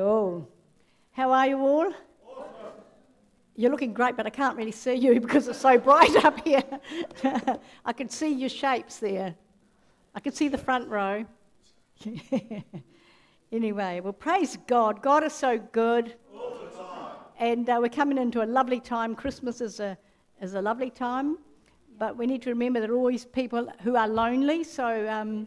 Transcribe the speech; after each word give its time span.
Cool. 0.00 0.48
How 1.12 1.30
are 1.30 1.46
you 1.46 1.58
all? 1.58 1.92
You're 3.54 3.70
looking 3.70 3.92
great, 3.92 4.16
but 4.16 4.24
I 4.24 4.30
can't 4.30 4.56
really 4.56 4.72
see 4.72 4.94
you 4.94 5.20
because 5.26 5.46
it's 5.46 5.58
so 5.58 5.76
bright 5.76 6.24
up 6.24 6.40
here. 6.40 6.64
I 7.84 7.92
can 7.92 8.08
see 8.08 8.32
your 8.32 8.48
shapes 8.48 8.96
there. 8.96 9.34
I 10.14 10.20
can 10.20 10.32
see 10.32 10.48
the 10.48 10.56
front 10.56 10.88
row. 10.88 11.26
anyway, 13.52 14.00
well, 14.00 14.14
praise 14.14 14.56
God. 14.66 15.02
God 15.02 15.22
is 15.22 15.34
so 15.34 15.58
good. 15.58 16.14
And 17.38 17.68
uh, 17.68 17.76
we're 17.82 17.90
coming 17.90 18.16
into 18.16 18.42
a 18.42 18.48
lovely 18.48 18.80
time. 18.80 19.14
Christmas 19.14 19.60
is 19.60 19.80
a, 19.80 19.98
is 20.40 20.54
a 20.54 20.62
lovely 20.62 20.88
time. 20.88 21.36
But 21.98 22.16
we 22.16 22.26
need 22.26 22.40
to 22.40 22.48
remember 22.48 22.80
there 22.80 22.92
are 22.92 22.96
always 22.96 23.26
people 23.26 23.70
who 23.82 23.96
are 23.96 24.08
lonely. 24.08 24.64
So 24.64 25.06
um, 25.10 25.46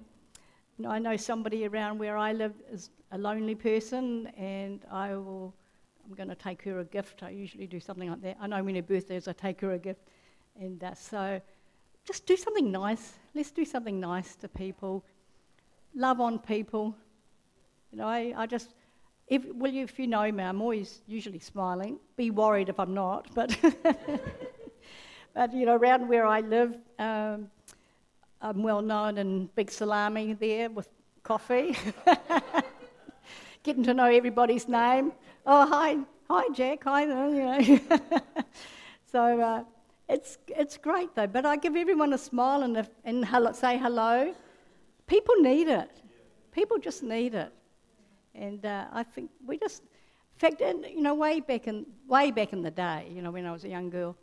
I 0.85 0.99
know 0.99 1.17
somebody 1.17 1.65
around 1.65 1.99
where 1.99 2.17
I 2.17 2.33
live 2.33 2.53
is 2.71 2.89
a 3.11 3.17
lonely 3.17 3.55
person, 3.55 4.27
and 4.37 4.81
I 4.91 5.15
will. 5.15 5.53
I'm 6.05 6.13
going 6.15 6.29
to 6.29 6.35
take 6.35 6.61
her 6.63 6.79
a 6.79 6.83
gift. 6.83 7.23
I 7.23 7.29
usually 7.29 7.65
do 7.65 7.79
something 7.79 8.09
like 8.09 8.21
that. 8.23 8.37
I 8.41 8.47
know 8.47 8.61
when 8.61 8.75
her 8.75 8.81
birthday 8.81 9.15
is, 9.15 9.29
I 9.29 9.33
take 9.33 9.61
her 9.61 9.71
a 9.71 9.79
gift, 9.79 10.01
and 10.59 10.83
uh, 10.83 10.93
so 10.93 11.41
just 12.05 12.25
do 12.25 12.35
something 12.35 12.71
nice. 12.71 13.13
Let's 13.33 13.51
do 13.51 13.63
something 13.63 13.99
nice 13.99 14.35
to 14.37 14.49
people. 14.49 15.05
Love 15.95 16.19
on 16.19 16.39
people. 16.39 16.95
You 17.91 17.99
know, 17.99 18.07
I, 18.07 18.33
I 18.35 18.45
just. 18.45 18.73
If, 19.27 19.45
well, 19.53 19.73
if 19.73 19.97
you 19.97 20.07
know 20.07 20.29
me, 20.29 20.43
I'm 20.43 20.61
always 20.61 21.01
usually 21.07 21.39
smiling. 21.39 21.97
Be 22.17 22.29
worried 22.29 22.67
if 22.67 22.79
I'm 22.79 22.93
not, 22.93 23.33
but 23.33 23.57
but 25.33 25.53
you 25.53 25.65
know, 25.65 25.75
around 25.75 26.09
where 26.09 26.25
I 26.25 26.41
live, 26.41 26.77
um, 26.99 27.49
I'm 28.43 28.61
well 28.61 28.81
known 28.81 29.17
in 29.17 29.45
Big 29.55 29.71
Salami 29.71 30.33
there 30.33 30.69
with 30.69 30.89
coffee. 31.23 31.77
Getting 33.63 33.83
to 33.83 33.93
know 33.93 34.07
everybody's 34.07 34.67
name. 34.67 35.13
Oh, 35.45 35.65
hi, 35.65 35.99
hi, 36.29 36.49
Jack. 36.53 36.83
Hi, 36.83 37.03
you 37.03 37.07
know. 37.07 37.79
so 39.09 39.39
uh, 39.39 39.63
it's 40.09 40.39
it's 40.49 40.75
great 40.75 41.15
though. 41.15 41.25
But 41.25 41.45
I 41.45 41.55
give 41.55 41.77
everyone 41.77 42.11
a 42.11 42.17
smile 42.17 42.63
and, 42.63 42.75
a, 42.75 42.87
and 43.05 43.23
hello, 43.23 43.53
say 43.53 43.77
hello. 43.77 44.35
People 45.07 45.35
need 45.37 45.69
it. 45.69 45.89
People 46.51 46.79
just 46.79 47.01
need 47.01 47.35
it. 47.35 47.53
And 48.35 48.65
uh, 48.65 48.87
I 48.91 49.03
think 49.03 49.31
we 49.47 49.57
just, 49.57 49.83
in 49.83 50.39
fact, 50.39 50.59
you 50.59 51.01
know, 51.01 51.13
way 51.13 51.39
back 51.39 51.69
in 51.69 51.85
way 52.09 52.29
back 52.29 52.51
in 52.51 52.61
the 52.61 52.71
day, 52.71 53.07
you 53.09 53.21
know, 53.21 53.31
when 53.31 53.45
I 53.45 53.53
was 53.53 53.63
a 53.63 53.69
young 53.69 53.89
girl, 53.89 54.17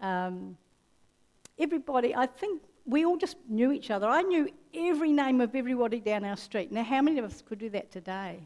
um, 0.00 0.56
everybody, 1.56 2.16
I 2.16 2.26
think 2.26 2.62
we 2.90 3.04
all 3.04 3.16
just 3.16 3.36
knew 3.48 3.72
each 3.72 3.90
other. 3.90 4.06
I 4.08 4.22
knew 4.22 4.48
every 4.74 5.12
name 5.12 5.40
of 5.40 5.54
everybody 5.54 6.00
down 6.00 6.24
our 6.24 6.36
street. 6.36 6.72
Now, 6.72 6.82
how 6.82 7.00
many 7.00 7.18
of 7.18 7.24
us 7.24 7.42
could 7.46 7.58
do 7.58 7.70
that 7.70 7.90
today? 7.90 8.40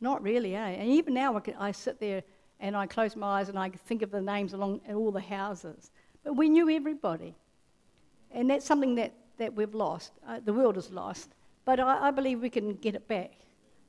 Not 0.00 0.22
really, 0.22 0.54
eh? 0.54 0.68
And 0.68 0.90
even 0.90 1.14
now, 1.14 1.36
I, 1.36 1.68
I 1.68 1.72
sit 1.72 2.00
there 2.00 2.22
and 2.60 2.76
I 2.76 2.86
close 2.86 3.14
my 3.14 3.40
eyes 3.40 3.48
and 3.48 3.58
I 3.58 3.68
think 3.70 4.02
of 4.02 4.10
the 4.10 4.20
names 4.20 4.52
along 4.52 4.80
all 4.88 5.10
the 5.10 5.20
houses. 5.20 5.90
But 6.24 6.34
we 6.34 6.48
knew 6.48 6.70
everybody. 6.70 7.34
And 8.30 8.50
that's 8.50 8.64
something 8.64 8.94
that, 8.96 9.12
that 9.38 9.54
we've 9.54 9.74
lost. 9.74 10.12
Uh, 10.26 10.40
the 10.44 10.52
world 10.52 10.76
has 10.76 10.90
lost. 10.90 11.30
But 11.64 11.80
I, 11.80 12.08
I 12.08 12.10
believe 12.10 12.40
we 12.40 12.50
can 12.50 12.74
get 12.74 12.94
it 12.94 13.06
back. 13.06 13.32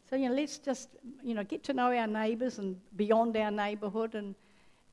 So, 0.09 0.15
you 0.15 0.29
know, 0.29 0.35
let's 0.35 0.57
just, 0.57 0.89
you 1.23 1.35
know, 1.35 1.43
get 1.43 1.63
to 1.65 1.73
know 1.73 1.95
our 1.95 2.07
neighbours 2.07 2.57
and 2.57 2.77
beyond 2.95 3.37
our 3.37 3.51
neighbourhood 3.51 4.15
and, 4.15 4.35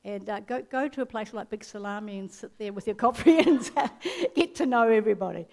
and 0.07 0.29
uh, 0.29 0.39
go, 0.39 0.61
go 0.61 0.87
to 0.87 1.01
a 1.01 1.05
place 1.05 1.33
like 1.33 1.49
Big 1.49 1.65
Salami 1.65 2.19
and 2.19 2.31
sit 2.31 2.57
there 2.57 2.71
with 2.71 2.87
your 2.87 2.95
coffee 3.05 3.39
and 3.39 3.69
get 4.35 4.55
to 4.55 4.65
know 4.65 4.87
everybody. 4.87 5.45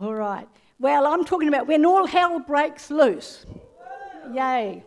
All 0.00 0.14
right. 0.14 0.48
Well, 0.80 1.06
I'm 1.06 1.24
talking 1.24 1.46
about 1.46 1.68
when 1.68 1.86
all 1.86 2.04
hell 2.06 2.40
breaks 2.40 2.90
loose. 2.90 3.46
Yay. 4.34 4.82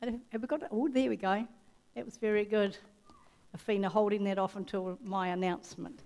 Have 0.00 0.40
we 0.40 0.46
got 0.48 0.62
it? 0.62 0.68
Oh, 0.72 0.88
there 0.88 1.10
we 1.10 1.16
go. 1.16 1.46
That 1.94 2.06
was 2.06 2.16
very 2.16 2.46
good. 2.46 2.74
Afina 3.54 3.86
holding 3.86 4.24
that 4.24 4.38
off 4.38 4.56
until 4.56 4.98
my 5.04 5.28
announcement. 5.28 6.04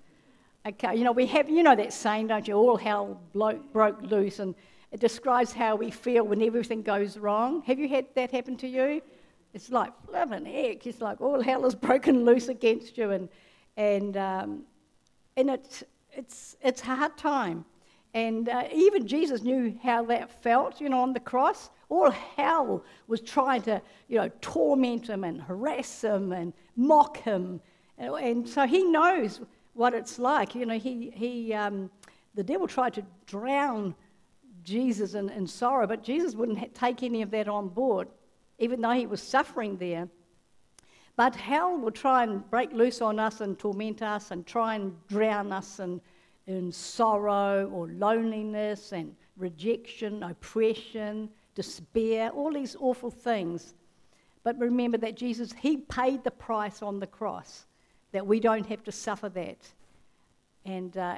Okay, 0.66 0.96
you 0.96 1.04
know, 1.04 1.12
we 1.12 1.27
have, 1.27 1.48
you 1.48 1.62
know 1.62 1.77
that 1.77 1.92
saying, 1.92 2.28
don't 2.28 2.46
you? 2.48 2.55
All 2.55 2.77
hell 2.77 3.20
broke 3.34 4.02
loose, 4.02 4.40
and 4.40 4.55
it 4.90 4.98
describes 4.98 5.52
how 5.52 5.77
we 5.77 5.90
feel 5.90 6.24
when 6.24 6.42
everything 6.42 6.83
goes 6.83 7.18
wrong. 7.18 7.62
Have 7.62 7.78
you 7.78 7.88
had 7.88 8.06
that 8.14 8.33
happen 8.33 8.56
to 8.58 8.68
you? 8.68 9.02
It's 9.55 9.70
like, 9.70 9.92
flipping 10.07 10.46
heck, 10.46 10.86
it's 10.86 11.01
like 11.01 11.20
all 11.20 11.42
hell 11.42 11.67
is 11.67 11.74
broken 11.89 12.24
loose 12.24 12.48
against 12.48 12.96
you. 12.96 13.11
And, 13.11 13.29
and, 13.77 14.17
um, 14.17 14.63
and 15.36 15.51
it's, 15.51 15.85
it's, 16.13 16.57
it's 16.63 16.80
hard 16.80 17.17
time. 17.17 17.64
And 18.14 18.48
uh, 18.48 18.64
even 18.73 19.07
Jesus 19.07 19.42
knew 19.42 19.79
how 19.83 20.05
that 20.07 20.42
felt, 20.42 20.80
you 20.80 20.89
know, 20.89 21.01
on 21.01 21.12
the 21.12 21.20
cross. 21.20 21.70
All 21.89 22.11
hell 22.11 22.85
was 23.07 23.20
trying 23.20 23.62
to, 23.62 23.80
you 24.08 24.18
know, 24.18 24.30
torment 24.41 25.08
him 25.08 25.24
and 25.24 25.41
harass 25.41 26.02
him 26.02 26.33
and 26.33 26.52
mock 26.77 27.18
him. 27.18 27.61
And, 27.98 28.46
so 28.48 28.67
he 28.67 28.85
knows 28.85 29.41
what 29.74 29.95
it's 29.95 30.18
like. 30.18 30.55
You 30.55 30.67
know, 30.67 30.79
he, 30.79 31.11
he, 31.14 31.55
um, 31.55 31.91
the 32.35 32.42
devil 32.42 32.67
tried 32.67 32.95
to 32.95 33.05
drown 33.27 33.95
Jesus 34.64 35.14
in, 35.14 35.30
in 35.30 35.46
sorrow, 35.46 35.86
but 35.86 36.02
Jesus 36.02 36.35
wouldn't 36.35 36.74
take 36.74 37.02
any 37.02 37.23
of 37.23 37.30
that 37.30 37.48
on 37.48 37.68
board 37.68 38.08
even 38.62 38.80
though 38.80 38.92
he 38.92 39.06
was 39.06 39.20
suffering 39.20 39.77
there. 39.77 40.08
But 41.17 41.34
hell 41.34 41.77
will 41.77 41.90
try 41.90 42.23
and 42.23 42.48
break 42.48 42.73
loose 42.73 43.02
on 43.02 43.18
us 43.18 43.40
and 43.40 43.58
torment 43.58 44.02
us 44.02 44.30
and 44.30 44.46
try 44.46 44.77
and 44.77 44.95
drown 45.08 45.52
us 45.52 45.80
in, 45.80 46.00
in 46.46 46.70
sorrow 46.70 47.68
or 47.74 47.89
loneliness 47.89 48.92
and 48.92 49.17
rejection, 49.36 50.23
oppression, 50.23 51.28
despair, 51.56 52.30
all 52.30 52.52
these 52.52 52.77
awful 52.78 53.11
things. 53.11 53.74
But 54.45 54.56
remember 54.58 54.96
that 54.98 55.17
Jesus, 55.17 55.52
He 55.52 55.79
paid 55.79 56.23
the 56.23 56.30
price 56.30 56.83
on 56.83 57.00
the 57.00 57.06
cross, 57.08 57.67
that 58.12 58.24
we 58.24 58.39
don't 58.39 58.67
have 58.67 58.84
to 58.84 58.92
suffer 58.92 59.29
that, 59.30 59.58
and, 60.64 60.96
uh, 60.96 61.17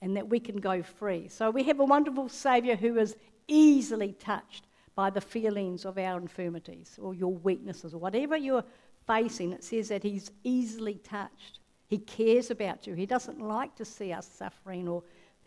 and 0.00 0.16
that 0.16 0.28
we 0.28 0.38
can 0.38 0.58
go 0.58 0.84
free. 0.84 1.26
So 1.26 1.50
we 1.50 1.64
have 1.64 1.80
a 1.80 1.84
wonderful 1.84 2.28
Saviour 2.28 2.76
who 2.76 2.96
is 2.96 3.16
easily 3.48 4.12
touched 4.12 4.64
by 4.94 5.10
the 5.10 5.20
feelings 5.20 5.84
of 5.84 5.98
our 5.98 6.18
infirmities 6.18 6.98
or 7.00 7.14
your 7.14 7.32
weaknesses 7.32 7.94
or 7.94 7.98
whatever 7.98 8.36
you're 8.36 8.64
facing. 9.06 9.52
It 9.52 9.64
says 9.64 9.88
that 9.88 10.02
He's 10.02 10.30
easily 10.44 10.94
touched. 10.94 11.60
He 11.88 11.98
cares 11.98 12.50
about 12.50 12.86
you. 12.86 12.94
He 12.94 13.06
doesn't 13.06 13.40
like 13.40 13.74
to 13.76 13.84
see 13.84 14.12
us 14.12 14.26
suffering 14.26 14.88
or 14.88 15.02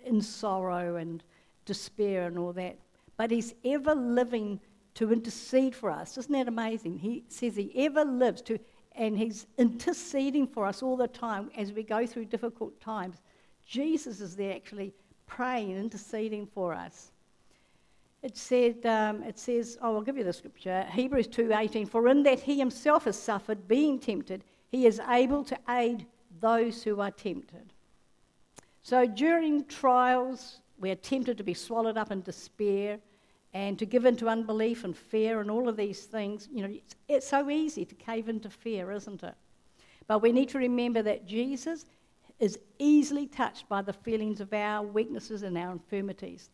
in 0.06 0.22
sorrow 0.22 0.97
and 0.97 1.24
despair 1.66 2.28
and 2.28 2.38
all 2.38 2.53
that. 2.53 2.78
But 3.16 3.31
He's 3.31 3.53
ever 3.66 3.96
living 3.96 4.59
to 4.96 5.12
intercede 5.12 5.75
for 5.75 5.91
us. 5.91 6.18
Isn't 6.18 6.34
that 6.34 6.47
amazing? 6.47 6.97
He 6.97 7.24
says 7.28 7.56
He 7.56 7.72
ever 7.86 8.03
lives 8.03 8.41
to, 8.44 8.59
and 8.94 9.18
He's 9.18 9.47
interceding 9.57 10.47
for 10.47 10.66
us 10.66 10.84
all 10.84 10.97
the 10.97 11.07
time 11.07 11.52
as 11.57 11.72
we 11.72 11.84
go 11.84 12.06
through 12.06 12.25
difficult 12.25 12.80
times. 12.81 13.22
Jesus 13.66 14.22
is 14.22 14.36
there 14.36 14.56
actually 14.56 14.94
praying, 15.25 15.78
interceding 15.78 16.47
for 16.47 16.74
us. 16.74 17.12
It 18.23 18.35
said, 18.35 18.85
um, 18.85 19.23
it 19.23 19.38
says, 19.38 19.78
oh, 19.81 19.95
I'll 19.95 20.01
give 20.01 20.17
you 20.17 20.23
the 20.23 20.33
scripture, 20.33 20.85
Hebrews 20.91 21.28
2.18, 21.28 21.88
for 21.88 22.07
in 22.07 22.23
that 22.23 22.39
he 22.39 22.57
himself 22.57 23.05
has 23.05 23.17
suffered, 23.17 23.67
being 23.67 24.00
tempted, 24.00 24.44
he 24.69 24.85
is 24.85 25.00
able 25.07 25.44
to 25.45 25.57
aid 25.69 26.05
those 26.39 26.83
who 26.83 27.00
are 27.00 27.11
tempted. 27.11 27.73
So 28.81 29.06
during 29.06 29.66
trials, 29.66 30.61
we 30.79 30.89
are 30.91 30.95
tempted 30.95 31.38
to 31.38 31.44
be 31.44 31.53
swallowed 31.53 31.97
up 31.97 32.11
in 32.11 32.22
despair 32.22 33.00
and 33.53 33.77
to 33.79 33.85
give 33.85 34.06
in 34.06 34.16
to 34.17 34.29
unbelief 34.29 34.83
and 34.83 34.95
fear 34.95 35.41
and 35.41 35.50
all 35.50 35.69
of 35.69 35.77
these 35.77 36.06
things. 36.06 36.47
You 36.51 36.63
know, 36.63 36.73
it's, 36.73 36.95
it's 37.07 37.27
so 37.27 37.50
easy 37.50 37.85
to 37.85 37.95
cave 37.95 38.29
into 38.29 38.50
fear, 38.50 38.91
isn't 38.91 39.23
it? 39.23 39.35
But 40.07 40.22
we 40.22 40.31
need 40.31 40.50
to 40.50 40.57
remember 40.57 41.01
that 41.01 41.25
Jesus 41.25 41.85
is 42.39 42.59
easily 42.77 43.27
touched 43.27 43.67
by 43.67 43.81
the 43.81 43.94
feelings 43.94 44.41
of 44.41 44.53
our 44.53 44.83
weaknesses 44.85 45.44
and 45.44 45.57
our 45.57 45.72
infirmities. 45.72 46.50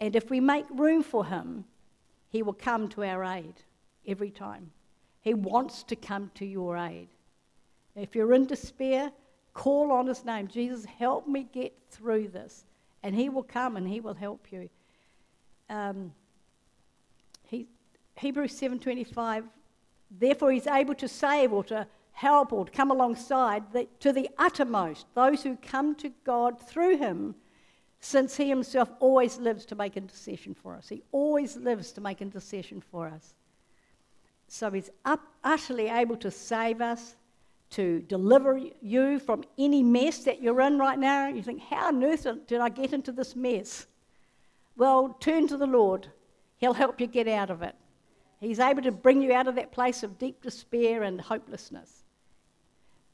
And 0.00 0.16
if 0.16 0.30
we 0.30 0.40
make 0.40 0.66
room 0.70 1.02
for 1.02 1.24
him, 1.24 1.64
he 2.28 2.42
will 2.42 2.54
come 2.54 2.88
to 2.90 3.04
our 3.04 3.24
aid 3.24 3.54
every 4.06 4.30
time. 4.30 4.70
He 5.20 5.34
wants 5.34 5.82
to 5.84 5.96
come 5.96 6.30
to 6.34 6.44
your 6.44 6.76
aid. 6.76 7.08
If 7.96 8.14
you're 8.14 8.34
in 8.34 8.46
despair, 8.46 9.12
call 9.52 9.92
on 9.92 10.06
his 10.06 10.24
name. 10.24 10.48
Jesus, 10.48 10.84
help 10.84 11.26
me 11.28 11.46
get 11.52 11.72
through 11.90 12.28
this. 12.28 12.64
And 13.02 13.14
he 13.14 13.28
will 13.28 13.42
come 13.42 13.76
and 13.76 13.86
he 13.86 14.00
will 14.00 14.14
help 14.14 14.48
you. 14.50 14.68
Um, 15.70 16.12
he, 17.44 17.66
Hebrews 18.16 18.58
7.25, 18.60 19.44
therefore 20.10 20.52
he's 20.52 20.66
able 20.66 20.94
to 20.96 21.08
save 21.08 21.52
or 21.52 21.64
to 21.64 21.86
help 22.12 22.52
or 22.52 22.64
to 22.64 22.70
come 22.70 22.90
alongside 22.90 23.72
the, 23.72 23.88
to 24.00 24.12
the 24.12 24.28
uttermost 24.38 25.06
those 25.14 25.42
who 25.42 25.56
come 25.56 25.94
to 25.96 26.10
God 26.24 26.60
through 26.60 26.96
him 26.96 27.34
since 28.04 28.36
he 28.36 28.50
himself 28.50 28.90
always 29.00 29.38
lives 29.38 29.64
to 29.64 29.74
make 29.74 29.96
intercession 29.96 30.52
for 30.52 30.74
us. 30.74 30.90
He 30.90 31.02
always 31.10 31.56
lives 31.56 31.90
to 31.92 32.02
make 32.02 32.20
intercession 32.20 32.82
for 32.82 33.08
us. 33.08 33.34
So 34.46 34.70
he's 34.70 34.90
up, 35.06 35.22
utterly 35.42 35.88
able 35.88 36.16
to 36.18 36.30
save 36.30 36.82
us, 36.82 37.16
to 37.70 38.00
deliver 38.00 38.60
you 38.82 39.18
from 39.18 39.42
any 39.56 39.82
mess 39.82 40.18
that 40.24 40.42
you're 40.42 40.60
in 40.60 40.78
right 40.78 40.98
now. 40.98 41.28
You 41.28 41.42
think, 41.42 41.62
how 41.62 41.88
on 41.88 42.04
earth 42.04 42.26
did 42.46 42.60
I 42.60 42.68
get 42.68 42.92
into 42.92 43.10
this 43.10 43.34
mess? 43.34 43.86
Well, 44.76 45.16
turn 45.18 45.48
to 45.48 45.56
the 45.56 45.66
Lord. 45.66 46.06
He'll 46.58 46.74
help 46.74 47.00
you 47.00 47.06
get 47.06 47.26
out 47.26 47.48
of 47.48 47.62
it. 47.62 47.74
He's 48.38 48.60
able 48.60 48.82
to 48.82 48.92
bring 48.92 49.22
you 49.22 49.32
out 49.32 49.48
of 49.48 49.54
that 49.54 49.72
place 49.72 50.02
of 50.02 50.18
deep 50.18 50.42
despair 50.42 51.04
and 51.04 51.18
hopelessness. 51.18 52.04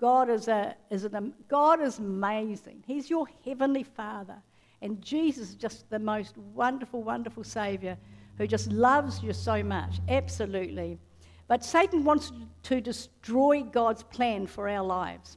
God 0.00 0.28
is, 0.28 0.48
a, 0.48 0.74
is 0.90 1.04
an, 1.04 1.32
God 1.46 1.80
is 1.80 2.00
amazing. 2.00 2.82
He's 2.88 3.08
your 3.08 3.28
heavenly 3.44 3.84
Father. 3.84 4.42
And 4.82 5.02
Jesus 5.02 5.50
is 5.50 5.54
just 5.54 5.88
the 5.90 5.98
most 5.98 6.36
wonderful, 6.54 7.02
wonderful 7.02 7.44
Savior 7.44 7.96
who 8.38 8.46
just 8.46 8.72
loves 8.72 9.22
you 9.22 9.32
so 9.32 9.62
much. 9.62 10.00
Absolutely. 10.08 10.98
But 11.48 11.64
Satan 11.64 12.04
wants 12.04 12.32
to 12.64 12.80
destroy 12.80 13.62
God's 13.62 14.02
plan 14.04 14.46
for 14.46 14.68
our 14.68 14.84
lives 14.84 15.36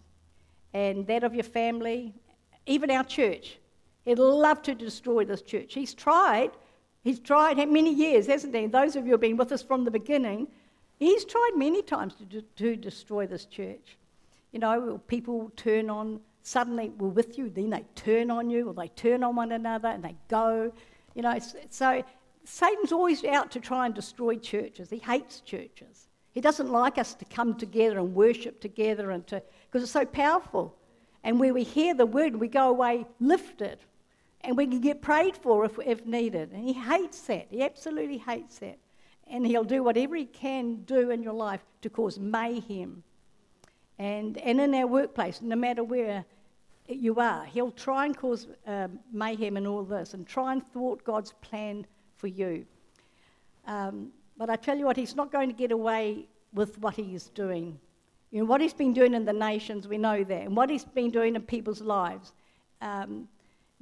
and 0.74 1.06
that 1.08 1.24
of 1.24 1.34
your 1.34 1.44
family, 1.44 2.14
even 2.66 2.90
our 2.92 3.04
church. 3.04 3.58
He'd 4.06 4.20
love 4.20 4.62
to 4.64 4.76
destroy 4.76 5.26
this 5.26 5.42
church. 5.42 5.74
He's 5.74 5.94
tried. 5.94 6.52
He's 7.04 7.20
tried 7.20 7.58
many 7.70 7.94
years, 7.94 8.28
hasn't 8.28 8.56
he? 8.56 8.68
Those 8.68 8.96
of 8.96 9.04
you 9.04 9.10
who 9.10 9.12
have 9.14 9.22
been 9.22 9.38
with 9.38 9.52
us 9.52 9.62
from 9.62 9.84
the 9.84 9.92
beginning, 9.92 10.48
he's 10.98 11.26
tried 11.26 11.52
many 11.56 11.82
times 11.82 12.16
to, 12.30 12.42
to 12.42 12.76
destroy 12.76 13.28
this 13.28 13.46
church. 13.46 13.98
You 14.52 14.60
know, 14.60 15.02
people 15.08 15.52
turn 15.56 15.90
on, 15.90 16.22
suddenly 16.44 16.90
we're 16.98 17.08
with 17.08 17.38
you, 17.38 17.50
then 17.50 17.72
they 17.72 17.86
turn 17.96 18.30
on 18.30 18.50
you, 18.50 18.70
or 18.70 18.74
they 18.74 18.90
turn 18.90 19.24
on 19.24 19.36
one 19.36 19.52
another 19.52 19.88
and 19.88 20.04
they 20.04 20.16
go. 20.28 20.72
You 21.16 21.22
know, 21.24 21.40
so 21.70 22.04
Satan's 22.44 22.92
always 22.92 23.24
out 23.24 23.52
to 23.52 23.60
try 23.60 23.86
and 23.86 23.96
destroy 23.96 24.36
churches. 24.36 24.90
He 24.90 25.00
hates 25.00 25.42
churches. 25.42 26.08
He 26.32 26.42
doesn't 26.42 26.70
like 26.70 26.98
us 26.98 27.14
to 27.16 27.26
come 27.26 27.56
together 27.56 28.00
and 28.00 28.14
worship 28.14 28.60
together 28.60 29.12
and 29.12 29.26
to, 29.28 29.42
because 29.66 29.84
it's 29.84 29.92
so 29.92 30.06
powerful. 30.06 30.76
And 31.24 31.40
where 31.40 31.54
we 31.54 31.64
hear 31.64 31.94
the 31.94 32.06
word, 32.06 32.36
we 32.36 32.48
go 32.48 32.70
away 32.70 33.06
lifted. 33.20 33.80
And 34.42 34.58
we 34.58 34.68
can 34.68 34.82
get 34.82 35.02
prayed 35.02 35.38
for 35.38 35.64
if, 35.64 35.80
if 35.86 36.06
needed. 36.06 36.52
And 36.52 36.66
he 36.66 36.74
hates 36.74 37.22
that. 37.22 37.48
He 37.50 37.64
absolutely 37.64 38.18
hates 38.18 38.60
that. 38.60 38.78
And 39.28 39.48
he'll 39.48 39.64
do 39.64 39.84
whatever 39.84 40.18
he 40.18 40.26
can 40.26 40.84
do 40.84 41.12
in 41.12 41.24
your 41.24 41.34
life 41.34 41.62
to 41.84 41.90
cause 41.90 42.20
mayhem. 42.20 43.04
And, 44.00 44.38
and 44.38 44.60
in 44.60 44.74
our 44.74 44.88
workplace, 44.88 45.42
no 45.42 45.56
matter 45.56 45.84
where 45.84 46.26
you 46.88 47.20
are, 47.20 47.46
he'll 47.46 47.72
try 47.72 48.06
and 48.06 48.18
cause 48.18 48.48
um, 48.68 49.00
mayhem 49.12 49.58
and 49.58 49.68
all 49.68 49.84
this 49.84 50.14
and 50.14 50.28
try 50.28 50.54
and 50.54 50.62
thwart 50.72 51.04
God's 51.04 51.34
plan 51.42 51.86
for 52.18 52.28
you. 52.28 52.66
Um, 53.66 54.10
but 54.38 54.50
I 54.50 54.56
tell 54.56 54.78
you 54.78 54.86
what, 54.86 54.98
he's 54.98 55.16
not 55.16 55.32
going 55.32 55.50
to 55.50 55.56
get 55.56 55.72
away 55.72 56.28
with 56.54 56.78
what 56.80 56.96
he 56.96 57.16
is 57.16 57.30
doing. 57.30 57.80
You 58.32 58.40
know, 58.40 58.46
what 58.46 58.62
he's 58.62 58.74
been 58.74 58.94
doing 58.94 59.14
in 59.14 59.26
the 59.26 59.34
nations, 59.34 59.88
we 59.88 59.98
know 59.98 60.24
that. 60.24 60.42
And 60.42 60.58
what 60.58 60.70
he's 60.70 60.86
been 60.86 61.12
doing 61.12 61.36
in 61.36 61.42
people's 61.44 61.82
lives. 61.82 62.34
Um, 62.82 63.28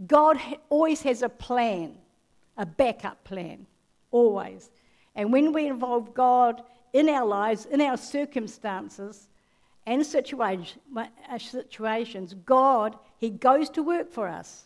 God 0.07 0.37
ha- 0.37 0.57
always 0.69 1.01
has 1.03 1.21
a 1.21 1.29
plan, 1.29 1.97
a 2.57 2.65
backup 2.65 3.23
plan, 3.23 3.65
always. 4.11 4.69
And 5.15 5.31
when 5.31 5.53
we 5.53 5.67
involve 5.67 6.13
God 6.13 6.63
in 6.93 7.09
our 7.09 7.25
lives, 7.25 7.65
in 7.65 7.81
our 7.81 7.97
circumstances, 7.97 9.29
and 9.85 10.01
uh, 10.01 11.37
situations, 11.39 12.35
God, 12.45 12.97
He 13.17 13.29
goes 13.29 13.69
to 13.71 13.83
work 13.83 14.11
for 14.11 14.27
us. 14.27 14.65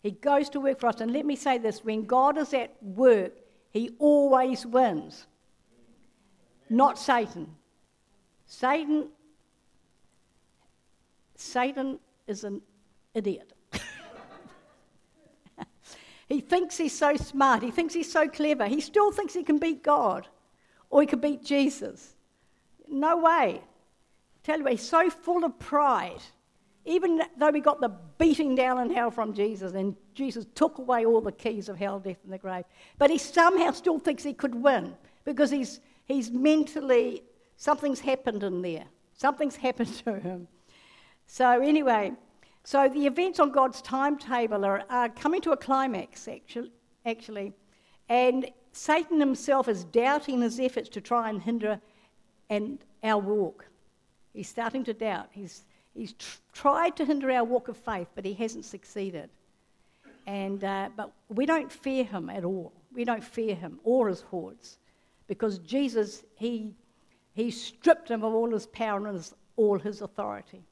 He 0.00 0.12
goes 0.12 0.48
to 0.50 0.60
work 0.60 0.78
for 0.78 0.88
us. 0.88 1.00
And 1.00 1.12
let 1.12 1.26
me 1.26 1.34
say 1.34 1.58
this 1.58 1.84
when 1.84 2.04
God 2.04 2.38
is 2.38 2.54
at 2.54 2.80
work, 2.82 3.32
He 3.70 3.90
always 3.98 4.64
wins, 4.64 5.26
not 6.70 6.98
Satan. 6.98 7.54
Satan, 8.46 9.08
Satan 11.34 11.98
is 12.26 12.44
an 12.44 12.62
idiot. 13.12 13.52
he 16.28 16.40
thinks 16.40 16.78
he's 16.78 16.96
so 16.96 17.16
smart. 17.16 17.62
He 17.62 17.70
thinks 17.70 17.92
he's 17.92 18.10
so 18.10 18.26
clever. 18.26 18.66
He 18.66 18.80
still 18.80 19.12
thinks 19.12 19.34
he 19.34 19.42
can 19.42 19.58
beat 19.58 19.82
God 19.82 20.26
or 20.88 21.02
he 21.02 21.06
can 21.06 21.20
beat 21.20 21.44
Jesus. 21.44 22.14
No 22.88 23.18
way. 23.18 23.60
Tell 24.48 24.60
you, 24.60 24.66
he's 24.68 24.88
so 24.88 25.10
full 25.10 25.44
of 25.44 25.58
pride. 25.58 26.22
Even 26.86 27.20
though 27.36 27.50
we 27.50 27.60
got 27.60 27.82
the 27.82 27.90
beating 28.16 28.54
down 28.54 28.80
in 28.80 28.88
hell 28.88 29.10
from 29.10 29.34
Jesus, 29.34 29.74
and 29.74 29.94
Jesus 30.14 30.46
took 30.54 30.78
away 30.78 31.04
all 31.04 31.20
the 31.20 31.32
keys 31.32 31.68
of 31.68 31.76
hell, 31.76 31.98
death, 32.00 32.16
and 32.24 32.32
the 32.32 32.38
grave, 32.38 32.64
but 32.96 33.10
he 33.10 33.18
somehow 33.18 33.72
still 33.72 33.98
thinks 33.98 34.22
he 34.22 34.32
could 34.32 34.54
win 34.54 34.96
because 35.26 35.50
he's, 35.50 35.80
he's 36.06 36.30
mentally, 36.30 37.24
something's 37.58 38.00
happened 38.00 38.42
in 38.42 38.62
there. 38.62 38.86
Something's 39.12 39.56
happened 39.66 39.92
to 40.06 40.18
him. 40.18 40.48
So, 41.26 41.60
anyway, 41.60 42.12
so 42.64 42.88
the 42.88 43.06
events 43.06 43.40
on 43.40 43.50
God's 43.52 43.82
timetable 43.82 44.64
are, 44.64 44.82
are 44.88 45.10
coming 45.10 45.42
to 45.42 45.52
a 45.52 45.58
climax, 45.58 46.26
actually, 46.26 46.72
actually, 47.04 47.52
and 48.08 48.50
Satan 48.72 49.20
himself 49.20 49.68
is 49.68 49.84
doubting 49.84 50.40
his 50.40 50.58
efforts 50.58 50.88
to 50.88 51.02
try 51.02 51.28
and 51.28 51.42
hinder 51.42 51.82
and 52.48 52.78
our 53.02 53.18
walk. 53.18 53.67
He's 54.38 54.48
starting 54.48 54.84
to 54.84 54.94
doubt. 54.94 55.30
He's, 55.32 55.64
he's 55.94 56.12
tr- 56.12 56.38
tried 56.52 56.96
to 56.98 57.04
hinder 57.04 57.28
our 57.28 57.42
walk 57.42 57.66
of 57.66 57.76
faith, 57.76 58.06
but 58.14 58.24
he 58.24 58.34
hasn't 58.34 58.64
succeeded. 58.64 59.30
And, 60.28 60.62
uh, 60.62 60.90
but 60.96 61.10
we 61.28 61.44
don't 61.44 61.72
fear 61.72 62.04
him 62.04 62.30
at 62.30 62.44
all. 62.44 62.72
We 62.94 63.04
don't 63.04 63.24
fear 63.24 63.56
him 63.56 63.80
or 63.82 64.06
his 64.06 64.20
hordes 64.20 64.78
because 65.26 65.58
Jesus, 65.58 66.22
he, 66.36 66.72
he 67.34 67.50
stripped 67.50 68.12
him 68.12 68.22
of 68.22 68.32
all 68.32 68.48
his 68.52 68.68
power 68.68 69.04
and 69.08 69.16
his, 69.16 69.34
all 69.56 69.76
his 69.76 70.02
authority. 70.02 70.62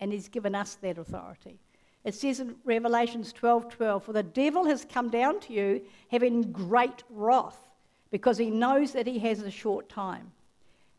And 0.00 0.12
he's 0.12 0.28
given 0.28 0.54
us 0.54 0.74
that 0.82 0.98
authority. 0.98 1.58
It 2.04 2.14
says 2.14 2.40
in 2.40 2.56
Revelations 2.66 3.32
12 3.32 3.70
12, 3.70 4.04
For 4.04 4.12
the 4.12 4.22
devil 4.22 4.66
has 4.66 4.84
come 4.84 5.08
down 5.08 5.40
to 5.40 5.54
you 5.54 5.80
having 6.10 6.52
great 6.52 7.04
wrath 7.08 7.68
because 8.10 8.36
he 8.36 8.50
knows 8.50 8.92
that 8.92 9.06
he 9.06 9.18
has 9.20 9.40
a 9.40 9.50
short 9.50 9.88
time. 9.88 10.30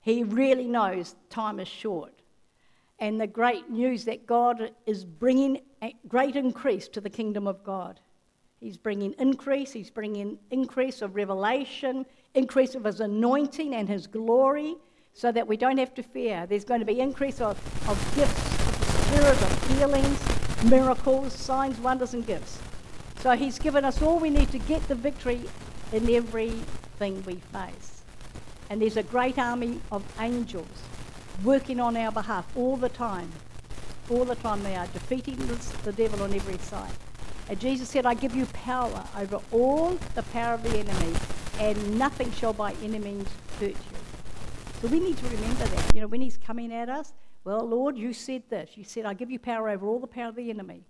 He 0.09 0.23
really 0.23 0.67
knows 0.67 1.15
time 1.29 1.59
is 1.59 1.67
short. 1.67 2.13
And 2.99 3.19
the 3.19 3.27
great 3.27 3.69
news 3.69 4.05
that 4.05 4.25
God 4.25 4.71
is 4.85 5.05
bringing 5.05 5.61
a 5.81 5.95
great 6.07 6.35
increase 6.35 6.87
to 6.89 7.01
the 7.01 7.09
kingdom 7.09 7.47
of 7.47 7.63
God. 7.63 7.99
He's 8.59 8.75
bringing 8.75 9.13
increase, 9.19 9.71
He's 9.71 9.89
bringing 9.89 10.37
increase 10.51 11.01
of 11.01 11.15
revelation, 11.15 12.05
increase 12.33 12.75
of 12.75 12.83
His 12.83 12.99
anointing 12.99 13.73
and 13.73 13.87
His 13.87 14.05
glory, 14.05 14.75
so 15.13 15.31
that 15.31 15.47
we 15.47 15.55
don't 15.55 15.77
have 15.77 15.93
to 15.93 16.03
fear. 16.03 16.45
There's 16.45 16.65
going 16.65 16.81
to 16.81 16.85
be 16.85 16.99
increase 16.99 17.39
of, 17.39 17.57
of 17.87 18.15
gifts 18.15 18.45
of 18.67 18.79
the 18.79 18.85
Spirit, 19.03 19.41
of 19.41 19.77
healings, 19.77 20.69
miracles, 20.69 21.33
signs, 21.33 21.79
wonders, 21.79 22.13
and 22.13 22.25
gifts. 22.27 22.59
So 23.21 23.31
He's 23.31 23.59
given 23.59 23.85
us 23.85 24.01
all 24.01 24.19
we 24.19 24.29
need 24.29 24.51
to 24.51 24.59
get 24.59 24.85
the 24.89 24.95
victory 24.95 25.41
in 25.93 26.09
everything 26.09 27.23
we 27.23 27.35
face. 27.35 27.98
And 28.69 28.81
there's 28.81 28.97
a 28.97 29.03
great 29.03 29.39
army 29.39 29.79
of 29.91 30.03
angels 30.19 30.67
working 31.43 31.79
on 31.79 31.97
our 31.97 32.11
behalf 32.11 32.45
all 32.55 32.77
the 32.77 32.89
time. 32.89 33.31
All 34.09 34.25
the 34.25 34.35
time 34.35 34.61
they 34.63 34.75
are 34.75 34.87
defeating 34.87 35.37
the 35.83 35.91
devil 35.91 36.23
on 36.23 36.33
every 36.33 36.57
side. 36.59 36.91
And 37.49 37.59
Jesus 37.59 37.89
said, 37.89 38.05
I 38.05 38.13
give 38.13 38.35
you 38.35 38.45
power 38.47 39.03
over 39.17 39.39
all 39.51 39.97
the 40.13 40.23
power 40.23 40.53
of 40.53 40.63
the 40.63 40.77
enemy, 40.77 41.15
and 41.59 41.97
nothing 41.97 42.31
shall 42.31 42.53
by 42.53 42.73
any 42.83 42.99
means 42.99 43.27
hurt 43.59 43.69
you. 43.69 43.97
So 44.81 44.87
we 44.87 44.99
need 44.99 45.17
to 45.17 45.25
remember 45.25 45.65
that. 45.65 45.93
You 45.93 46.01
know, 46.01 46.07
when 46.07 46.21
he's 46.21 46.37
coming 46.37 46.71
at 46.71 46.89
us, 46.89 47.13
well, 47.43 47.65
Lord, 47.67 47.97
you 47.97 48.13
said 48.13 48.43
this. 48.49 48.71
You 48.75 48.83
said, 48.83 49.05
I 49.05 49.13
give 49.13 49.31
you 49.31 49.39
power 49.39 49.69
over 49.69 49.87
all 49.87 49.99
the 49.99 50.07
power 50.07 50.29
of 50.29 50.35
the 50.35 50.49
enemy, 50.49 50.83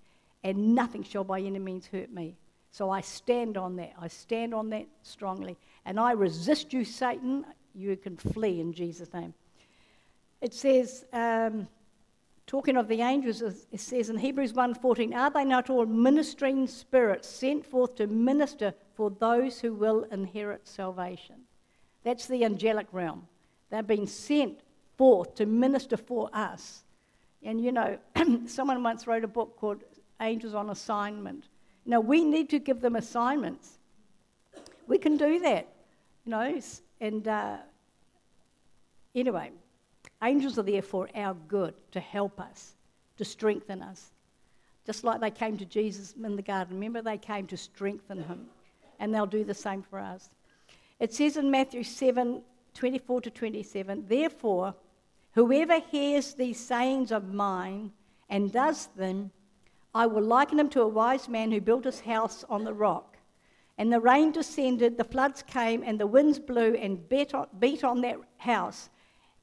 and 0.43 0.75
nothing 0.75 1.03
shall 1.03 1.23
by 1.23 1.39
any 1.39 1.59
means 1.59 1.87
hurt 1.87 2.11
me. 2.11 2.35
So 2.71 2.89
I 2.89 3.01
stand 3.01 3.57
on 3.57 3.77
that. 3.77 3.93
I 3.99 4.09
stand 4.09 4.53
on 4.53 4.69
that 4.71 4.87
strongly. 5.01 5.57
And 5.85 5.99
I 5.99 6.11
resist 6.11 6.73
you, 6.73 6.83
Satan 6.83 7.45
you 7.73 7.95
can 7.97 8.17
flee 8.17 8.59
in 8.59 8.73
Jesus' 8.73 9.13
name. 9.13 9.33
It 10.41 10.53
says, 10.53 11.05
um, 11.11 11.67
talking 12.47 12.77
of 12.77 12.87
the 12.87 13.01
angels, 13.01 13.41
it 13.41 13.79
says 13.79 14.09
in 14.09 14.17
Hebrews 14.17 14.53
1.14, 14.53 15.13
Are 15.13 15.29
they 15.29 15.45
not 15.45 15.69
all 15.69 15.85
ministering 15.85 16.67
spirits 16.67 17.27
sent 17.27 17.65
forth 17.65 17.95
to 17.95 18.07
minister 18.07 18.73
for 18.95 19.11
those 19.11 19.59
who 19.59 19.73
will 19.73 20.03
inherit 20.11 20.67
salvation? 20.67 21.35
That's 22.03 22.27
the 22.27 22.45
angelic 22.45 22.87
realm. 22.91 23.27
They've 23.69 23.85
been 23.85 24.07
sent 24.07 24.61
forth 24.97 25.35
to 25.35 25.45
minister 25.45 25.97
for 25.97 26.29
us. 26.33 26.83
And 27.43 27.61
you 27.63 27.71
know, 27.71 27.97
someone 28.47 28.81
once 28.83 29.07
wrote 29.07 29.23
a 29.23 29.27
book 29.27 29.57
called 29.57 29.83
Angels 30.21 30.53
on 30.53 30.69
Assignment. 30.69 31.45
Now, 31.85 31.99
we 31.99 32.23
need 32.23 32.49
to 32.49 32.59
give 32.59 32.81
them 32.81 32.95
assignments. 32.95 33.79
We 34.87 34.97
can 34.97 35.17
do 35.17 35.39
that, 35.39 35.67
you 36.25 36.31
know, 36.31 36.59
and 36.99 37.27
uh, 37.27 37.57
Anyway, 39.15 39.51
angels 40.23 40.59
are 40.59 40.63
there 40.63 40.81
for 40.81 41.09
our 41.15 41.33
good, 41.47 41.73
to 41.91 41.99
help 41.99 42.39
us, 42.39 42.73
to 43.17 43.25
strengthen 43.25 43.81
us. 43.81 44.11
Just 44.85 45.03
like 45.03 45.19
they 45.19 45.31
came 45.31 45.57
to 45.57 45.65
Jesus 45.65 46.13
in 46.23 46.35
the 46.35 46.41
garden. 46.41 46.75
Remember, 46.75 47.01
they 47.01 47.17
came 47.17 47.47
to 47.47 47.57
strengthen 47.57 48.23
him. 48.23 48.47
And 48.99 49.13
they'll 49.13 49.25
do 49.25 49.43
the 49.43 49.53
same 49.53 49.81
for 49.81 49.99
us. 49.99 50.29
It 50.99 51.13
says 51.13 51.37
in 51.37 51.49
Matthew 51.49 51.83
7 51.83 52.41
24 52.75 53.21
to 53.21 53.29
27, 53.29 54.05
Therefore, 54.07 54.75
whoever 55.33 55.79
hears 55.79 56.33
these 56.33 56.59
sayings 56.59 57.11
of 57.11 57.33
mine 57.33 57.91
and 58.29 58.51
does 58.51 58.87
them, 58.95 59.31
I 59.93 60.05
will 60.05 60.23
liken 60.23 60.59
him 60.59 60.69
to 60.69 60.81
a 60.81 60.87
wise 60.87 61.27
man 61.27 61.51
who 61.51 61.59
built 61.59 61.85
his 61.85 62.01
house 62.01 62.45
on 62.47 62.63
the 62.63 62.73
rock. 62.73 63.08
And 63.79 63.91
the 63.93 64.01
rain 64.01 64.33
descended, 64.33 64.97
the 64.97 65.05
floods 65.05 65.41
came, 65.41 65.83
and 65.83 65.97
the 65.97 66.05
winds 66.05 66.37
blew 66.37 66.75
and 66.75 67.07
beat 67.07 67.33
on, 67.33 67.47
beat 67.59 67.85
on 67.85 68.01
that 68.01 68.17
house. 68.37 68.89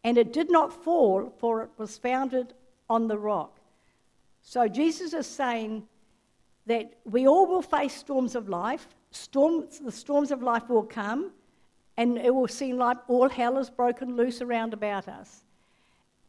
And 0.04 0.18
it 0.18 0.34
did 0.34 0.50
not 0.50 0.72
fall, 0.84 1.32
for 1.38 1.62
it 1.62 1.70
was 1.78 1.96
founded 1.96 2.52
on 2.90 3.08
the 3.08 3.18
rock. 3.18 3.58
So 4.42 4.68
Jesus 4.68 5.14
is 5.14 5.26
saying 5.26 5.88
that 6.66 6.98
we 7.06 7.26
all 7.26 7.46
will 7.46 7.62
face 7.62 7.94
storms 7.94 8.34
of 8.34 8.50
life. 8.50 8.86
Storms, 9.10 9.78
the 9.78 9.90
storms 9.90 10.30
of 10.30 10.42
life 10.42 10.68
will 10.68 10.82
come, 10.82 11.32
and 11.96 12.18
it 12.18 12.34
will 12.34 12.46
seem 12.46 12.76
like 12.76 12.98
all 13.08 13.30
hell 13.30 13.56
is 13.56 13.70
broken 13.70 14.16
loose 14.16 14.42
around 14.42 14.74
about 14.74 15.08
us. 15.08 15.44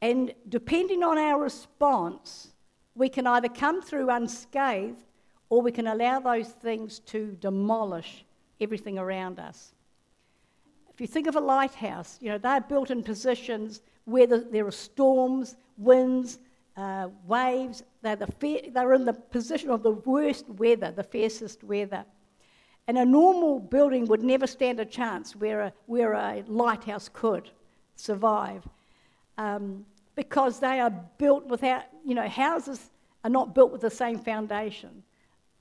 And 0.02 0.34
depending 0.48 1.04
on 1.04 1.18
our 1.18 1.42
response, 1.42 2.54
we 2.96 3.10
can 3.10 3.28
either 3.28 3.50
come 3.50 3.82
through 3.82 4.10
unscathed 4.10 5.04
or 5.50 5.62
we 5.62 5.72
can 5.72 5.88
allow 5.88 6.20
those 6.20 6.50
things 6.50 7.00
to 7.00 7.38
demolish 7.40 8.26
everything 8.60 8.98
around 8.98 9.40
us. 9.40 9.74
If 10.94 11.02
you 11.02 11.08
think 11.08 11.28
of 11.28 11.36
a 11.36 11.40
lighthouse, 11.40 12.18
you 12.22 12.30
know, 12.30 12.38
they're 12.38 12.62
built 12.62 12.90
in 12.90 13.04
positions 13.04 13.82
where 14.06 14.26
the, 14.26 14.40
there 14.52 14.66
are 14.66 14.72
storms, 14.72 15.56
winds, 15.78 16.40
uh, 16.76 17.10
waves. 17.26 17.84
They're, 18.02 18.16
the 18.16 18.72
they're 18.74 18.94
in 18.94 19.06
the 19.06 19.14
position 19.14 19.70
of 19.70 19.84
the 19.84 19.92
worst 19.92 20.50
weather, 20.50 20.92
the 20.92 21.04
fiercest 21.04 21.64
weather. 21.64 22.06
And 22.88 22.98
a 22.98 23.06
normal 23.06 23.60
building 23.60 24.06
would 24.08 24.24
never 24.24 24.48
stand 24.48 24.80
a 24.80 24.86
chance 24.86 25.36
where 25.36 25.62
a, 25.62 25.74
where 25.88 26.14
a 26.14 26.44
lighthouse 26.48 27.10
could 27.12 27.50
survive. 27.96 28.68
Um, 29.38 29.86
because 30.16 30.60
they 30.60 30.80
are 30.80 30.90
built 31.18 31.46
without, 31.46 31.84
you 32.04 32.16
know, 32.16 32.28
houses 32.28 32.90
are 33.24 33.30
not 33.30 33.54
built 33.54 33.72
with 33.72 33.82
the 33.82 33.90
same 33.90 34.18
foundation. 34.18 35.04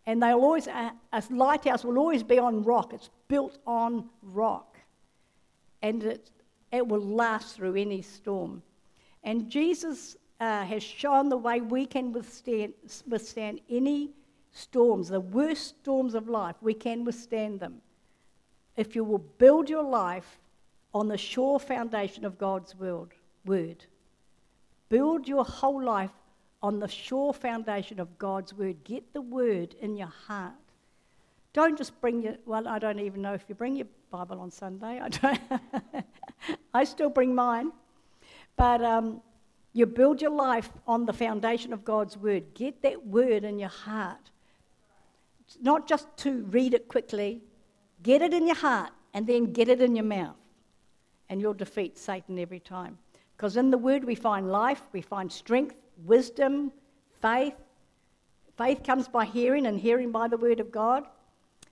And 0.06 0.22
they'll 0.22 0.38
always, 0.38 0.68
a, 0.68 0.92
a 1.12 1.22
lighthouse 1.30 1.84
will 1.84 1.98
always 1.98 2.22
be 2.22 2.38
on 2.38 2.62
rock. 2.62 2.92
It's 2.92 3.10
built 3.28 3.58
on 3.66 4.08
rock. 4.22 4.78
And 5.82 6.02
it, 6.02 6.30
it 6.72 6.86
will 6.86 7.00
last 7.00 7.56
through 7.56 7.75
any 7.75 8.02
storm. 8.02 8.62
And 9.25 9.50
Jesus 9.50 10.16
uh, 10.40 10.64
has 10.64 10.82
shown 10.82 11.28
the 11.28 11.36
way 11.36 11.60
we 11.60 11.86
can 11.86 12.12
withstand, 12.12 12.75
withstand 13.08 13.60
any 13.68 14.10
storms, 14.52 15.08
the 15.08 15.20
worst 15.20 15.68
storms 15.80 16.14
of 16.14 16.28
life. 16.28 16.56
We 16.60 16.75
can 16.75 17.04
withstand 17.04 17.58
them. 17.58 17.80
If 18.76 18.94
you 18.94 19.02
will 19.02 19.25
build 19.38 19.68
your 19.68 19.82
life 19.82 20.38
on 20.94 21.08
the 21.08 21.18
sure 21.18 21.58
foundation 21.58 22.25
of 22.25 22.38
God's 22.38 22.75
word. 22.76 23.08
word. 23.44 23.84
Build 24.88 25.26
your 25.26 25.44
whole 25.44 25.82
life 25.82 26.10
on 26.62 26.78
the 26.78 26.88
sure 26.88 27.32
foundation 27.32 28.00
of 28.00 28.18
God's 28.18 28.54
word. 28.54 28.82
Get 28.84 29.12
the 29.12 29.22
word 29.22 29.75
in 29.80 29.96
your 29.96 30.12
heart. 30.26 30.54
Don't 31.52 31.78
just 31.78 31.98
bring 32.00 32.22
your, 32.22 32.36
well, 32.44 32.68
I 32.68 32.78
don't 32.78 33.00
even 33.00 33.22
know 33.22 33.34
if 33.34 33.44
you 33.48 33.54
bring 33.54 33.76
your 33.76 33.86
Bible 34.10 34.40
on 34.40 34.50
Sunday. 34.50 35.00
I, 35.00 35.08
don't 35.08 35.40
I 36.75 36.84
still 36.84 37.10
bring 37.10 37.34
mine. 37.34 37.72
But 38.56 38.82
um, 38.82 39.22
you 39.72 39.86
build 39.86 40.20
your 40.22 40.30
life 40.30 40.70
on 40.86 41.06
the 41.06 41.12
foundation 41.12 41.72
of 41.72 41.84
God's 41.84 42.16
word. 42.16 42.54
Get 42.54 42.82
that 42.82 43.06
word 43.06 43.44
in 43.44 43.58
your 43.58 43.68
heart. 43.68 44.30
It's 45.46 45.58
not 45.60 45.86
just 45.86 46.08
to 46.18 46.44
read 46.44 46.75
it 46.75 46.88
quickly, 46.88 47.42
get 48.02 48.22
it 48.22 48.34
in 48.34 48.46
your 48.46 48.56
heart 48.56 48.90
and 49.14 49.26
then 49.26 49.52
get 49.52 49.68
it 49.68 49.80
in 49.80 49.94
your 49.94 50.04
mouth. 50.04 50.36
And 51.28 51.40
you'll 51.40 51.54
defeat 51.54 51.98
Satan 51.98 52.38
every 52.38 52.60
time. 52.60 52.98
Because 53.36 53.56
in 53.56 53.70
the 53.70 53.78
word 53.78 54.04
we 54.04 54.14
find 54.14 54.50
life, 54.50 54.82
we 54.92 55.02
find 55.02 55.30
strength, 55.30 55.76
wisdom, 56.05 56.73
faith. 57.23 57.55
Faith 58.57 58.83
comes 58.85 59.09
by 59.09 59.25
hearing, 59.25 59.67
and 59.67 59.79
hearing 59.79 60.11
by 60.11 60.29
the 60.29 60.37
word 60.37 60.61
of 60.61 60.73
God. 60.73 61.07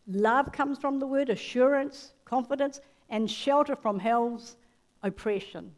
Love 0.07 0.52
comes 0.52 0.78
from 0.78 0.99
the 0.99 1.07
word, 1.07 1.31
assurance, 1.31 2.12
confidence, 2.25 2.81
and 3.09 3.31
shelter 3.31 3.75
from 3.75 3.99
hell's 3.99 4.57
oppression. 5.02 5.73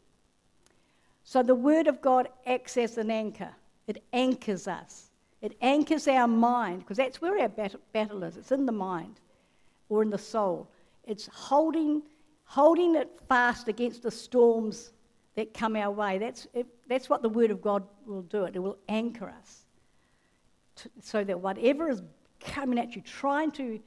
So 1.23 1.43
the 1.43 1.55
word 1.55 1.87
of 1.87 2.01
God 2.01 2.29
acts 2.45 2.77
as 2.77 2.97
an 2.97 3.11
anchor, 3.11 3.51
it 3.87 4.03
anchors 4.13 4.67
us, 4.67 5.09
it 5.41 5.55
anchors 5.61 6.07
our 6.07 6.27
mind, 6.27 6.79
because 6.79 6.97
that's 6.97 7.21
where 7.21 7.39
our 7.39 7.49
battle 7.93 8.23
is. 8.23 8.37
It's 8.37 8.51
in 8.51 8.65
the 8.65 8.71
mind 8.71 9.19
or 9.89 10.01
in 10.01 10.09
the 10.09 10.17
soul. 10.17 10.67
It's 11.05 11.29
holding, 11.31 12.01
holding 12.45 12.95
it 12.95 13.09
fast 13.29 13.67
against 13.67 14.03
the 14.03 14.11
storms 14.11 14.91
that 15.37 15.53
come 15.53 15.75
our 15.75 15.91
way. 15.91 16.17
That's, 16.17 16.47
it, 16.53 16.65
that's 16.89 17.09
what 17.09 17.21
the 17.21 17.29
Word 17.29 17.51
of 17.51 17.61
God 17.61 17.83
will 18.07 18.23
do. 18.23 18.45
It, 18.45 18.55
it 18.55 18.59
will 18.59 18.79
anchor 18.89 19.29
us 19.29 19.65
to, 20.77 20.89
so 20.99 21.23
that 21.23 21.39
whatever 21.39 21.89
is 21.89 22.01
coming 22.39 22.79
at 22.79 22.95
you, 22.95 23.03
trying 23.03 23.51
to, 23.51 23.79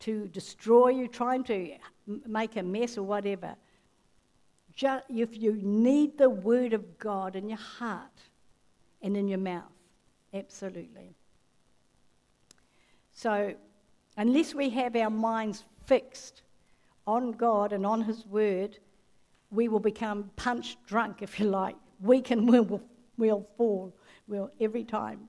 to 0.00 0.26
destroy 0.28 0.88
you, 0.88 1.06
trying 1.06 1.44
to 1.44 1.76
make 2.26 2.56
a 2.56 2.62
mess 2.62 2.96
or 2.96 3.02
whatever, 3.02 3.54
just, 4.74 5.04
if 5.10 5.36
you 5.36 5.58
need 5.62 6.16
the 6.16 6.30
Word 6.30 6.72
of 6.72 6.98
God 6.98 7.36
in 7.36 7.50
your 7.50 7.58
heart 7.58 8.22
and 9.02 9.14
in 9.14 9.28
your 9.28 9.38
mouth, 9.38 9.62
absolutely. 10.32 11.14
So, 13.12 13.54
unless 14.16 14.54
we 14.54 14.70
have 14.70 14.96
our 14.96 15.10
minds 15.10 15.64
fixed 15.84 16.40
on 17.06 17.32
God 17.32 17.74
and 17.74 17.84
on 17.84 18.00
His 18.00 18.26
Word, 18.26 18.78
we 19.50 19.68
will 19.68 19.80
become 19.80 20.30
punch 20.36 20.76
drunk, 20.86 21.22
if 21.22 21.38
you 21.38 21.46
like. 21.46 21.76
We 22.00 22.20
can, 22.20 22.46
we'll, 22.52 22.80
we'll 23.16 23.46
fall 23.56 23.94
we'll, 24.26 24.50
every 24.60 24.84
time. 24.84 25.28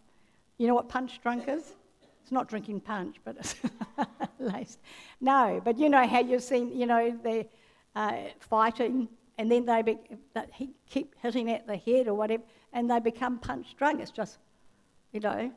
You 0.58 0.68
know 0.68 0.76
what 0.76 0.90
punch 0.90 1.22
drunk 1.22 1.48
is? 1.48 1.76
It's 2.22 2.32
not 2.32 2.48
drinking 2.48 2.82
punch, 2.82 3.18
but 3.24 3.38
it's 3.38 3.56
laced. 4.40 4.80
No, 5.22 5.62
but 5.64 5.78
you 5.78 5.90
know 5.90 6.08
how 6.08 6.22
you've 6.22 6.44
seen, 6.44 6.76
you 6.76 6.88
know, 6.88 7.16
they're 7.24 7.46
uh, 7.96 8.18
fighting 8.40 9.08
and 9.38 9.52
then 9.52 9.66
they 9.66 9.82
be, 9.82 9.98
he 10.54 10.70
keep 10.90 11.16
hitting 11.22 11.52
at 11.52 11.68
the 11.68 11.78
head 11.78 12.08
or 12.08 12.14
whatever, 12.14 12.44
and 12.74 12.90
they 12.90 13.00
become 13.00 13.38
punch 13.38 13.76
drunk. 13.78 14.02
It's 14.02 14.12
just, 14.12 14.38
you 15.12 15.20
know, 15.20 15.52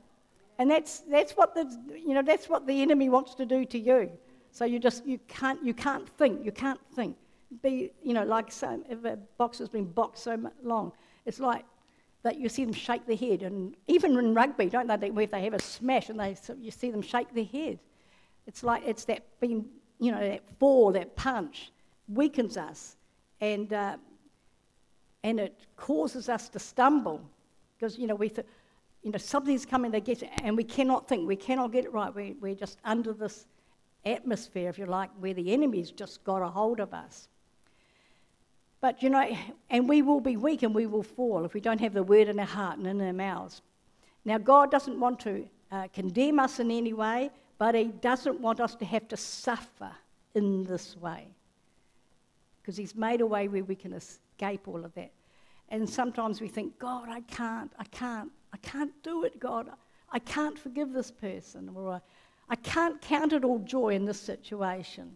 and 0.58 0.70
that's 0.70 1.00
that's 1.00 1.32
what 1.32 1.54
the 1.54 1.64
you 1.96 2.14
know 2.14 2.22
that's 2.22 2.48
what 2.48 2.66
the 2.66 2.82
enemy 2.82 3.08
wants 3.08 3.34
to 3.36 3.46
do 3.46 3.64
to 3.66 3.78
you. 3.78 4.10
So 4.50 4.64
you 4.64 4.78
just 4.78 5.06
you 5.06 5.18
can't 5.28 5.62
you 5.64 5.74
can't 5.74 6.08
think 6.18 6.44
you 6.44 6.52
can't 6.52 6.80
think 6.94 7.16
be, 7.62 7.92
you 8.02 8.14
know, 8.14 8.24
like 8.24 8.52
some, 8.52 8.84
if 8.88 9.04
a 9.04 9.16
boxer's 9.36 9.68
been 9.68 9.84
boxed 9.84 10.24
so 10.24 10.38
long, 10.62 10.92
it's 11.26 11.40
like 11.40 11.64
that 12.22 12.38
you 12.38 12.48
see 12.48 12.64
them 12.64 12.74
shake 12.74 13.06
their 13.06 13.16
head. 13.16 13.42
And 13.42 13.74
even 13.86 14.16
in 14.18 14.34
rugby, 14.34 14.66
don't 14.66 14.86
they, 14.86 15.10
If 15.22 15.30
they 15.30 15.42
have 15.42 15.54
a 15.54 15.62
smash 15.62 16.08
and 16.08 16.18
they, 16.18 16.36
you 16.60 16.70
see 16.70 16.90
them 16.90 17.02
shake 17.02 17.32
their 17.34 17.44
head. 17.44 17.78
It's 18.46 18.62
like 18.62 18.82
it's 18.86 19.04
that 19.06 19.24
being, 19.40 19.66
you 19.98 20.12
know, 20.12 20.20
that 20.20 20.42
fall, 20.58 20.92
that 20.92 21.16
punch 21.16 21.72
weakens 22.08 22.56
us. 22.56 22.96
And, 23.40 23.72
uh, 23.72 23.96
and 25.22 25.40
it 25.40 25.66
causes 25.76 26.28
us 26.28 26.48
to 26.50 26.58
stumble 26.58 27.20
because, 27.76 27.98
you 27.98 28.06
know, 28.06 28.14
we 28.14 28.28
th- 28.28 28.46
you 29.02 29.12
know, 29.12 29.18
something's 29.18 29.64
coming 29.64 29.92
to 29.92 30.00
get 30.00 30.22
it, 30.22 30.30
and 30.42 30.56
we 30.56 30.64
cannot 30.64 31.08
think, 31.08 31.26
we 31.26 31.36
cannot 31.36 31.72
get 31.72 31.84
it 31.84 31.92
right. 31.92 32.14
We, 32.14 32.34
we're 32.40 32.54
just 32.54 32.78
under 32.84 33.12
this 33.12 33.46
atmosphere, 34.04 34.68
if 34.68 34.78
you 34.78 34.86
like, 34.86 35.10
where 35.18 35.34
the 35.34 35.52
enemy's 35.52 35.90
just 35.90 36.24
got 36.24 36.42
a 36.42 36.48
hold 36.48 36.80
of 36.80 36.92
us. 36.92 37.28
But 38.80 39.02
you 39.02 39.10
know, 39.10 39.36
and 39.70 39.88
we 39.88 40.02
will 40.02 40.20
be 40.20 40.36
weak 40.36 40.62
and 40.62 40.74
we 40.74 40.86
will 40.86 41.02
fall 41.02 41.44
if 41.44 41.54
we 41.54 41.60
don't 41.60 41.80
have 41.80 41.94
the 41.94 42.02
word 42.02 42.28
in 42.28 42.38
our 42.38 42.46
heart 42.46 42.78
and 42.78 42.86
in 42.86 43.00
our 43.00 43.12
mouths. 43.12 43.62
Now, 44.24 44.38
God 44.38 44.70
doesn't 44.70 44.98
want 44.98 45.20
to 45.20 45.48
uh, 45.72 45.88
condemn 45.92 46.38
us 46.38 46.60
in 46.60 46.70
any 46.70 46.92
way, 46.92 47.30
but 47.58 47.74
He 47.74 47.84
doesn't 47.84 48.40
want 48.40 48.60
us 48.60 48.74
to 48.76 48.84
have 48.84 49.08
to 49.08 49.16
suffer 49.16 49.90
in 50.34 50.64
this 50.64 50.96
way. 50.96 51.26
Because 52.60 52.76
He's 52.76 52.94
made 52.94 53.20
a 53.20 53.26
way 53.26 53.48
where 53.48 53.64
we 53.64 53.74
can 53.74 53.92
escape 53.92 54.68
all 54.68 54.84
of 54.84 54.94
that. 54.94 55.10
And 55.70 55.88
sometimes 55.88 56.40
we 56.40 56.48
think, 56.48 56.78
God, 56.78 57.08
I 57.08 57.20
can't, 57.22 57.72
I 57.78 57.84
can't, 57.84 58.30
I 58.52 58.56
can't 58.58 58.92
do 59.02 59.24
it, 59.24 59.38
God. 59.38 59.70
I 60.10 60.18
can't 60.18 60.58
forgive 60.58 60.92
this 60.92 61.10
person, 61.10 61.70
or 61.74 62.00
I 62.48 62.56
can't 62.56 63.00
count 63.02 63.32
it 63.32 63.44
all 63.44 63.58
joy 63.58 63.90
in 63.90 64.06
this 64.06 64.20
situation. 64.20 65.14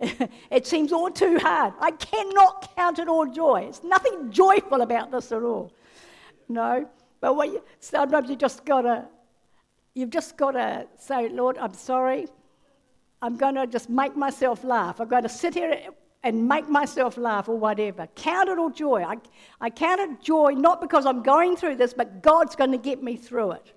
it 0.50 0.66
seems 0.66 0.92
all 0.92 1.10
too 1.10 1.38
hard. 1.38 1.74
I 1.80 1.90
cannot 1.92 2.74
count 2.76 2.98
it 2.98 3.08
all 3.08 3.26
joy. 3.26 3.66
It's 3.68 3.82
nothing 3.82 4.30
joyful 4.30 4.82
about 4.82 5.10
this 5.10 5.32
at 5.32 5.42
all. 5.42 5.72
No, 6.48 6.88
but 7.20 7.36
what 7.36 7.48
you, 7.48 7.62
sometimes 7.80 8.30
you 8.30 8.36
just 8.36 8.64
gotta, 8.64 9.06
you've 9.94 10.10
just 10.10 10.36
gotta 10.36 10.86
say, 10.96 11.28
Lord, 11.28 11.58
I'm 11.58 11.74
sorry. 11.74 12.28
I'm 13.20 13.36
to 13.36 13.66
just 13.66 13.90
make 13.90 14.16
myself 14.16 14.62
laugh. 14.62 15.00
I'm 15.00 15.08
to 15.24 15.28
sit 15.28 15.54
here 15.54 15.76
and 16.22 16.48
make 16.48 16.68
myself 16.68 17.16
laugh 17.16 17.48
or 17.48 17.58
whatever. 17.58 18.06
Count 18.14 18.48
it 18.48 18.58
all 18.58 18.70
joy. 18.70 19.02
I, 19.02 19.16
I 19.60 19.70
count 19.70 20.00
it 20.00 20.20
joy 20.20 20.52
not 20.52 20.80
because 20.80 21.06
I'm 21.06 21.22
going 21.22 21.56
through 21.56 21.76
this, 21.76 21.92
but 21.92 22.22
God's 22.22 22.54
going 22.54 22.72
to 22.72 22.78
get 22.78 23.02
me 23.02 23.16
through 23.16 23.52
it. 23.52 23.72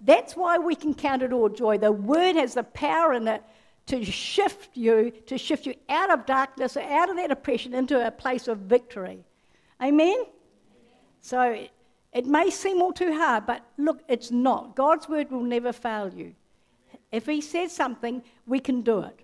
That's 0.00 0.36
why 0.36 0.58
we 0.58 0.74
can 0.74 0.94
count 0.94 1.22
it 1.22 1.32
all 1.32 1.48
joy. 1.48 1.78
The 1.78 1.92
word 1.92 2.34
has 2.34 2.54
the 2.54 2.64
power 2.64 3.12
in 3.12 3.28
it 3.28 3.42
to 3.86 4.04
shift 4.04 4.76
you, 4.76 5.10
to 5.26 5.36
shift 5.36 5.66
you 5.66 5.74
out 5.88 6.10
of 6.10 6.26
darkness, 6.26 6.76
out 6.76 7.10
of 7.10 7.16
that 7.16 7.30
oppression 7.30 7.74
into 7.74 8.06
a 8.06 8.10
place 8.10 8.48
of 8.48 8.58
victory. 8.58 9.24
Amen? 9.82 10.24
So 11.20 11.66
it 12.12 12.26
may 12.26 12.50
seem 12.50 12.82
all 12.82 12.92
too 12.92 13.12
hard, 13.12 13.46
but 13.46 13.64
look, 13.78 14.02
it's 14.08 14.30
not. 14.30 14.76
God's 14.76 15.08
word 15.08 15.30
will 15.30 15.42
never 15.42 15.72
fail 15.72 16.12
you. 16.12 16.34
If 17.10 17.26
He 17.26 17.40
says 17.40 17.72
something, 17.72 18.22
we 18.46 18.60
can 18.60 18.82
do 18.82 19.00
it. 19.00 19.20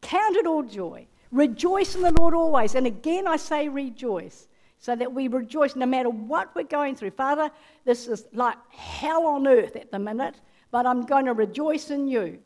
Count 0.00 0.36
it 0.36 0.46
all 0.46 0.62
joy. 0.62 1.06
Rejoice 1.30 1.94
in 1.94 2.02
the 2.02 2.12
Lord 2.12 2.34
always. 2.34 2.74
And 2.74 2.86
again, 2.86 3.26
I 3.26 3.36
say 3.36 3.68
rejoice. 3.68 4.48
So 4.78 4.96
that 4.96 5.12
we 5.12 5.28
rejoice 5.28 5.76
no 5.76 5.84
matter 5.84 6.08
what 6.08 6.54
we're 6.54 6.62
going 6.62 6.96
through. 6.96 7.10
Father, 7.10 7.50
this 7.84 8.08
is 8.08 8.24
like 8.32 8.56
hell 8.70 9.26
on 9.26 9.46
earth 9.46 9.76
at 9.76 9.90
the 9.90 9.98
minute, 9.98 10.36
but 10.70 10.86
I'm 10.86 11.02
going 11.02 11.26
to 11.26 11.34
rejoice 11.34 11.90
in 11.90 12.08
you. 12.08 12.38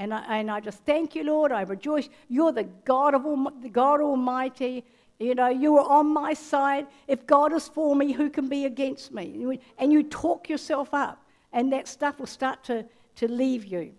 And 0.00 0.14
I, 0.14 0.38
and 0.38 0.50
I 0.50 0.60
just 0.60 0.82
thank 0.84 1.14
you, 1.14 1.24
Lord. 1.24 1.52
I 1.52 1.60
rejoice. 1.60 2.08
You're 2.30 2.52
the 2.52 2.64
God 2.86 3.14
of 3.14 3.26
all, 3.26 3.52
the 3.60 3.68
God 3.68 4.00
Almighty. 4.00 4.82
You 5.18 5.34
know, 5.34 5.48
you 5.48 5.76
are 5.76 5.86
on 5.86 6.06
my 6.06 6.32
side. 6.32 6.86
If 7.06 7.26
God 7.26 7.52
is 7.52 7.68
for 7.68 7.94
me, 7.94 8.12
who 8.12 8.30
can 8.30 8.48
be 8.48 8.64
against 8.64 9.12
me? 9.12 9.58
And 9.76 9.92
you 9.92 10.02
talk 10.02 10.48
yourself 10.48 10.94
up, 10.94 11.22
and 11.52 11.70
that 11.74 11.86
stuff 11.86 12.18
will 12.18 12.26
start 12.26 12.64
to, 12.64 12.86
to 13.16 13.30
leave 13.30 13.66
you. 13.66 13.92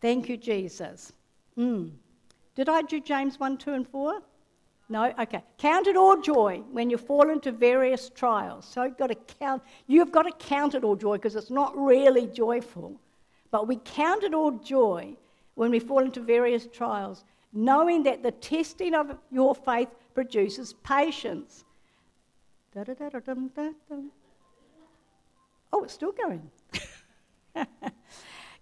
Thank 0.00 0.28
you, 0.28 0.36
Jesus. 0.36 1.12
Mm. 1.56 1.92
Did 2.56 2.68
I 2.68 2.82
do 2.82 3.00
James 3.00 3.38
1, 3.38 3.58
2, 3.58 3.72
and 3.72 3.86
4? 3.86 4.20
No? 4.88 5.14
Okay. 5.16 5.44
Count 5.58 5.86
it 5.86 5.96
all 5.96 6.20
joy 6.20 6.60
when 6.72 6.90
you 6.90 6.98
fall 6.98 7.30
into 7.30 7.52
various 7.52 8.10
trials. 8.10 8.66
So 8.66 8.82
you've 8.82 8.98
got 8.98 9.08
to 9.08 9.34
count, 9.38 9.62
you've 9.86 10.10
got 10.10 10.22
to 10.22 10.32
count 10.44 10.74
it 10.74 10.82
all 10.82 10.96
joy 10.96 11.18
because 11.18 11.36
it's 11.36 11.50
not 11.50 11.76
really 11.76 12.26
joyful. 12.26 13.00
But 13.50 13.68
we 13.68 13.76
count 13.84 14.24
it 14.24 14.34
all 14.34 14.52
joy 14.52 15.16
when 15.54 15.70
we 15.70 15.78
fall 15.78 16.00
into 16.00 16.20
various 16.20 16.66
trials, 16.66 17.24
knowing 17.52 18.02
that 18.04 18.22
the 18.22 18.32
testing 18.32 18.94
of 18.94 19.16
your 19.30 19.54
faith 19.54 19.88
produces 20.14 20.74
patience. 20.84 21.64
Oh, 25.72 25.84
it's 25.84 25.94
still 25.94 26.12
going. 26.12 26.50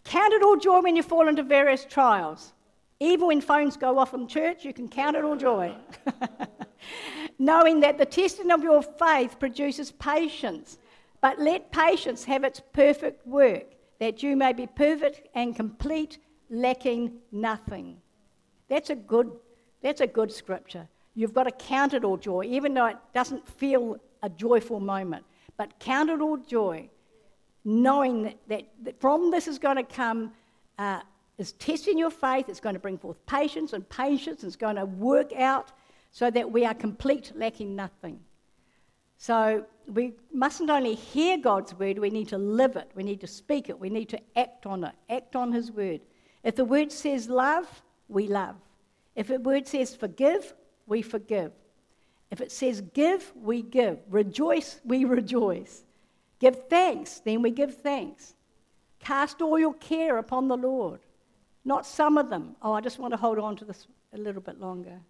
count 0.04 0.32
it 0.32 0.42
all 0.42 0.56
joy 0.56 0.80
when 0.80 0.96
you 0.96 1.02
fall 1.02 1.28
into 1.28 1.42
various 1.42 1.84
trials. 1.84 2.52
Even 3.00 3.26
when 3.26 3.40
phones 3.40 3.76
go 3.76 3.98
off 3.98 4.14
in 4.14 4.28
church, 4.28 4.64
you 4.64 4.72
can 4.72 4.88
count 4.88 5.16
it 5.16 5.24
all 5.24 5.36
joy. 5.36 5.74
Knowing 7.38 7.80
that 7.80 7.98
the 7.98 8.06
testing 8.06 8.50
of 8.50 8.62
your 8.62 8.82
faith 8.82 9.38
produces 9.38 9.90
patience. 9.92 10.78
But 11.20 11.40
let 11.40 11.72
patience 11.72 12.24
have 12.24 12.44
its 12.44 12.60
perfect 12.72 13.26
work, 13.26 13.73
that 14.04 14.22
you 14.22 14.36
may 14.36 14.52
be 14.52 14.66
perfect 14.66 15.26
and 15.34 15.56
complete, 15.56 16.18
lacking 16.50 17.10
nothing. 17.32 17.96
That's 18.68 18.90
a 18.90 18.94
good, 18.94 19.32
that's 19.82 20.02
a 20.02 20.06
good 20.06 20.30
scripture. 20.30 20.86
You've 21.14 21.32
got 21.32 21.44
to 21.44 21.52
count 21.52 21.94
it 21.94 22.04
all 22.04 22.18
joy, 22.18 22.44
even 22.44 22.74
though 22.74 22.84
it 22.84 22.98
doesn't 23.14 23.48
feel 23.48 23.96
a 24.22 24.28
joyful 24.28 24.78
moment. 24.78 25.24
But 25.56 25.78
count 25.78 26.10
it 26.10 26.20
all 26.20 26.36
joy, 26.36 26.90
knowing 27.64 28.34
that, 28.48 28.64
that, 28.82 29.00
from 29.00 29.30
this 29.30 29.48
is 29.48 29.58
going 29.58 29.76
to 29.76 29.84
come 29.84 30.32
uh, 30.78 31.00
is 31.38 31.52
testing 31.52 31.96
your 31.96 32.10
faith. 32.10 32.50
It's 32.50 32.60
going 32.60 32.74
to 32.74 32.80
bring 32.80 32.98
forth 32.98 33.24
patience, 33.24 33.72
and 33.72 33.88
patience 33.88 34.44
is 34.44 34.54
going 34.54 34.76
to 34.76 34.84
work 34.84 35.32
out 35.32 35.72
so 36.12 36.30
that 36.30 36.50
we 36.50 36.66
are 36.66 36.74
complete, 36.74 37.32
lacking 37.34 37.74
nothing. 37.74 38.20
So 39.18 39.64
we 39.86 40.14
mustn't 40.32 40.70
only 40.70 40.94
hear 40.94 41.38
God's 41.38 41.74
word, 41.74 41.98
we 41.98 42.10
need 42.10 42.28
to 42.28 42.38
live 42.38 42.76
it, 42.76 42.90
we 42.94 43.02
need 43.02 43.20
to 43.20 43.26
speak 43.26 43.68
it, 43.68 43.78
we 43.78 43.90
need 43.90 44.08
to 44.10 44.20
act 44.36 44.66
on 44.66 44.84
it, 44.84 44.94
act 45.08 45.36
on 45.36 45.52
His 45.52 45.70
word. 45.70 46.00
If 46.42 46.56
the 46.56 46.64
word 46.64 46.92
says 46.92 47.28
love, 47.28 47.82
we 48.08 48.26
love. 48.26 48.56
If 49.14 49.28
the 49.28 49.38
word 49.38 49.66
says 49.66 49.94
forgive, 49.94 50.54
we 50.86 51.02
forgive. 51.02 51.52
If 52.30 52.40
it 52.40 52.50
says 52.50 52.80
give, 52.92 53.32
we 53.34 53.62
give. 53.62 53.98
Rejoice, 54.08 54.80
we 54.84 55.04
rejoice. 55.18 55.84
Give 56.38 56.68
thanks, 56.68 57.20
then 57.20 57.42
we 57.42 57.50
give 57.50 57.76
thanks. 57.76 58.34
Cast 58.98 59.40
all 59.40 59.58
your 59.58 59.74
care 59.74 60.18
upon 60.18 60.48
the 60.48 60.56
Lord. 60.56 61.00
Not 61.64 61.86
some 61.86 62.18
of 62.18 62.28
them. 62.28 62.56
Oh, 62.60 62.72
I 62.72 62.80
just 62.80 62.98
want 62.98 63.12
to 63.12 63.16
hold 63.16 63.38
on 63.38 63.56
to 63.56 63.64
this 63.64 63.86
a 64.12 64.18
little 64.18 64.42
bit 64.42 64.60
longer. 64.60 65.00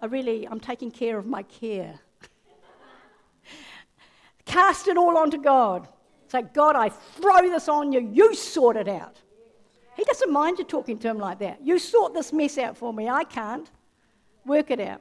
I 0.00 0.06
really, 0.06 0.46
I'm 0.46 0.60
taking 0.60 0.90
care 0.90 1.18
of 1.18 1.26
my 1.26 1.42
care. 1.42 1.98
Cast 4.52 4.86
it 4.86 4.98
all 4.98 5.16
onto 5.16 5.38
God. 5.38 5.88
Say, 6.28 6.42
God, 6.42 6.76
I 6.76 6.90
throw 6.90 7.40
this 7.40 7.70
on 7.70 7.90
you. 7.90 8.00
You 8.00 8.34
sort 8.34 8.76
it 8.76 8.86
out. 8.86 9.16
He 9.96 10.04
doesn't 10.04 10.30
mind 10.30 10.58
you 10.58 10.64
talking 10.64 10.98
to 10.98 11.08
him 11.08 11.16
like 11.16 11.38
that. 11.38 11.64
You 11.64 11.78
sort 11.78 12.12
this 12.12 12.34
mess 12.34 12.58
out 12.58 12.76
for 12.76 12.92
me. 12.92 13.08
I 13.08 13.24
can't. 13.24 13.70
Work 14.44 14.70
it 14.70 14.78
out. 14.78 15.00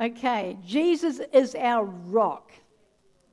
Okay, 0.00 0.56
Jesus 0.64 1.20
is 1.30 1.54
our 1.54 1.84
rock. 1.84 2.52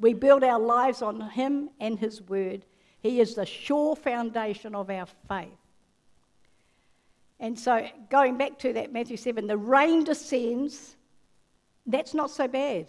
We 0.02 0.14
build 0.14 0.44
our 0.44 0.60
lives 0.60 1.02
on 1.02 1.30
him 1.30 1.70
and 1.80 1.98
his 1.98 2.22
word. 2.22 2.66
He 3.00 3.22
is 3.22 3.36
the 3.36 3.46
sure 3.46 3.96
foundation 3.96 4.76
of 4.76 4.90
our 4.90 5.08
faith. 5.30 5.48
And 7.40 7.58
so, 7.58 7.88
going 8.10 8.38
back 8.38 8.60
to 8.60 8.74
that, 8.74 8.92
Matthew 8.92 9.16
7, 9.16 9.48
the 9.48 9.58
rain 9.58 10.04
descends. 10.04 10.98
That's 11.86 12.14
not 12.14 12.32
so 12.32 12.50
bad. 12.50 12.88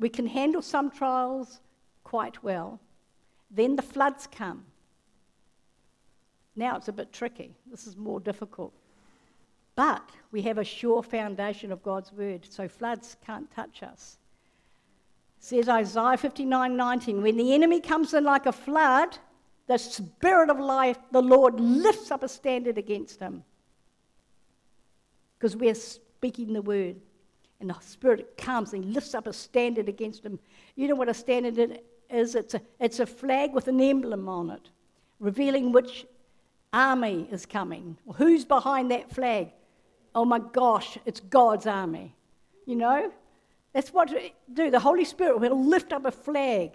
We 0.00 0.08
can 0.08 0.26
handle 0.26 0.62
some 0.62 0.90
trials 0.90 1.60
quite 2.02 2.42
well. 2.42 2.80
Then 3.50 3.76
the 3.76 3.82
floods 3.82 4.26
come. 4.26 4.64
Now 6.56 6.76
it's 6.76 6.88
a 6.88 6.92
bit 6.92 7.12
tricky. 7.12 7.54
This 7.70 7.86
is 7.86 7.96
more 7.96 8.18
difficult. 8.18 8.72
But 9.76 10.08
we 10.32 10.42
have 10.42 10.58
a 10.58 10.64
sure 10.64 11.02
foundation 11.02 11.70
of 11.70 11.82
God's 11.82 12.12
word, 12.12 12.46
so 12.48 12.66
floods 12.66 13.16
can't 13.24 13.50
touch 13.50 13.82
us. 13.82 14.18
says 15.38 15.68
Isaiah 15.68 16.16
59 16.16 16.76
19, 16.76 17.22
when 17.22 17.36
the 17.36 17.54
enemy 17.54 17.80
comes 17.80 18.12
in 18.14 18.24
like 18.24 18.46
a 18.46 18.52
flood, 18.52 19.18
the 19.66 19.78
Spirit 19.78 20.50
of 20.50 20.58
life, 20.58 20.98
the 21.12 21.22
Lord 21.22 21.60
lifts 21.60 22.10
up 22.10 22.22
a 22.22 22.28
standard 22.28 22.76
against 22.76 23.20
him. 23.20 23.44
Because 25.38 25.56
we're 25.56 25.74
speaking 25.74 26.52
the 26.52 26.62
word. 26.62 26.96
And 27.60 27.70
the 27.70 27.76
Spirit 27.80 28.36
comes 28.36 28.72
and 28.72 28.94
lifts 28.94 29.14
up 29.14 29.26
a 29.26 29.32
standard 29.32 29.88
against 29.88 30.22
them. 30.22 30.38
You 30.76 30.88
know 30.88 30.94
what 30.94 31.08
a 31.08 31.14
standard 31.14 31.80
is? 32.08 32.34
It's 32.34 32.54
a, 32.54 32.62
it's 32.78 33.00
a 33.00 33.06
flag 33.06 33.52
with 33.52 33.68
an 33.68 33.80
emblem 33.80 34.28
on 34.28 34.50
it, 34.50 34.70
revealing 35.18 35.72
which 35.72 36.06
army 36.72 37.28
is 37.30 37.44
coming. 37.44 37.98
Who's 38.16 38.44
behind 38.44 38.90
that 38.90 39.10
flag? 39.10 39.50
Oh 40.14 40.24
my 40.24 40.38
gosh, 40.38 40.96
it's 41.04 41.20
God's 41.20 41.66
army. 41.66 42.14
You 42.66 42.76
know? 42.76 43.12
That's 43.72 43.92
what 43.92 44.12
do. 44.52 44.70
The 44.70 44.80
Holy 44.80 45.04
Spirit 45.04 45.38
will 45.38 45.64
lift 45.64 45.92
up 45.92 46.04
a 46.04 46.10
flag 46.10 46.72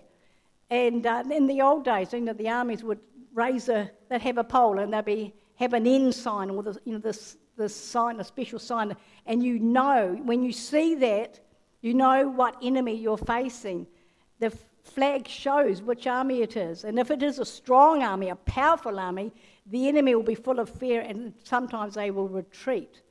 and 0.70 1.06
uh, 1.06 1.24
in 1.30 1.48
the 1.48 1.62
old 1.62 1.86
days, 1.86 2.14
you 2.14 2.22
know, 2.22 2.34
the 2.34 2.50
armies 2.50 2.84
would 2.84 3.00
raise 3.34 3.70
a, 3.70 3.90
they'd 4.10 4.22
have 4.22 4.38
a 4.38 4.44
pole 4.44 4.80
and 4.80 4.94
they'd 4.94 5.06
be, 5.06 5.34
have 5.56 5.74
an 5.74 5.88
ensign 5.88 6.50
or 6.50 6.64
you 6.86 6.94
know, 6.94 7.00
this, 7.00 7.38
this 7.58 7.76
sign, 7.76 8.20
a 8.20 8.24
special 8.24 8.60
sign. 8.60 8.96
And 9.26 9.44
you 9.44 9.60
know, 9.60 10.20
when 10.24 10.44
you 10.44 10.52
see 10.52 10.96
that, 10.96 11.40
you 11.82 11.94
know 11.94 12.28
what 12.28 12.58
enemy 12.62 12.96
you're 12.96 13.18
facing. 13.18 13.88
The 14.40 14.52
flag 14.84 15.28
shows 15.28 15.82
which 15.82 16.08
army 16.08 16.42
it 16.42 16.58
is. 16.58 16.84
And 16.84 17.00
if 17.00 17.12
it 17.12 17.24
is 17.24 17.40
a 17.40 17.46
strong 17.46 18.04
army, 18.04 18.30
a 18.30 18.36
powerful 18.36 19.00
army, 19.00 19.32
the 19.66 19.88
enemy 19.88 20.16
will 20.16 20.24
be 20.24 20.36
full 20.36 20.60
of 20.60 20.70
fear 20.70 21.02
and 21.02 21.34
sometimes 21.44 21.96
they 21.96 22.12
will 22.12 22.28
retreat. 22.28 23.02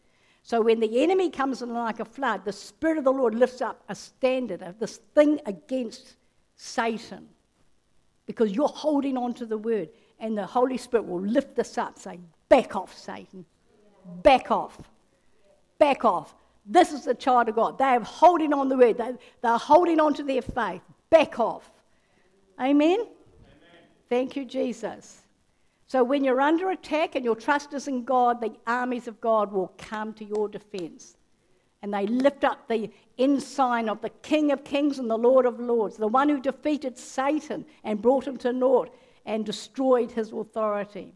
So 0.42 0.60
when 0.60 0.78
the 0.78 1.02
enemy 1.02 1.30
comes 1.30 1.62
in 1.62 1.72
like 1.72 2.00
a 2.00 2.04
flood, 2.04 2.44
the 2.44 2.52
Spirit 2.52 2.98
of 2.98 3.04
the 3.04 3.12
Lord 3.12 3.34
lifts 3.34 3.62
up 3.62 3.82
a 3.88 3.94
standard, 3.94 4.62
this 4.78 4.98
thing 5.14 5.40
against 5.46 6.16
Satan 6.56 7.28
because 8.26 8.52
you're 8.52 8.68
holding 8.68 9.16
on 9.16 9.34
to 9.34 9.46
the 9.46 9.58
word. 9.58 9.88
And 10.24 10.38
the 10.38 10.46
Holy 10.46 10.78
Spirit 10.78 11.06
will 11.06 11.20
lift 11.20 11.58
us 11.58 11.76
up, 11.76 11.98
saying, 11.98 12.26
Back 12.48 12.74
off, 12.76 12.96
Satan. 12.96 13.44
Back 14.22 14.50
off. 14.50 14.78
Back 15.78 16.06
off. 16.06 16.34
This 16.64 16.92
is 16.94 17.04
the 17.04 17.14
child 17.14 17.50
of 17.50 17.56
God. 17.56 17.76
They 17.76 17.84
are 17.84 18.00
holding 18.00 18.54
on 18.54 18.70
the 18.70 18.76
word, 18.78 18.96
they, 18.96 19.12
they're 19.42 19.58
holding 19.58 20.00
on 20.00 20.14
to 20.14 20.22
their 20.22 20.40
faith. 20.40 20.80
Back 21.10 21.38
off. 21.38 21.70
Amen? 22.58 23.00
Amen? 23.00 23.06
Thank 24.08 24.34
you, 24.34 24.46
Jesus. 24.46 25.20
So 25.88 26.02
when 26.02 26.24
you're 26.24 26.40
under 26.40 26.70
attack 26.70 27.16
and 27.16 27.24
your 27.24 27.36
trust 27.36 27.74
is 27.74 27.86
in 27.86 28.02
God, 28.04 28.40
the 28.40 28.54
armies 28.66 29.06
of 29.06 29.20
God 29.20 29.52
will 29.52 29.74
come 29.76 30.14
to 30.14 30.24
your 30.24 30.48
defense. 30.48 31.18
And 31.82 31.92
they 31.92 32.06
lift 32.06 32.44
up 32.44 32.66
the 32.66 32.90
ensign 33.18 33.90
of 33.90 34.00
the 34.00 34.08
King 34.08 34.52
of 34.52 34.64
Kings 34.64 34.98
and 34.98 35.10
the 35.10 35.18
Lord 35.18 35.44
of 35.44 35.60
Lords, 35.60 35.98
the 35.98 36.08
one 36.08 36.30
who 36.30 36.40
defeated 36.40 36.96
Satan 36.96 37.66
and 37.84 38.00
brought 38.00 38.26
him 38.26 38.38
to 38.38 38.54
naught 38.54 38.90
and 39.26 39.44
destroyed 39.44 40.10
his 40.10 40.32
authority. 40.32 41.14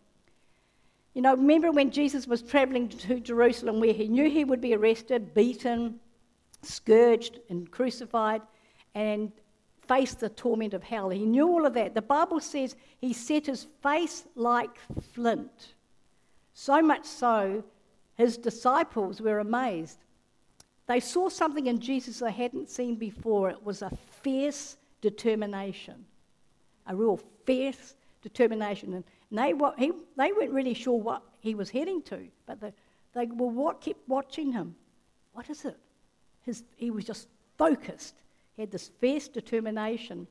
You 1.15 1.23
know, 1.23 1.35
remember 1.35 1.73
when 1.73 1.91
Jesus 1.91 2.27
was 2.27 2.43
traveling 2.43 2.89
to 2.89 3.21
Jerusalem 3.21 3.81
where 3.81 3.93
he 3.93 4.09
knew 4.09 4.31
he 4.31 4.45
would 4.45 4.61
be 4.61 4.75
arrested, 4.75 5.35
beaten, 5.35 5.99
scourged, 6.63 7.41
and 7.49 7.71
crucified, 7.71 8.43
and 8.95 9.33
face 9.87 10.15
the 10.15 10.29
torment 10.29 10.75
of 10.75 10.83
hell. 10.83 11.09
He 11.09 11.25
knew 11.25 11.49
all 11.49 11.67
of 11.67 11.75
that. 11.75 11.95
The 11.95 12.03
Bible 12.03 12.41
says 12.41 12.77
he 13.01 13.13
set 13.13 13.47
his 13.47 13.67
face 13.83 14.25
like 14.35 14.79
flint. 15.13 15.75
So 16.53 16.83
much 16.83 17.07
so, 17.07 17.65
his 18.17 18.37
disciples 18.37 19.21
were 19.21 19.39
amazed. 19.39 19.99
They 20.87 21.01
saw 21.01 21.29
something 21.29 21.67
in 21.67 21.79
Jesus 21.79 22.19
they 22.19 22.33
hadn't 22.33 22.71
seen 22.71 22.97
before. 22.97 23.51
It 23.51 23.63
was 23.63 23.83
a 23.83 23.91
fierce 24.23 24.77
determination, 25.01 26.05
a 26.89 26.97
real 26.97 27.21
fierce 27.45 27.95
determination. 28.23 28.95
And, 28.95 29.05
they, 29.31 29.53
what, 29.53 29.79
he, 29.79 29.93
they 30.17 30.33
weren't 30.33 30.53
really 30.53 30.75
sure 30.75 30.99
what 30.99 31.23
he 31.41 31.55
was 31.55 31.71
heading 31.71 32.03
to, 32.03 32.27
but 32.47 32.61
the, 32.61 32.73
they 33.15 33.27
were 33.27 33.47
what 33.47 33.81
kept 33.81 34.09
watching 34.09 34.53
him. 34.53 34.75
What 35.33 35.51
is 35.51 35.65
it? 35.65 35.77
His, 36.45 36.65
he 36.77 36.91
was 36.91 37.05
just 37.05 37.29
focused. 37.59 38.15
He 38.57 38.63
had 38.63 38.71
this 38.71 38.91
fierce 39.01 39.29
determination. 39.29 40.27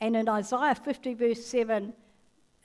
And 0.00 0.16
in 0.16 0.28
Isaiah 0.28 0.74
50, 0.74 1.14
verse 1.14 1.44
7, 1.44 1.92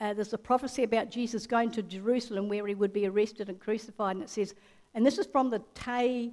uh, 0.00 0.14
there's 0.14 0.32
a 0.32 0.38
prophecy 0.38 0.82
about 0.82 1.10
Jesus 1.10 1.46
going 1.46 1.70
to 1.70 1.82
Jerusalem 1.82 2.48
where 2.48 2.66
he 2.66 2.74
would 2.74 2.92
be 2.92 3.06
arrested 3.06 3.48
and 3.48 3.60
crucified. 3.60 4.16
And 4.16 4.24
it 4.24 4.28
says, 4.28 4.54
and 4.94 5.06
this 5.06 5.18
is 5.18 5.26
from 5.26 5.48
the 5.48 5.62
Tay 5.74 6.32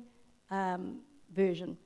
um, 0.50 1.00
version, 1.34 1.78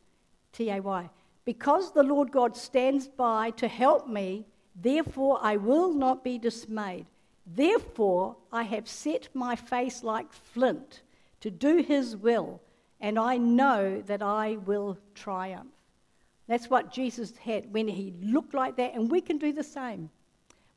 T 0.53 0.69
A 0.69 0.79
Y. 0.79 1.09
Because 1.45 1.91
the 1.91 2.03
Lord 2.03 2.31
God 2.31 2.55
stands 2.55 3.07
by 3.07 3.51
to 3.51 3.67
help 3.67 4.07
me, 4.07 4.45
therefore 4.75 5.39
I 5.41 5.57
will 5.57 5.93
not 5.93 6.23
be 6.23 6.37
dismayed. 6.37 7.05
Therefore 7.45 8.37
I 8.51 8.63
have 8.63 8.87
set 8.87 9.29
my 9.33 9.55
face 9.55 10.03
like 10.03 10.31
flint 10.31 11.01
to 11.41 11.51
do 11.51 11.77
his 11.77 12.15
will, 12.15 12.61
and 13.01 13.19
I 13.19 13.37
know 13.37 14.01
that 14.05 14.21
I 14.21 14.57
will 14.65 14.97
triumph. 15.13 15.73
That's 16.47 16.69
what 16.69 16.91
Jesus 16.91 17.35
had 17.37 17.71
when 17.73 17.87
he 17.87 18.13
looked 18.21 18.53
like 18.53 18.75
that, 18.77 18.93
and 18.93 19.09
we 19.09 19.21
can 19.21 19.37
do 19.37 19.53
the 19.53 19.63
same. 19.63 20.09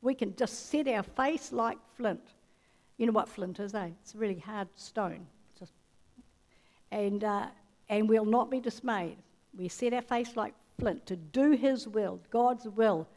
We 0.01 0.13
can 0.13 0.35
just 0.35 0.69
set 0.69 0.87
our 0.87 1.03
face 1.03 1.51
like 1.51 1.77
flint. 1.95 2.33
You 2.97 3.05
know 3.05 3.11
what 3.11 3.29
flint 3.29 3.59
is, 3.59 3.73
eh? 3.73 3.89
It's 4.01 4.15
a 4.15 4.17
really 4.17 4.39
hard 4.39 4.67
stone. 4.75 5.27
Just, 5.59 5.73
and, 6.91 7.23
uh, 7.23 7.47
and 7.89 8.09
we'll 8.09 8.25
not 8.25 8.49
be 8.49 8.59
dismayed. 8.59 9.17
We 9.57 9.67
set 9.67 9.93
our 9.93 10.01
face 10.01 10.35
like 10.35 10.53
flint 10.79 11.05
to 11.07 11.15
do 11.15 11.51
His 11.51 11.87
will, 11.87 12.19
God's 12.29 12.67
will, 12.67 13.07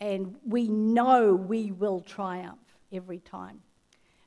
and 0.00 0.36
we 0.46 0.68
know 0.68 1.34
we 1.34 1.72
will 1.72 2.00
triumph 2.00 2.58
every 2.92 3.18
time. 3.18 3.60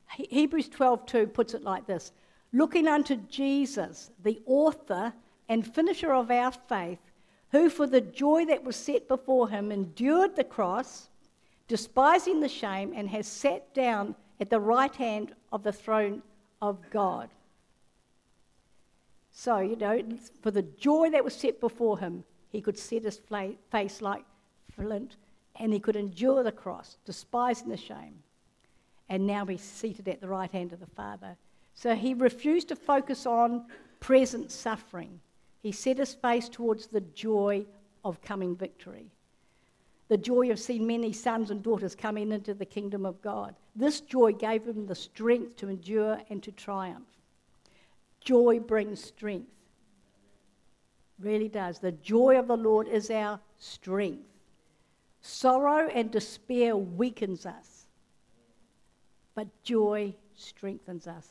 Hebrews 0.10 0.70
12:2 0.70 1.28
puts 1.28 1.54
it 1.54 1.64
like 1.64 1.86
this: 1.86 2.12
Looking 2.52 2.88
unto 2.88 3.16
Jesus, 3.16 4.12
the 4.24 4.42
author 4.46 5.14
and 5.48 5.66
finisher 5.66 6.14
of 6.14 6.30
our 6.30 6.52
faith, 6.52 7.00
who 7.52 7.70
for 7.70 7.88
the 7.88 8.02
joy 8.02 8.46
that 8.46 8.64
was 8.64 8.76
set 8.76 9.08
before 9.08 9.50
him 9.50 9.72
endured 9.72 10.36
the 10.36 10.44
cross, 10.44 11.10
despising 11.68 12.42
the 12.42 12.50
shame, 12.50 12.94
and 12.96 13.10
has 13.10 13.28
sat 13.28 13.74
down 13.74 14.16
at 14.40 14.50
the 14.50 14.60
right 14.60 14.96
hand 14.96 15.34
of 15.52 15.64
the 15.64 15.72
throne 15.72 16.22
of 16.62 16.90
God. 16.90 17.30
So, 19.32 19.60
you 19.60 19.78
know, 19.78 20.02
for 20.42 20.52
the 20.52 20.62
joy 20.62 21.10
that 21.12 21.24
was 21.24 21.34
set 21.34 21.62
before 21.62 22.00
him, 22.00 22.26
he 22.50 22.62
could 22.62 22.78
set 22.78 23.04
his 23.04 23.22
face 23.70 24.02
like 24.02 24.26
flint 24.76 25.16
and 25.62 25.72
he 25.72 25.80
could 25.80 25.96
endure 25.96 26.42
the 26.44 26.52
cross, 26.52 26.98
despising 27.06 27.70
the 27.70 27.78
shame. 27.78 28.16
And 29.10 29.28
now 29.28 29.46
he's 29.46 29.62
seated 29.62 30.08
at 30.08 30.20
the 30.20 30.28
right 30.28 30.52
hand 30.52 30.74
of 30.74 30.80
the 30.80 30.88
Father. 30.88 31.38
So 31.76 31.94
he 31.94 32.16
refused 32.16 32.70
to 32.70 32.76
focus 32.76 33.28
on 33.28 33.68
present 34.00 34.52
suffering. 34.52 35.20
He 35.62 35.72
set 35.72 36.00
his 36.00 36.16
face 36.16 36.50
towards 36.50 36.88
the 36.88 37.02
joy 37.02 37.68
of 38.04 38.22
coming 38.24 38.56
victory. 38.56 39.12
The 40.08 40.18
joy 40.18 40.50
of 40.50 40.60
seeing 40.60 40.88
many 40.88 41.14
sons 41.14 41.52
and 41.52 41.62
daughters 41.62 41.94
coming 41.94 42.32
into 42.32 42.56
the 42.56 42.66
kingdom 42.66 43.06
of 43.06 43.22
God. 43.22 43.54
This 43.76 44.02
joy 44.02 44.34
gave 44.34 44.66
him 44.66 44.88
the 44.88 44.96
strength 44.96 45.58
to 45.58 45.70
endure 45.70 46.20
and 46.32 46.42
to 46.42 46.52
triumph. 46.52 47.08
Joy 48.20 48.60
brings 48.60 49.04
strength. 49.04 49.52
Really 51.20 51.50
does. 51.50 51.78
The 51.78 51.92
joy 51.92 52.40
of 52.40 52.48
the 52.48 52.58
Lord 52.58 52.88
is 52.88 53.12
our 53.12 53.40
strength. 53.60 54.31
Sorrow 55.22 55.88
and 55.90 56.12
despair 56.12 56.76
weakens 56.76 57.46
us, 57.46 57.86
but 59.36 59.48
joy 59.64 60.16
strengthens 60.36 61.08
us. 61.08 61.28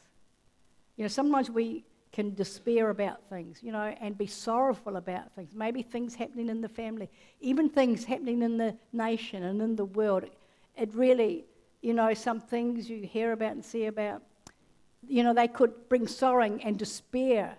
You 0.97 1.05
know, 1.05 1.09
sometimes 1.09 1.51
we 1.51 1.85
can 2.13 2.35
despair 2.35 2.91
about 2.91 3.23
things, 3.29 3.63
you 3.63 3.73
know, 3.73 3.95
and 4.01 4.19
be 4.19 4.27
sorrowful 4.27 4.97
about 4.97 5.33
things. 5.35 5.55
Maybe 5.55 5.83
things 5.83 6.15
happening 6.15 6.49
in 6.49 6.61
the 6.61 6.69
family, 6.69 7.09
even 7.41 7.69
things 7.69 8.05
happening 8.05 8.43
in 8.43 8.59
the 8.59 8.77
nation 8.93 9.45
and 9.45 9.63
in 9.63 9.77
the 9.77 9.85
world. 9.85 10.25
It 10.77 10.95
really, 10.95 11.45
you 11.83 11.95
know, 11.95 12.15
some 12.15 12.41
things 12.41 12.91
you 12.91 13.03
hear 13.03 13.33
about 13.33 13.53
and 13.53 13.65
see 13.65 13.87
about 13.87 14.23
you 15.07 15.23
know, 15.23 15.33
they 15.33 15.49
could 15.49 15.89
bring 15.89 16.07
sorrow 16.07 16.45
and 16.45 16.79
despair 16.79 17.57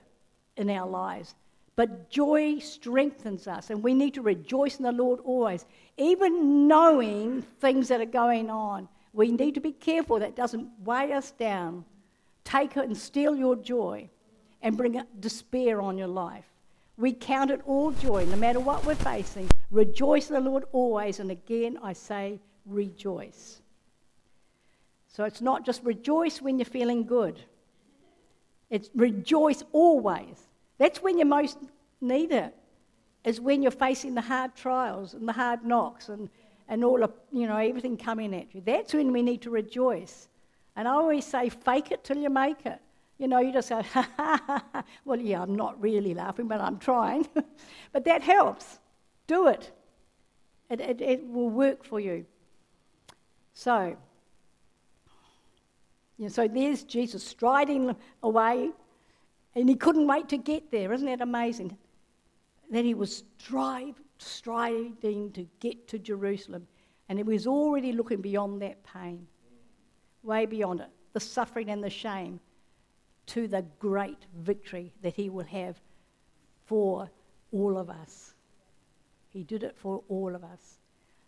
in 0.57 0.69
our 0.69 0.87
lives. 0.87 1.35
But 1.75 2.09
joy 2.09 2.59
strengthens 2.59 3.47
us, 3.47 3.69
and 3.69 3.81
we 3.81 3.93
need 3.93 4.13
to 4.15 4.21
rejoice 4.21 4.77
in 4.77 4.83
the 4.83 4.91
Lord 4.91 5.19
always. 5.23 5.65
Even 5.97 6.67
knowing 6.67 7.41
things 7.59 7.87
that 7.87 8.01
are 8.01 8.05
going 8.05 8.49
on, 8.49 8.89
we 9.13 9.31
need 9.31 9.55
to 9.55 9.61
be 9.61 9.71
careful 9.71 10.19
that 10.19 10.35
doesn't 10.35 10.69
weigh 10.83 11.13
us 11.13 11.31
down, 11.31 11.85
take 12.43 12.77
it 12.77 12.85
and 12.85 12.97
steal 12.97 13.35
your 13.35 13.55
joy, 13.55 14.09
and 14.61 14.77
bring 14.77 15.01
despair 15.19 15.81
on 15.81 15.97
your 15.97 16.07
life. 16.07 16.45
We 16.97 17.13
count 17.13 17.51
it 17.51 17.61
all 17.65 17.91
joy, 17.91 18.25
no 18.25 18.35
matter 18.35 18.59
what 18.59 18.85
we're 18.85 18.95
facing. 18.95 19.49
Rejoice 19.71 20.29
in 20.29 20.35
the 20.35 20.41
Lord 20.41 20.65
always, 20.71 21.19
and 21.19 21.31
again 21.31 21.79
I 21.81 21.93
say, 21.93 22.39
rejoice. 22.65 23.61
So 25.07 25.23
it's 25.23 25.41
not 25.41 25.65
just 25.65 25.83
rejoice 25.83 26.41
when 26.41 26.59
you're 26.59 26.65
feeling 26.65 27.05
good, 27.05 27.41
it's 28.69 28.89
rejoice 28.93 29.63
always. 29.71 30.47
That's 30.81 31.03
when 31.03 31.19
you 31.19 31.25
most 31.25 31.59
need 32.01 32.31
it, 32.31 32.55
is 33.23 33.39
when 33.39 33.61
you're 33.61 33.69
facing 33.69 34.15
the 34.15 34.21
hard 34.21 34.55
trials 34.55 35.13
and 35.13 35.27
the 35.27 35.31
hard 35.31 35.63
knocks 35.63 36.09
and, 36.09 36.27
and 36.67 36.83
all 36.83 37.03
of, 37.03 37.13
you 37.31 37.45
know, 37.45 37.57
everything 37.57 37.95
coming 37.97 38.33
at 38.33 38.55
you. 38.55 38.63
That's 38.65 38.91
when 38.95 39.11
we 39.11 39.21
need 39.21 39.43
to 39.43 39.51
rejoice. 39.51 40.27
And 40.75 40.87
I 40.87 40.93
always 40.93 41.23
say, 41.23 41.49
fake 41.49 41.91
it 41.91 42.03
till 42.03 42.17
you 42.17 42.31
make 42.31 42.65
it. 42.65 42.79
You 43.19 43.27
know, 43.27 43.37
you 43.37 43.53
just 43.53 43.69
go, 43.69 43.83
ha 43.83 44.09
ha 44.17 44.41
ha. 44.47 44.83
Well, 45.05 45.19
yeah, 45.19 45.43
I'm 45.43 45.53
not 45.53 45.79
really 45.79 46.15
laughing, 46.15 46.47
but 46.47 46.59
I'm 46.59 46.79
trying. 46.79 47.27
but 47.93 48.03
that 48.05 48.23
helps. 48.23 48.79
Do 49.27 49.49
it. 49.49 49.71
It, 50.71 50.81
it. 50.81 50.99
it 50.99 51.27
will 51.27 51.51
work 51.51 51.83
for 51.83 51.99
you. 51.99 52.25
So, 53.53 53.95
you 56.17 56.25
know, 56.25 56.29
so 56.29 56.47
there's 56.47 56.83
Jesus 56.83 57.23
striding 57.23 57.95
away, 58.23 58.71
and 59.55 59.67
he 59.67 59.75
couldn't 59.75 60.07
wait 60.07 60.29
to 60.29 60.37
get 60.37 60.71
there. 60.71 60.93
Isn't 60.93 61.07
that 61.07 61.21
amazing? 61.21 61.77
That 62.69 62.85
he 62.85 62.93
was 62.93 63.23
strive, 63.37 63.95
striding 64.17 65.31
to 65.31 65.47
get 65.59 65.87
to 65.89 65.99
Jerusalem, 65.99 66.67
and 67.09 67.19
he 67.19 67.23
was 67.23 67.47
already 67.47 67.91
looking 67.91 68.21
beyond 68.21 68.61
that 68.61 68.83
pain, 68.83 69.27
way 70.23 70.45
beyond 70.45 70.81
it, 70.81 70.89
the 71.13 71.19
suffering 71.19 71.69
and 71.69 71.83
the 71.83 71.89
shame, 71.89 72.39
to 73.27 73.47
the 73.47 73.65
great 73.79 74.25
victory 74.37 74.93
that 75.01 75.13
he 75.13 75.29
will 75.29 75.45
have 75.45 75.79
for 76.65 77.09
all 77.51 77.77
of 77.77 77.89
us. 77.89 78.33
He 79.29 79.43
did 79.43 79.63
it 79.63 79.75
for 79.77 80.03
all 80.09 80.35
of 80.35 80.43
us. 80.43 80.79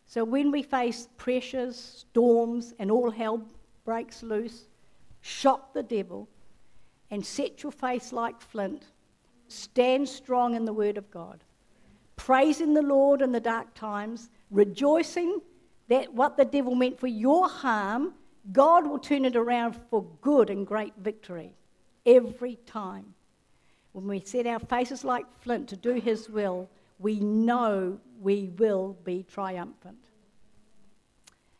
So 0.06 0.24
when 0.24 0.52
we 0.52 0.64
face 0.64 1.08
pressures, 1.18 1.78
storms, 1.78 2.74
and 2.80 2.92
all 2.92 3.10
hell 3.10 3.42
breaks 3.86 4.24
loose, 4.24 4.68
shock 5.22 5.74
the 5.74 5.84
devil, 5.84 6.28
and 7.13 7.23
set 7.23 7.62
your 7.62 7.71
face 7.71 8.12
like 8.12 8.41
flint. 8.41 8.88
Stand 9.47 10.10
strong 10.10 10.56
in 10.56 10.65
the 10.65 10.73
word 10.73 10.97
of 10.97 11.12
God. 11.12 11.43
Praising 12.15 12.73
the 12.73 12.82
Lord 12.82 13.21
in 13.21 13.32
the 13.32 13.39
dark 13.39 13.76
times, 13.76 14.32
rejoicing 14.49 15.39
that 15.89 16.12
what 16.12 16.38
the 16.38 16.45
devil 16.45 16.73
meant 16.73 16.99
for 16.99 17.06
your 17.06 17.47
harm, 17.47 18.15
God 18.52 18.88
will 18.88 18.97
turn 18.97 19.26
it 19.26 19.36
around 19.36 19.76
for 19.91 20.04
good 20.21 20.49
and 20.49 20.65
great 20.65 20.95
victory 20.97 21.54
every 22.04 22.56
time. 22.65 23.13
When 23.91 24.08
we 24.08 24.19
set 24.21 24.47
our 24.47 24.58
faces 24.58 25.04
like 25.04 25.28
flint 25.39 25.69
to 25.69 25.78
do 25.78 25.93
his 25.93 26.32
will, 26.32 26.67
we 26.97 27.19
know 27.19 27.99
we 28.23 28.49
will 28.58 28.97
be 29.04 29.21
triumphant. 29.21 29.99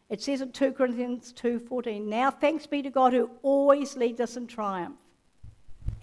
It 0.10 0.20
says 0.20 0.42
in 0.42 0.52
2 0.52 0.74
Corinthians 0.74 1.32
2:14, 1.32 2.10
"Now 2.10 2.32
thanks 2.32 2.66
be 2.66 2.82
to 2.82 2.90
God 2.90 3.14
who 3.14 3.30
always 3.44 3.96
leads 3.96 4.20
us 4.20 4.36
in 4.36 4.48
triumph, 4.48 4.98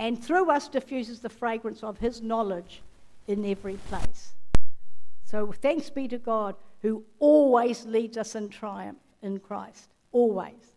and 0.00 0.22
through 0.22 0.50
us 0.50 0.68
diffuses 0.68 1.20
the 1.20 1.28
fragrance 1.28 1.84
of 1.84 1.98
his 1.98 2.20
knowledge 2.22 2.82
in 3.28 3.44
every 3.44 3.76
place." 3.88 4.34
So 5.24 5.52
thanks 5.52 5.90
be 5.90 6.08
to 6.08 6.18
God 6.18 6.56
who 6.82 7.04
always 7.20 7.86
leads 7.86 8.16
us 8.16 8.34
in 8.34 8.48
triumph 8.48 8.98
in 9.22 9.38
Christ, 9.38 9.90
always. 10.10 10.74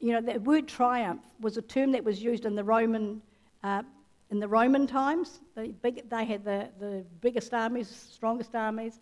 You 0.00 0.12
know, 0.12 0.20
the 0.20 0.40
word 0.40 0.66
triumph 0.66 1.22
was 1.40 1.56
a 1.56 1.62
term 1.62 1.92
that 1.92 2.02
was 2.02 2.22
used 2.22 2.44
in 2.44 2.54
the 2.54 2.64
Roman 2.64 3.22
uh, 3.62 3.82
in 4.30 4.40
the 4.40 4.48
Roman 4.48 4.86
times. 4.86 5.40
The 5.54 5.68
big, 5.82 6.08
they 6.08 6.24
had 6.24 6.44
the, 6.44 6.68
the 6.78 7.04
biggest 7.20 7.54
armies, 7.54 7.88
strongest 8.10 8.54
armies, 8.54 9.00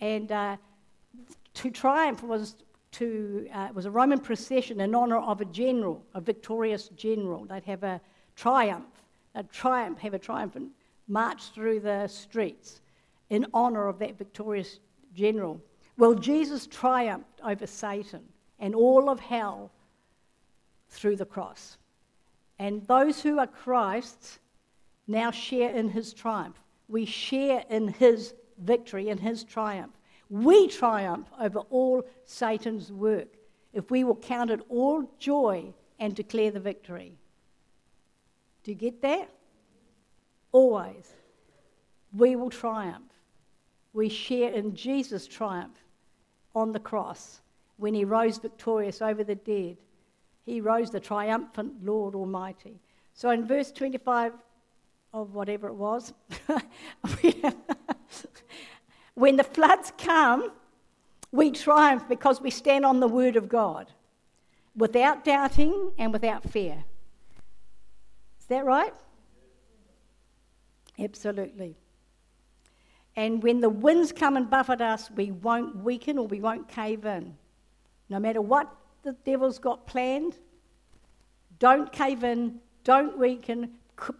and 0.00 0.30
uh, 0.30 0.56
to 1.54 1.70
triumph 1.70 2.22
was 2.22 2.56
to 2.98 3.48
uh, 3.52 3.68
was 3.74 3.86
a 3.86 3.90
Roman 3.90 4.18
procession 4.18 4.80
in 4.80 4.94
honor 4.94 5.18
of 5.18 5.40
a 5.40 5.44
general, 5.44 6.04
a 6.14 6.20
victorious 6.20 6.88
general. 6.96 7.44
They'd 7.44 7.64
have 7.64 7.82
a 7.82 8.00
triumph, 8.34 8.86
a 9.34 9.42
triumph, 9.42 9.98
have 9.98 10.14
a 10.14 10.18
triumphant 10.18 10.70
march 11.08 11.50
through 11.50 11.80
the 11.80 12.06
streets 12.08 12.80
in 13.30 13.46
honor 13.52 13.88
of 13.88 13.98
that 13.98 14.18
victorious 14.18 14.80
general. 15.14 15.60
Well, 15.98 16.14
Jesus 16.14 16.66
triumphed 16.66 17.40
over 17.44 17.66
Satan 17.66 18.22
and 18.58 18.74
all 18.74 19.08
of 19.08 19.20
hell 19.20 19.70
through 20.88 21.16
the 21.16 21.24
cross. 21.24 21.78
And 22.58 22.86
those 22.86 23.22
who 23.22 23.38
are 23.38 23.46
Christ's 23.46 24.38
now 25.06 25.30
share 25.30 25.70
in 25.70 25.90
his 25.90 26.12
triumph. 26.12 26.56
We 26.88 27.04
share 27.04 27.64
in 27.68 27.88
his 27.88 28.34
victory, 28.58 29.08
in 29.08 29.18
his 29.18 29.44
triumph. 29.44 29.95
We 30.28 30.68
triumph 30.68 31.28
over 31.40 31.60
all 31.70 32.04
Satan's 32.24 32.92
work 32.92 33.28
if 33.72 33.90
we 33.90 34.04
will 34.04 34.16
count 34.16 34.50
it 34.50 34.60
all 34.68 35.08
joy 35.18 35.72
and 35.98 36.14
declare 36.14 36.50
the 36.50 36.60
victory. 36.60 37.12
Do 38.64 38.70
you 38.70 38.76
get 38.76 39.02
that? 39.02 39.30
Always. 40.50 41.12
We 42.12 42.36
will 42.36 42.50
triumph. 42.50 43.12
We 43.92 44.08
share 44.08 44.50
in 44.50 44.74
Jesus' 44.74 45.26
triumph 45.26 45.76
on 46.54 46.72
the 46.72 46.80
cross 46.80 47.42
when 47.76 47.94
he 47.94 48.04
rose 48.04 48.38
victorious 48.38 49.02
over 49.02 49.22
the 49.22 49.34
dead. 49.34 49.76
He 50.44 50.60
rose 50.60 50.90
the 50.90 51.00
triumphant 51.00 51.84
Lord 51.84 52.14
Almighty. 52.14 52.80
So 53.12 53.30
in 53.30 53.46
verse 53.46 53.70
25 53.72 54.32
of 55.12 55.34
whatever 55.34 55.68
it 55.68 55.74
was, 55.74 56.14
when 59.16 59.36
the 59.36 59.44
floods 59.44 59.92
come, 59.98 60.52
we 61.32 61.50
triumph 61.50 62.06
because 62.08 62.40
we 62.40 62.50
stand 62.50 62.84
on 62.84 63.00
the 63.00 63.08
word 63.08 63.34
of 63.34 63.48
God 63.48 63.90
without 64.76 65.24
doubting 65.24 65.92
and 65.98 66.12
without 66.12 66.48
fear. 66.48 66.84
Is 68.38 68.46
that 68.46 68.64
right? 68.64 68.92
Absolutely. 70.98 71.76
And 73.16 73.42
when 73.42 73.62
the 73.62 73.70
winds 73.70 74.12
come 74.12 74.36
and 74.36 74.48
buffet 74.48 74.82
us, 74.82 75.10
we 75.10 75.30
won't 75.30 75.76
weaken 75.76 76.18
or 76.18 76.26
we 76.26 76.40
won't 76.40 76.68
cave 76.68 77.06
in. 77.06 77.34
No 78.10 78.20
matter 78.20 78.42
what 78.42 78.70
the 79.02 79.12
devil's 79.24 79.58
got 79.58 79.86
planned, 79.86 80.36
don't 81.58 81.90
cave 81.90 82.22
in, 82.22 82.60
don't 82.84 83.18
weaken, 83.18 83.70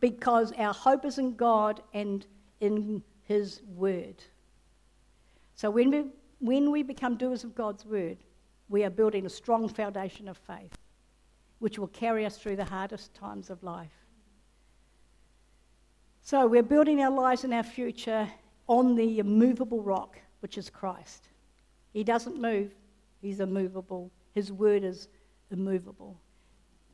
because 0.01 0.53
our 0.53 0.73
hope 0.73 1.05
is 1.05 1.19
in 1.19 1.37
God 1.37 1.83
and 1.93 2.25
in 2.61 3.03
His 3.25 3.61
Word. 3.75 4.25
So 5.57 5.71
when 5.71 5.91
we, 5.91 6.05
when 6.39 6.71
we 6.71 6.83
become 6.83 7.17
doers 7.17 7.43
of 7.43 7.55
God's 7.55 7.85
Word, 7.85 8.19
we 8.69 8.85
are 8.85 8.91
building 8.91 9.27
a 9.27 9.31
strong 9.31 9.69
foundation 9.69 10.29
of 10.29 10.37
faith, 10.37 10.77
which 11.59 11.79
will 11.79 11.89
carry 11.89 12.25
us 12.25 12.37
through 12.37 12.57
the 12.57 12.65
hardest 12.65 13.15
times 13.15 13.51
of 13.51 13.63
life. 13.63 14.07
So 16.23 16.47
we're 16.47 16.63
building 16.63 17.01
our 17.03 17.11
lives 17.11 17.45
and 17.45 17.55
our 17.55 17.63
future 17.63 18.29
on 18.67 18.95
the 18.97 19.19
immovable 19.19 19.83
rock, 19.83 20.19
which 20.41 20.59
is 20.59 20.69
Christ. 20.69 21.29
He 21.93 22.05
doesn't 22.05 22.41
move, 22.41 22.73
He's 23.23 23.41
immovable. 23.41 24.11
His 24.35 24.53
word 24.53 24.85
is 24.85 25.09
immovable. 25.51 26.21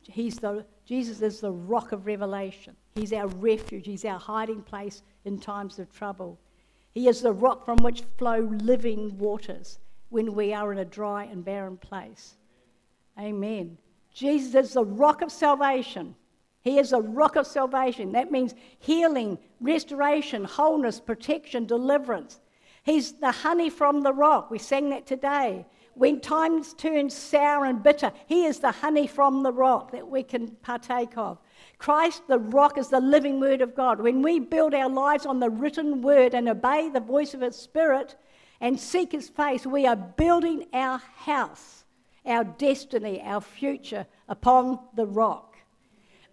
He's 0.01 0.37
the, 0.37 0.65
Jesus 0.85 1.21
is 1.21 1.41
the 1.41 1.51
rock 1.51 1.91
of 1.91 2.05
revelation. 2.05 2.75
He's 2.95 3.11
our 3.13 3.27
refuge. 3.27 3.85
He's 3.85 4.05
our 4.05 4.19
hiding 4.19 4.61
place 4.61 5.01
in 5.25 5.39
times 5.39 5.79
of 5.79 5.91
trouble. 5.91 6.39
He 6.93 7.07
is 7.07 7.21
the 7.21 7.33
rock 7.33 7.65
from 7.65 7.77
which 7.77 8.03
flow 8.17 8.39
living 8.39 9.17
waters 9.17 9.79
when 10.09 10.33
we 10.35 10.53
are 10.53 10.71
in 10.71 10.77
a 10.77 10.85
dry 10.85 11.23
and 11.25 11.43
barren 11.43 11.77
place. 11.77 12.35
Amen. 13.19 13.77
Jesus 14.13 14.67
is 14.67 14.73
the 14.73 14.85
rock 14.85 15.21
of 15.21 15.31
salvation. 15.31 16.15
He 16.61 16.77
is 16.77 16.93
a 16.93 17.01
rock 17.01 17.35
of 17.35 17.47
salvation. 17.47 18.11
That 18.11 18.31
means 18.31 18.53
healing, 18.79 19.37
restoration, 19.59 20.43
wholeness, 20.43 20.99
protection, 20.99 21.65
deliverance. 21.65 22.39
He's 22.83 23.13
the 23.13 23.31
honey 23.31 23.69
from 23.69 24.01
the 24.01 24.13
rock. 24.13 24.51
We 24.51 24.59
sang 24.59 24.89
that 24.89 25.07
today. 25.07 25.65
When 25.95 26.19
times 26.19 26.73
turn 26.73 27.09
sour 27.09 27.65
and 27.65 27.83
bitter, 27.83 28.11
He 28.27 28.45
is 28.45 28.59
the 28.59 28.71
honey 28.71 29.07
from 29.07 29.43
the 29.43 29.51
rock 29.51 29.91
that 29.91 30.07
we 30.07 30.23
can 30.23 30.49
partake 30.61 31.17
of. 31.17 31.39
Christ, 31.77 32.23
the 32.27 32.39
rock, 32.39 32.77
is 32.77 32.89
the 32.89 32.99
living 32.99 33.39
word 33.39 33.61
of 33.61 33.75
God. 33.75 33.99
When 33.99 34.21
we 34.21 34.39
build 34.39 34.73
our 34.73 34.89
lives 34.89 35.25
on 35.25 35.39
the 35.39 35.49
written 35.49 36.01
word 36.01 36.33
and 36.33 36.47
obey 36.47 36.89
the 36.89 36.99
voice 36.99 37.33
of 37.33 37.41
His 37.41 37.55
Spirit 37.55 38.15
and 38.61 38.79
seek 38.79 39.11
His 39.11 39.29
face, 39.29 39.65
we 39.65 39.85
are 39.85 39.95
building 39.95 40.65
our 40.73 40.99
house, 40.99 41.85
our 42.25 42.43
destiny, 42.43 43.21
our 43.21 43.41
future 43.41 44.05
upon 44.27 44.79
the 44.95 45.05
rock 45.05 45.53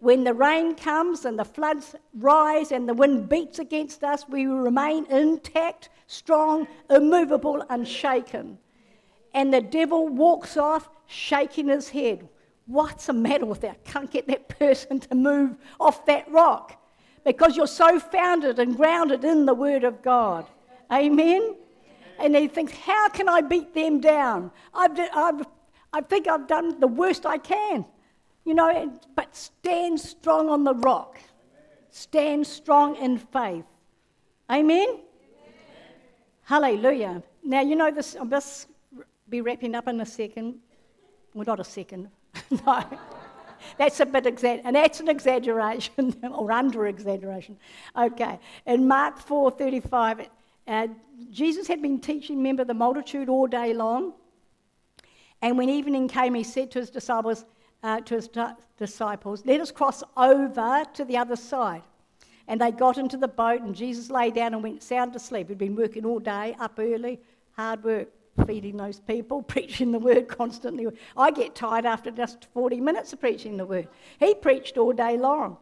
when 0.00 0.24
the 0.24 0.35
rain 0.35 0.74
comes 0.74 1.24
and 1.26 1.38
the 1.38 1.44
floods 1.44 1.94
rise 2.14 2.72
and 2.72 2.88
the 2.88 2.94
wind 2.94 3.29
beats 3.29 3.59
against 3.59 4.03
us, 4.03 4.26
we 4.29 4.46
will 4.46 4.59
remain 4.59 5.05
intact, 5.07 5.90
strong, 6.07 6.66
immovable, 6.88 7.62
unshaken. 7.68 8.59
And 9.35 9.53
the 9.53 9.61
devil 9.61 10.09
walks 10.09 10.57
off 10.57 10.88
shaking 11.07 11.68
his 11.68 11.90
head. 11.90 12.29
What's 12.70 13.06
the 13.06 13.12
matter 13.12 13.46
with 13.46 13.62
that? 13.62 13.80
I 13.85 13.90
Can't 13.90 14.11
get 14.12 14.28
that 14.28 14.48
person 14.48 15.00
to 15.00 15.14
move 15.16 15.56
off 15.80 16.06
that 16.06 16.30
rock 16.30 16.80
because 17.24 17.56
you're 17.56 17.66
so 17.66 17.98
founded 17.98 18.61
and 18.61 18.76
grounded 18.76 19.24
in 19.24 19.44
the 19.44 19.54
Word 19.54 19.83
of 19.83 20.02
God. 20.02 20.46
Amen? 20.92 21.56
And 22.20 22.37
he 22.37 22.46
thinks, 22.46 22.72
how 22.72 23.09
can 23.09 23.28
I 23.28 23.40
beat 23.40 23.74
them 23.74 24.00
down? 24.00 24.52
I've, 24.72 24.96
I've, 25.12 25.46
I 25.92 26.00
think 26.00 26.28
I've 26.28 26.46
done 26.46 26.78
the 26.78 26.87
worst 26.87 27.26
I 27.26 27.38
can. 27.38 27.85
You 28.44 28.54
know, 28.54 28.96
but 29.16 29.35
stand 29.35 29.98
strong 29.98 30.48
on 30.48 30.62
the 30.62 30.74
rock. 30.74 31.18
Stand 31.90 32.46
strong 32.46 32.94
in 32.96 33.18
faith. 33.18 33.64
Amen? 34.48 34.87
Amen? 34.87 35.00
Hallelujah. 36.42 37.20
Now, 37.42 37.62
you 37.62 37.74
know 37.74 37.90
this, 37.90 38.14
I'll 38.14 38.26
just 38.26 38.68
be 39.28 39.40
wrapping 39.40 39.74
up 39.74 39.88
in 39.88 40.00
a 40.00 40.06
second. 40.06 40.61
Well, 41.35 41.46
not 41.46 41.59
a 41.59 41.64
second. 41.64 42.11
no. 42.66 42.84
That's 43.76 44.00
a 44.00 44.06
bit 44.06 44.24
exa- 44.24 44.62
and 44.64 44.74
that's 44.76 45.00
an 45.00 45.08
exaggeration 45.08 46.16
or 46.32 46.50
under 46.50 46.86
exaggeration. 46.86 47.58
Okay. 47.96 48.38
In 48.66 48.88
Mark 48.88 49.18
4:35, 49.18 50.28
uh, 50.66 50.88
Jesus 51.30 51.66
had 51.68 51.82
been 51.82 52.00
teaching, 52.00 52.38
remember, 52.38 52.64
the 52.64 52.74
multitude 52.74 53.28
all 53.28 53.46
day 53.46 53.74
long. 53.74 54.14
And 55.42 55.56
when 55.56 55.68
evening 55.68 56.08
came, 56.08 56.34
he 56.34 56.44
said 56.44 56.70
to 56.72 56.80
his 56.80 56.90
disciples, 56.90 57.44
uh, 57.82 58.00
to 58.00 58.14
his 58.14 58.28
disciples, 58.78 59.44
Let 59.46 59.60
us 59.60 59.70
cross 59.70 60.02
over 60.16 60.84
to 60.94 61.04
the 61.04 61.16
other 61.16 61.36
side. 61.36 61.82
And 62.46 62.60
they 62.60 62.72
got 62.72 62.98
into 62.98 63.16
the 63.16 63.28
boat, 63.28 63.62
and 63.62 63.74
Jesus 63.74 64.10
lay 64.10 64.30
down 64.30 64.54
and 64.54 64.62
went 64.62 64.82
sound 64.82 65.14
asleep. 65.14 65.48
He'd 65.48 65.58
been 65.58 65.76
working 65.76 66.04
all 66.04 66.18
day, 66.18 66.56
up 66.58 66.78
early, 66.78 67.20
hard 67.52 67.84
work, 67.84 68.08
feeding 68.46 68.76
those 68.76 69.00
people, 69.00 69.42
preaching 69.55 69.92
the 69.92 69.98
word 69.98 70.29
constantly. 70.29 70.87
I 71.16 71.31
get 71.31 71.55
tired 71.55 71.87
after 71.87 72.11
just 72.11 72.46
40 72.53 72.81
minutes 72.81 73.12
of 73.12 73.20
preaching 73.20 73.57
the 73.57 73.66
word. 73.66 73.88
He 74.18 74.35
preached 74.35 74.79
all 74.79 74.92
day 74.92 75.16
long. 75.16 75.57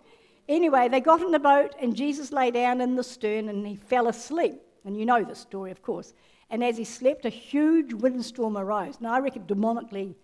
Anyway, 0.48 0.88
they 0.88 1.00
got 1.00 1.20
in 1.20 1.30
the 1.30 1.38
boat, 1.38 1.74
and 1.78 1.94
Jesus 1.94 2.32
lay 2.32 2.50
down 2.50 2.80
in 2.80 2.96
the 2.96 3.04
stern 3.04 3.48
and 3.48 3.66
he 3.66 3.76
fell 3.76 4.08
asleep. 4.08 4.60
And 4.84 4.96
you 4.96 5.04
know 5.04 5.22
the 5.22 5.34
story, 5.34 5.70
of 5.70 5.82
course. 5.82 6.14
And 6.50 6.64
as 6.64 6.78
he 6.78 6.84
slept, 6.84 7.26
a 7.26 7.30
huge 7.30 7.92
windstorm 7.92 8.56
arose. 8.56 9.00
Now, 9.00 9.12
I 9.12 9.20
reckon 9.20 9.42
demonically 9.42 10.14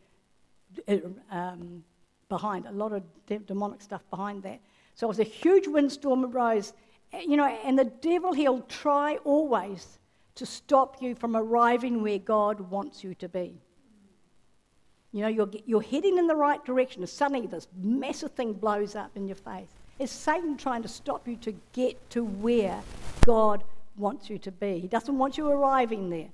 um, 1.31 1.85
behind, 2.29 2.67
a 2.67 2.73
lot 2.73 2.93
of 2.93 3.03
de- 3.27 3.39
demonic 3.41 3.83
stuff 3.83 4.03
behind 4.11 4.43
that. 4.45 4.61
So 4.95 5.07
it 5.07 5.09
was 5.09 5.21
a 5.21 5.25
huge 5.25 5.67
windstorm 5.67 6.25
arose, 6.25 6.73
you 7.13 7.37
know, 7.37 7.47
and 7.47 7.79
the 7.79 7.85
devil, 7.85 8.33
he'll 8.33 8.63
try 8.63 9.17
always 9.25 9.99
to 10.37 10.47
stop 10.47 11.01
you 11.01 11.15
from 11.15 11.37
arriving 11.37 12.03
where 12.03 12.19
God 12.19 12.61
wants 12.61 13.05
you 13.05 13.15
to 13.17 13.29
be. 13.29 13.55
You 15.13 15.23
know, 15.23 15.29
you're, 15.29 15.51
you're 15.65 15.83
heading 15.83 16.19
in 16.19 16.27
the 16.27 16.35
right 16.35 16.65
direction, 16.65 17.03
and 17.03 17.09
suddenly 17.09 17.47
this 17.47 17.69
massive 17.81 18.33
thing 18.33 18.53
blows 18.53 18.97
up 18.97 19.13
in 19.15 19.29
your 19.29 19.37
face. 19.37 19.69
It's 20.01 20.11
Satan 20.11 20.57
trying 20.57 20.83
to 20.83 20.89
stop 20.89 21.29
you 21.29 21.37
to 21.37 21.55
get 21.73 22.11
to 22.11 22.25
where 22.25 22.81
God 23.25 23.63
wants 23.97 24.29
you 24.29 24.39
to 24.39 24.51
be. 24.51 24.81
He 24.81 24.89
doesn't 24.89 25.17
want 25.17 25.39
you 25.39 25.49
arriving 25.49 26.11
there. 26.11 26.31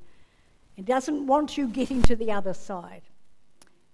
He 0.77 0.83
doesn't 0.83 1.27
want 1.27 1.59
you 1.59 1.69
getting 1.69 2.03
to 2.05 2.17
the 2.17 2.33
other 2.33 2.55
side. 2.55 3.03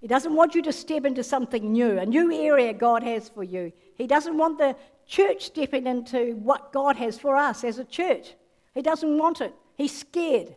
He 0.00 0.06
doesn't 0.06 0.36
want 0.36 0.54
you 0.54 0.62
to 0.62 0.72
step 0.72 1.04
into 1.04 1.24
something 1.24 1.72
new, 1.72 1.98
a 1.98 2.06
new 2.06 2.32
area 2.32 2.72
God 2.72 3.02
has 3.02 3.28
for 3.28 3.42
you. 3.42 3.72
He 3.96 4.06
doesn't 4.06 4.38
want 4.38 4.58
the 4.58 4.76
church 5.06 5.46
stepping 5.46 5.88
into 5.88 6.36
what 6.36 6.72
God 6.72 6.94
has 6.94 7.18
for 7.18 7.34
us 7.34 7.64
as 7.64 7.78
a 7.78 7.84
church. 7.84 8.34
He 8.72 8.82
doesn't 8.82 9.18
want 9.18 9.40
it. 9.40 9.52
He's 9.76 9.96
scared. 9.96 10.54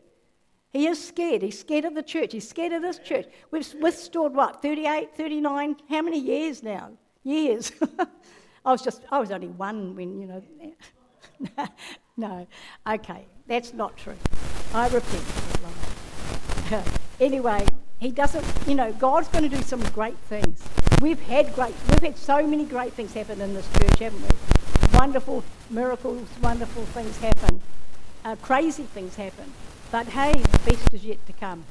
He 0.72 0.88
is 0.88 1.04
scared. 1.04 1.42
He's 1.42 1.60
scared 1.60 1.86
of 1.86 1.96
the 1.96 2.04
church. 2.04 2.34
He's 2.34 2.48
scared 2.48 2.74
of 2.74 2.82
this 2.82 3.00
church. 3.00 3.26
We've 3.52 3.68
withstood 3.82 4.34
what, 4.34 4.62
38, 4.62 5.16
39, 5.16 5.76
how 5.90 6.02
many 6.02 6.20
years 6.20 6.62
now? 6.62 6.92
Years. 7.24 7.72
I 8.66 8.72
was 8.72 8.82
just, 8.82 9.04
I 9.12 9.20
was 9.20 9.32
only 9.32 9.48
one 9.48 9.96
when, 9.96 10.20
you 10.20 10.28
know. 10.28 11.68
no. 12.18 12.48
Okay, 12.88 13.26
that's 13.48 13.74
not 13.74 13.98
true. 13.98 14.18
I 14.74 14.88
repent. 14.90 15.24
anyway, 17.20 17.66
he 17.98 18.12
doesn't, 18.12 18.46
you 18.68 18.76
know, 18.76 18.94
God's 18.94 19.28
going 19.30 19.50
to 19.50 19.56
do 19.56 19.62
some 19.64 19.82
great 19.92 20.18
things. 20.18 20.64
We've 21.02 21.22
had 21.22 21.54
great, 21.56 21.74
we've 21.90 22.02
had 22.02 22.18
so 22.18 22.46
many 22.46 22.66
great 22.66 22.94
things 22.94 23.14
happen 23.14 23.42
in 23.42 23.54
this 23.54 23.68
church, 23.74 24.00
haven't 24.00 24.22
we? 24.22 24.98
Wonderful 24.98 25.44
miracles, 25.70 26.28
wonderful 26.42 26.84
things 26.86 27.18
happen. 27.18 27.62
Uh, 28.26 28.36
crazy 28.38 28.84
things 28.84 29.16
happen. 29.16 29.52
But 29.92 30.08
hey, 30.08 30.34
the 30.34 30.60
best 30.60 30.94
is 30.94 31.04
yet 31.04 31.26
to 31.28 31.34
come. 31.34 31.64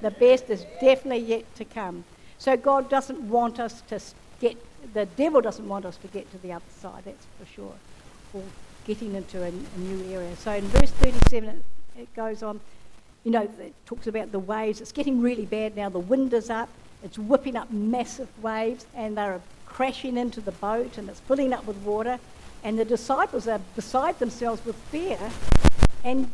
The 0.00 0.10
best 0.10 0.50
is 0.50 0.64
definitely 0.80 1.24
yet 1.24 1.54
to 1.56 1.64
come. 1.64 2.04
So 2.38 2.56
God 2.56 2.88
doesn't 2.88 3.20
want 3.20 3.58
us 3.58 3.80
to 3.88 4.00
get, 4.40 4.56
the 4.94 5.06
devil 5.06 5.40
doesn't 5.40 5.66
want 5.66 5.84
us 5.84 5.96
to 5.98 6.08
get 6.08 6.30
to 6.32 6.38
the 6.38 6.52
other 6.52 6.64
side, 6.80 7.02
that's 7.04 7.26
for 7.38 7.46
sure, 7.46 7.74
or 8.32 8.42
getting 8.86 9.14
into 9.14 9.42
a, 9.42 9.48
a 9.48 9.78
new 9.78 10.14
area. 10.14 10.34
So 10.36 10.52
in 10.52 10.64
verse 10.66 10.90
37, 10.90 11.48
it, 11.48 11.62
it 11.96 12.14
goes 12.14 12.42
on, 12.42 12.60
you 13.24 13.30
know, 13.32 13.42
it 13.42 13.74
talks 13.86 14.06
about 14.06 14.30
the 14.30 14.38
waves. 14.38 14.80
It's 14.80 14.92
getting 14.92 15.20
really 15.20 15.46
bad 15.46 15.76
now. 15.76 15.88
The 15.88 15.98
wind 15.98 16.32
is 16.32 16.50
up, 16.50 16.68
it's 17.02 17.18
whipping 17.18 17.56
up 17.56 17.70
massive 17.72 18.28
waves, 18.42 18.86
and 18.94 19.16
they're 19.16 19.40
crashing 19.66 20.16
into 20.16 20.40
the 20.40 20.52
boat, 20.52 20.98
and 20.98 21.08
it's 21.08 21.20
filling 21.20 21.52
up 21.52 21.66
with 21.66 21.76
water. 21.78 22.18
And 22.64 22.78
the 22.78 22.84
disciples 22.84 23.46
are 23.48 23.60
beside 23.76 24.18
themselves 24.18 24.64
with 24.64 24.76
fear. 24.90 25.18
And 26.04 26.30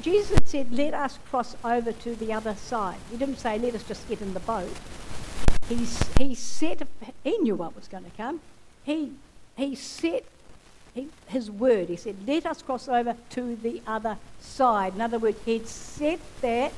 Jesus 0.00 0.30
had 0.30 0.48
said, 0.48 0.72
Let 0.72 0.94
us 0.94 1.18
cross 1.30 1.56
over 1.64 1.92
to 1.92 2.14
the 2.16 2.32
other 2.32 2.54
side. 2.54 2.98
He 3.10 3.16
didn't 3.16 3.38
say, 3.38 3.58
Let 3.58 3.74
us 3.74 3.82
just 3.84 4.08
get 4.08 4.20
in 4.20 4.34
the 4.34 4.40
boat. 4.40 4.72
He's, 5.68 6.00
he 6.16 6.34
said, 6.34 6.86
he 7.24 7.38
knew 7.38 7.56
what 7.56 7.74
was 7.74 7.88
going 7.88 8.04
to 8.04 8.10
come. 8.10 8.40
He, 8.84 9.12
he 9.56 9.74
set 9.74 10.24
he, 10.94 11.08
his 11.26 11.50
word. 11.50 11.88
He 11.88 11.96
said, 11.96 12.16
Let 12.26 12.46
us 12.46 12.62
cross 12.62 12.88
over 12.88 13.16
to 13.30 13.56
the 13.56 13.82
other 13.86 14.16
side. 14.40 14.94
In 14.94 15.00
other 15.00 15.18
words, 15.18 15.38
he'd 15.44 15.68
said 15.68 16.20
that 16.40 16.72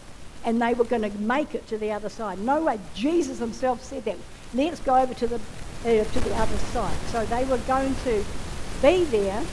and 0.45 0.61
they 0.63 0.75
were 0.75 0.85
going 0.85 1.03
to 1.03 1.19
make 1.19 1.55
it 1.55 1.67
to 1.69 1.79
the 1.79 1.93
other 1.93 2.09
side. 2.09 2.39
No 2.39 2.63
way. 2.65 2.79
Jesus 2.95 3.39
himself 3.39 3.83
said 3.83 4.05
that. 4.05 4.17
Let's 4.55 4.81
go 4.81 4.97
over 4.97 5.13
to 5.15 5.27
the, 5.27 5.37
uh, 5.37 6.05
to 6.05 6.21
the 6.21 6.35
other 6.35 6.57
side. 6.57 6.97
So 7.09 7.25
they 7.27 7.45
were 7.45 7.59
going 7.59 7.95
to 8.05 8.25
be 8.83 9.05
there. 9.05 9.45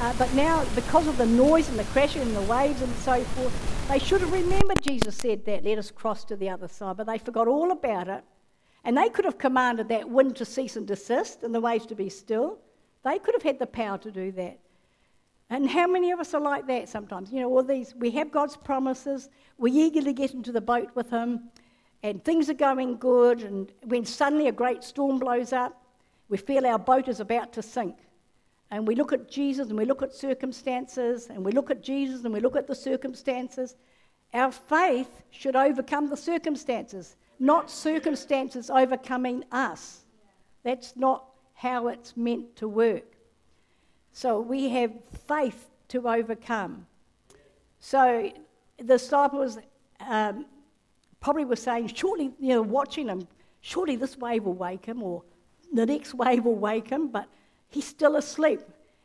Uh, 0.00 0.14
but 0.18 0.32
now, 0.34 0.64
because 0.74 1.06
of 1.06 1.18
the 1.18 1.26
noise 1.26 1.68
and 1.68 1.78
the 1.78 1.84
crashing 1.84 2.22
and 2.22 2.34
the 2.34 2.42
waves 2.42 2.80
and 2.80 2.94
so 2.96 3.22
forth, 3.22 3.88
they 3.88 3.98
should 3.98 4.20
have 4.20 4.32
remembered 4.32 4.80
Jesus 4.82 5.16
said 5.16 5.44
that, 5.44 5.64
let 5.64 5.78
us 5.78 5.90
cross 5.90 6.24
to 6.24 6.36
the 6.36 6.48
other 6.48 6.68
side. 6.68 6.96
But 6.96 7.06
they 7.06 7.18
forgot 7.18 7.48
all 7.48 7.70
about 7.70 8.08
it. 8.08 8.24
And 8.84 8.96
they 8.96 9.08
could 9.08 9.24
have 9.24 9.36
commanded 9.38 9.88
that 9.88 10.08
wind 10.08 10.36
to 10.36 10.44
cease 10.44 10.76
and 10.76 10.86
desist 10.86 11.42
and 11.42 11.54
the 11.54 11.60
waves 11.60 11.86
to 11.86 11.94
be 11.94 12.08
still. 12.08 12.58
They 13.04 13.18
could 13.18 13.34
have 13.34 13.42
had 13.42 13.58
the 13.58 13.66
power 13.66 13.98
to 13.98 14.10
do 14.10 14.32
that. 14.32 14.58
And 15.50 15.68
how 15.68 15.86
many 15.86 16.12
of 16.12 16.20
us 16.20 16.32
are 16.32 16.40
like 16.40 16.66
that 16.68 16.88
sometimes? 16.88 17.32
You 17.32 17.40
know, 17.40 17.50
all 17.50 17.62
these, 17.62 17.94
we 17.96 18.10
have 18.12 18.30
God's 18.30 18.56
promises, 18.56 19.28
we 19.58 19.72
eagerly 19.72 20.12
get 20.12 20.32
into 20.32 20.52
the 20.52 20.60
boat 20.60 20.90
with 20.94 21.10
Him, 21.10 21.50
and 22.04 22.24
things 22.24 22.48
are 22.48 22.54
going 22.54 22.96
good, 22.96 23.42
and 23.42 23.70
when 23.82 24.04
suddenly 24.04 24.46
a 24.46 24.52
great 24.52 24.84
storm 24.84 25.18
blows 25.18 25.52
up, 25.52 25.82
we 26.28 26.38
feel 26.38 26.64
our 26.64 26.78
boat 26.78 27.08
is 27.08 27.18
about 27.18 27.52
to 27.54 27.62
sink. 27.62 27.96
And 28.70 28.86
we 28.86 28.94
look 28.94 29.12
at 29.12 29.28
Jesus 29.28 29.68
and 29.68 29.78
we 29.78 29.84
look 29.84 30.02
at 30.02 30.14
circumstances, 30.14 31.28
and 31.28 31.44
we 31.44 31.52
look 31.52 31.70
at 31.70 31.82
Jesus 31.82 32.24
and 32.24 32.32
we 32.32 32.40
look 32.40 32.56
at 32.56 32.66
the 32.66 32.74
circumstances. 32.74 33.74
Our 34.32 34.52
faith 34.52 35.22
should 35.30 35.56
overcome 35.56 36.08
the 36.08 36.16
circumstances, 36.16 37.16
not 37.40 37.70
circumstances 37.70 38.70
overcoming 38.70 39.44
us. 39.50 40.04
That's 40.62 40.94
not 40.96 41.24
how 41.54 41.88
it's 41.88 42.16
meant 42.16 42.54
to 42.56 42.68
work. 42.68 43.16
So 44.12 44.40
we 44.40 44.68
have 44.68 44.92
faith 45.26 45.70
to 45.88 46.08
overcome. 46.08 46.86
So 47.80 48.30
the 48.78 48.84
disciples 48.84 49.58
um, 50.00 50.46
probably 51.20 51.44
were 51.44 51.56
saying, 51.56 51.88
surely, 51.88 52.32
you 52.38 52.50
know, 52.50 52.62
watching 52.62 53.06
them, 53.06 53.26
surely 53.62 53.96
this 53.96 54.16
wave 54.16 54.44
will 54.44 54.54
wake 54.54 54.86
him, 54.86 55.02
or 55.02 55.22
the 55.72 55.86
next 55.86 56.14
wave 56.14 56.44
will 56.44 56.54
wake 56.54 56.88
him, 56.88 57.08
but 57.08 57.26
he's 57.70 57.86
still 57.86 58.16
asleep. 58.16 58.60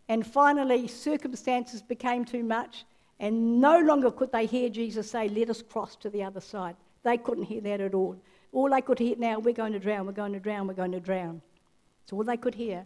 And 0.08 0.25
finally, 0.25 0.88
circumstances 0.88 1.82
became 1.82 2.25
too 2.25 2.43
much, 2.43 2.86
and 3.19 3.60
no 3.60 3.80
longer 3.80 4.12
could 4.12 4.32
they 4.32 4.45
hear 4.45 4.69
Jesus 4.69 5.10
say, 5.10 5.30
Let 5.30 5.49
us 5.49 5.62
cross 5.62 5.95
to 5.97 6.10
the 6.10 6.23
other 6.23 6.41
side. 6.41 6.75
They 7.04 7.17
couldn't 7.17 7.45
hear 7.45 7.62
that 7.62 7.82
at 7.82 7.93
all. 7.93 8.17
All 8.51 8.69
they 8.69 8.82
could 8.82 8.99
hear 8.99 9.15
now, 9.17 9.39
we're 9.39 9.54
going 9.54 9.73
to 9.73 9.80
drown, 9.80 10.06
we're 10.06 10.13
going 10.13 10.34
to 10.34 10.39
drown, 10.39 10.67
we're 10.67 10.73
going 10.73 10.91
to 10.91 10.99
drown. 10.99 11.41
That's 12.01 12.13
all 12.13 12.23
they 12.23 12.38
could 12.38 12.56
hear. 12.56 12.86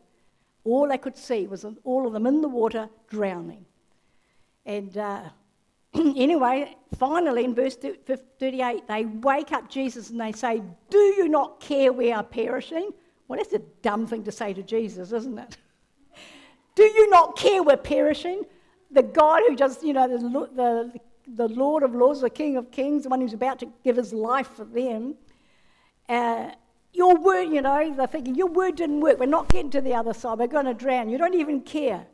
All 0.63 0.87
they 0.87 0.97
could 0.97 1.17
see 1.17 1.47
was 1.47 1.65
all 1.83 2.07
of 2.07 2.13
them 2.13 2.27
in 2.27 2.41
the 2.41 2.49
water 2.49 2.89
drowning. 3.09 3.65
And 4.65 4.97
uh, 4.97 5.23
anyway, 5.93 6.75
finally, 6.97 7.45
in 7.45 7.55
verse 7.55 7.75
38, 7.75 8.87
they 8.87 9.05
wake 9.05 9.51
up 9.51 9.69
Jesus 9.69 10.09
and 10.09 10.19
they 10.19 10.31
say, 10.31 10.61
Do 10.89 10.97
you 10.97 11.27
not 11.27 11.59
care 11.59 11.91
we 11.91 12.11
are 12.11 12.23
perishing? 12.23 12.91
Well, 13.27 13.37
that's 13.37 13.53
a 13.53 13.59
dumb 13.59 14.07
thing 14.07 14.23
to 14.23 14.31
say 14.31 14.53
to 14.53 14.63
Jesus, 14.63 15.11
isn't 15.11 15.37
it? 15.37 15.57
Do 16.79 16.85
you 16.85 17.09
not 17.09 17.35
care 17.35 17.61
we're 17.61 17.75
perishing? 17.75 18.45
The 18.89 19.03
God 19.03 19.41
who 19.45 19.53
just, 19.53 19.83
you 19.83 19.91
know, 19.91 20.07
the, 20.07 20.47
the, 20.55 20.99
the 21.35 21.47
Lord 21.49 21.83
of 21.83 21.93
Lords, 21.93 22.21
the 22.21 22.29
King 22.29 22.55
of 22.55 22.71
Kings, 22.71 23.03
the 23.03 23.09
one 23.09 23.19
who's 23.19 23.33
about 23.33 23.59
to 23.59 23.69
give 23.83 23.97
his 23.97 24.13
life 24.13 24.47
for 24.55 24.63
them. 24.63 25.15
Uh, 26.07 26.51
your 26.93 27.17
word, 27.19 27.49
you 27.49 27.61
know, 27.61 27.93
they're 27.93 28.07
thinking, 28.07 28.33
your 28.33 28.47
word 28.47 28.77
didn't 28.77 29.01
work. 29.01 29.19
We're 29.19 29.25
not 29.25 29.49
getting 29.49 29.69
to 29.71 29.81
the 29.81 29.93
other 29.93 30.13
side. 30.13 30.39
We're 30.39 30.47
going 30.47 30.67
to 30.67 30.73
drown. 30.73 31.09
You 31.09 31.17
don't 31.17 31.35
even 31.35 31.59
care. 31.59 32.05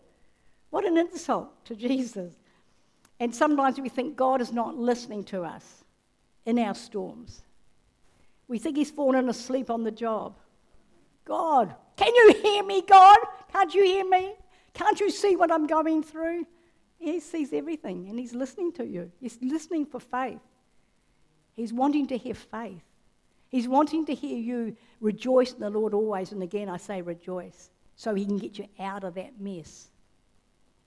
What 0.71 0.83
an 0.83 0.97
insult 0.97 1.63
to 1.65 1.75
Jesus. 1.75 2.33
And 3.19 3.35
sometimes 3.35 3.79
we 3.79 3.87
think 3.87 4.15
God 4.15 4.41
is 4.41 4.51
not 4.51 4.75
listening 4.75 5.25
to 5.25 5.43
us 5.43 5.83
in 6.47 6.57
our 6.57 6.73
storms. 6.73 7.43
We 8.47 8.57
think 8.57 8.77
He's 8.77 8.89
fallen 8.89 9.29
asleep 9.29 9.69
on 9.69 9.83
the 9.83 9.91
job. 9.91 10.35
God, 11.23 11.75
can 11.97 12.15
you 12.15 12.33
hear 12.41 12.63
me, 12.63 12.81
God? 12.81 13.19
Can't 13.53 13.71
you 13.75 13.83
hear 13.83 14.09
me? 14.09 14.33
Can't 14.75 14.99
you 14.99 15.09
see 15.09 15.35
what 15.35 15.51
I'm 15.51 15.65
going 15.65 16.03
through? 16.03 16.45
He 16.99 17.19
sees 17.19 17.51
everything 17.53 18.07
and 18.09 18.19
He's 18.19 18.35
listening 18.35 18.71
to 18.73 18.85
you. 18.85 19.11
He's 19.19 19.39
listening 19.41 19.85
for 19.87 19.99
faith. 19.99 20.41
He's 21.53 21.73
wanting 21.73 22.07
to 22.07 22.17
hear 22.17 22.35
faith. 22.35 22.83
He's 23.49 23.67
wanting 23.67 24.05
to 24.07 24.13
hear 24.13 24.37
you 24.37 24.75
rejoice 24.99 25.53
in 25.53 25.61
the 25.61 25.69
Lord 25.69 25.93
always. 25.93 26.33
And 26.33 26.43
again, 26.43 26.67
I 26.67 26.77
say 26.77 27.01
rejoice, 27.01 27.69
so 27.95 28.13
He 28.13 28.25
can 28.25 28.37
get 28.37 28.59
you 28.59 28.67
out 28.79 29.05
of 29.05 29.15
that 29.15 29.39
mess. 29.39 29.87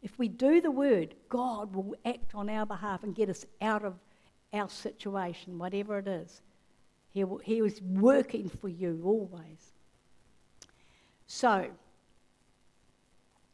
If 0.02 0.18
we 0.18 0.28
do 0.28 0.60
the 0.60 0.70
word, 0.70 1.14
God 1.28 1.74
will 1.74 1.94
act 2.04 2.34
on 2.34 2.50
our 2.50 2.66
behalf 2.66 3.02
and 3.02 3.14
get 3.14 3.30
us 3.30 3.46
out 3.62 3.84
of 3.84 3.94
our 4.52 4.68
situation, 4.68 5.58
whatever 5.58 5.98
it 5.98 6.06
is. 6.06 6.42
He, 7.10 7.24
will, 7.24 7.38
he 7.38 7.58
is 7.58 7.80
working 7.80 8.50
for 8.50 8.68
you 8.68 9.00
always. 9.02 9.72
So, 11.26 11.70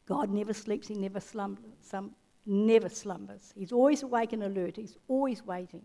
God 0.06 0.30
never 0.30 0.52
sleeps, 0.52 0.88
He 0.88 0.94
never 0.94 1.20
never 2.46 2.88
slumbers. 2.88 3.52
He's 3.56 3.72
always 3.72 4.02
awake 4.02 4.32
and 4.32 4.42
alert. 4.42 4.76
He's 4.76 4.96
always 5.08 5.44
waiting 5.44 5.82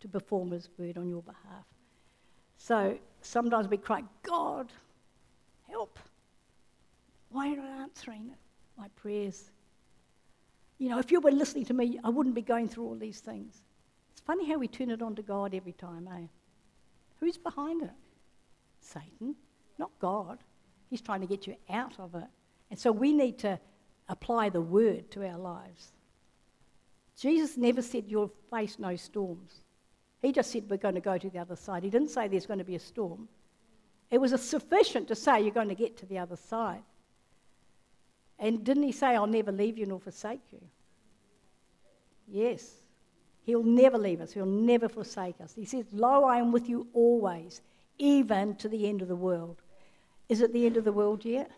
to 0.00 0.08
perform 0.08 0.50
His 0.50 0.68
word 0.78 0.98
on 0.98 1.08
your 1.08 1.22
behalf. 1.22 1.64
So 2.58 2.98
sometimes 3.22 3.68
we 3.68 3.76
cry, 3.76 4.02
God, 4.22 4.72
help. 5.68 5.98
Why 7.30 7.48
are 7.48 7.50
you 7.50 7.56
not 7.56 7.80
answering 7.80 8.34
my 8.76 8.88
prayers? 8.96 9.50
You 10.78 10.90
know, 10.90 10.98
if 10.98 11.10
you 11.10 11.20
were 11.20 11.30
listening 11.30 11.64
to 11.66 11.74
me, 11.74 11.98
I 12.04 12.10
wouldn't 12.10 12.34
be 12.34 12.42
going 12.42 12.68
through 12.68 12.84
all 12.84 12.94
these 12.94 13.20
things. 13.20 13.62
It's 14.12 14.20
funny 14.20 14.48
how 14.48 14.58
we 14.58 14.68
turn 14.68 14.90
it 14.90 15.02
on 15.02 15.14
to 15.16 15.22
God 15.22 15.54
every 15.54 15.72
time, 15.72 16.08
eh? 16.14 16.26
Who's 17.20 17.38
behind 17.38 17.82
it? 17.82 17.90
Satan, 18.80 19.34
not 19.78 19.90
God. 19.98 20.38
He's 20.90 21.00
trying 21.00 21.22
to 21.22 21.26
get 21.26 21.46
you 21.46 21.56
out 21.70 21.98
of 21.98 22.14
it. 22.14 22.28
And 22.70 22.78
so 22.78 22.92
we 22.92 23.12
need 23.12 23.38
to 23.40 23.58
apply 24.08 24.48
the 24.48 24.60
word 24.60 25.10
to 25.12 25.26
our 25.26 25.38
lives. 25.38 25.92
Jesus 27.18 27.56
never 27.56 27.82
said 27.82 28.04
you'll 28.06 28.32
face 28.50 28.78
no 28.78 28.96
storms. 28.96 29.60
He 30.22 30.32
just 30.32 30.50
said, 30.50 30.68
We're 30.68 30.76
going 30.76 30.94
to 30.94 31.00
go 31.00 31.16
to 31.16 31.30
the 31.30 31.38
other 31.38 31.56
side. 31.56 31.82
He 31.82 31.90
didn't 31.90 32.10
say 32.10 32.28
there's 32.28 32.46
going 32.46 32.58
to 32.58 32.64
be 32.64 32.74
a 32.74 32.80
storm. 32.80 33.28
It 34.10 34.18
was 34.18 34.38
sufficient 34.40 35.08
to 35.08 35.14
say 35.14 35.40
you're 35.40 35.50
going 35.50 35.68
to 35.68 35.74
get 35.74 35.96
to 35.98 36.06
the 36.06 36.18
other 36.18 36.36
side. 36.36 36.82
And 38.38 38.64
didn't 38.64 38.82
he 38.82 38.92
say, 38.92 39.16
I'll 39.16 39.26
never 39.26 39.50
leave 39.50 39.78
you 39.78 39.86
nor 39.86 39.98
forsake 39.98 40.42
you? 40.52 40.60
Yes. 42.28 42.70
He'll 43.44 43.62
never 43.62 43.96
leave 43.96 44.20
us. 44.20 44.32
He'll 44.32 44.44
never 44.44 44.88
forsake 44.88 45.40
us. 45.40 45.54
He 45.54 45.64
says, 45.64 45.86
Lo, 45.92 46.24
I 46.24 46.38
am 46.38 46.52
with 46.52 46.68
you 46.68 46.88
always, 46.92 47.62
even 47.98 48.56
to 48.56 48.68
the 48.68 48.88
end 48.88 49.02
of 49.02 49.08
the 49.08 49.16
world. 49.16 49.62
Is 50.28 50.40
it 50.40 50.52
the 50.52 50.66
end 50.66 50.76
of 50.76 50.84
the 50.84 50.92
world 50.92 51.24
yet? 51.24 51.50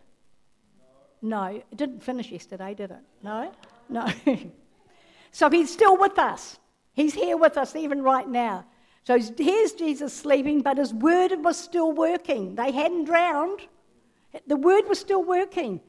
No. 1.21 1.45
It 1.45 1.75
didn't 1.75 2.03
finish 2.03 2.31
yesterday, 2.31 2.73
did 2.73 2.91
it? 2.91 3.01
No? 3.23 3.51
No. 3.89 4.07
so 5.31 5.49
he's 5.49 5.71
still 5.71 5.97
with 5.97 6.17
us. 6.19 6.59
He's 6.93 7.13
here 7.13 7.37
with 7.37 7.57
us 7.57 7.75
even 7.75 8.01
right 8.01 8.27
now. 8.27 8.65
So 9.03 9.17
here's 9.37 9.73
Jesus 9.73 10.13
sleeping, 10.13 10.61
but 10.61 10.77
his 10.77 10.93
word 10.93 11.31
was 11.43 11.57
still 11.57 11.91
working. 11.91 12.55
They 12.55 12.71
hadn't 12.71 13.05
drowned. 13.05 13.61
The 14.47 14.55
word 14.55 14.87
was 14.87 14.99
still 14.99 15.23
working. 15.23 15.81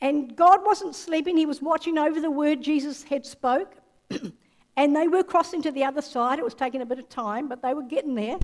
And 0.00 0.34
God 0.36 0.60
wasn't 0.64 0.94
sleeping, 0.94 1.36
he 1.36 1.46
was 1.46 1.62
watching 1.62 1.98
over 1.98 2.20
the 2.20 2.30
word 2.30 2.62
Jesus 2.62 3.02
had 3.04 3.24
spoke. 3.24 3.76
and 4.76 4.96
they 4.96 5.08
were 5.08 5.22
crossing 5.22 5.62
to 5.62 5.70
the 5.70 5.84
other 5.84 6.02
side. 6.02 6.38
It 6.38 6.44
was 6.44 6.54
taking 6.54 6.82
a 6.82 6.86
bit 6.86 6.98
of 6.98 7.08
time, 7.08 7.48
but 7.48 7.62
they 7.62 7.74
were 7.74 7.82
getting 7.82 8.14
there. 8.14 8.38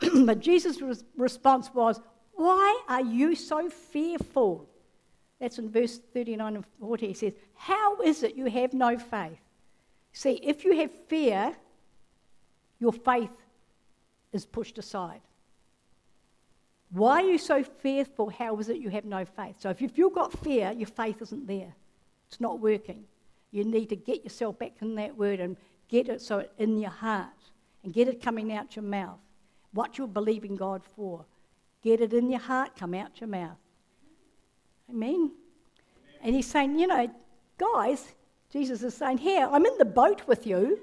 but 0.24 0.40
Jesus' 0.40 0.82
response 1.16 1.70
was, 1.74 2.00
Why 2.32 2.80
are 2.88 3.02
you 3.02 3.34
so 3.34 3.68
fearful? 3.68 4.68
That's 5.44 5.58
in 5.58 5.68
verse 5.68 6.00
39 6.14 6.56
and 6.56 6.64
40. 6.80 7.06
He 7.06 7.12
says, 7.12 7.34
How 7.54 8.00
is 8.00 8.22
it 8.22 8.34
you 8.34 8.46
have 8.46 8.72
no 8.72 8.96
faith? 8.96 9.36
See, 10.14 10.40
if 10.42 10.64
you 10.64 10.74
have 10.78 10.90
fear, 11.06 11.54
your 12.80 12.94
faith 12.94 13.28
is 14.32 14.46
pushed 14.46 14.78
aside. 14.78 15.20
Why 16.88 17.24
are 17.24 17.28
you 17.28 17.36
so 17.36 17.62
fearful? 17.62 18.30
How 18.30 18.56
is 18.56 18.70
it 18.70 18.78
you 18.78 18.88
have 18.88 19.04
no 19.04 19.26
faith? 19.26 19.56
So, 19.58 19.68
if 19.68 19.98
you've 19.98 20.14
got 20.14 20.32
fear, 20.32 20.72
your 20.72 20.86
faith 20.86 21.20
isn't 21.20 21.46
there. 21.46 21.74
It's 22.28 22.40
not 22.40 22.58
working. 22.58 23.04
You 23.50 23.64
need 23.64 23.90
to 23.90 23.96
get 23.96 24.24
yourself 24.24 24.58
back 24.58 24.72
in 24.80 24.94
that 24.94 25.14
word 25.14 25.40
and 25.40 25.58
get 25.90 26.08
it 26.08 26.22
so 26.22 26.46
in 26.56 26.78
your 26.78 26.90
heart 26.90 27.28
and 27.82 27.92
get 27.92 28.08
it 28.08 28.22
coming 28.22 28.50
out 28.50 28.76
your 28.76 28.82
mouth. 28.82 29.18
What 29.74 29.98
you're 29.98 30.08
believing 30.08 30.56
God 30.56 30.80
for. 30.96 31.26
Get 31.82 32.00
it 32.00 32.14
in 32.14 32.30
your 32.30 32.40
heart, 32.40 32.76
come 32.76 32.94
out 32.94 33.20
your 33.20 33.28
mouth. 33.28 33.58
Amen. 34.90 35.32
And 36.22 36.34
he's 36.34 36.46
saying, 36.46 36.78
you 36.78 36.86
know, 36.86 37.08
guys, 37.58 38.14
Jesus 38.50 38.82
is 38.82 38.94
saying, 38.94 39.18
here, 39.18 39.48
I'm 39.50 39.66
in 39.66 39.76
the 39.78 39.84
boat 39.84 40.26
with 40.26 40.46
you. 40.46 40.80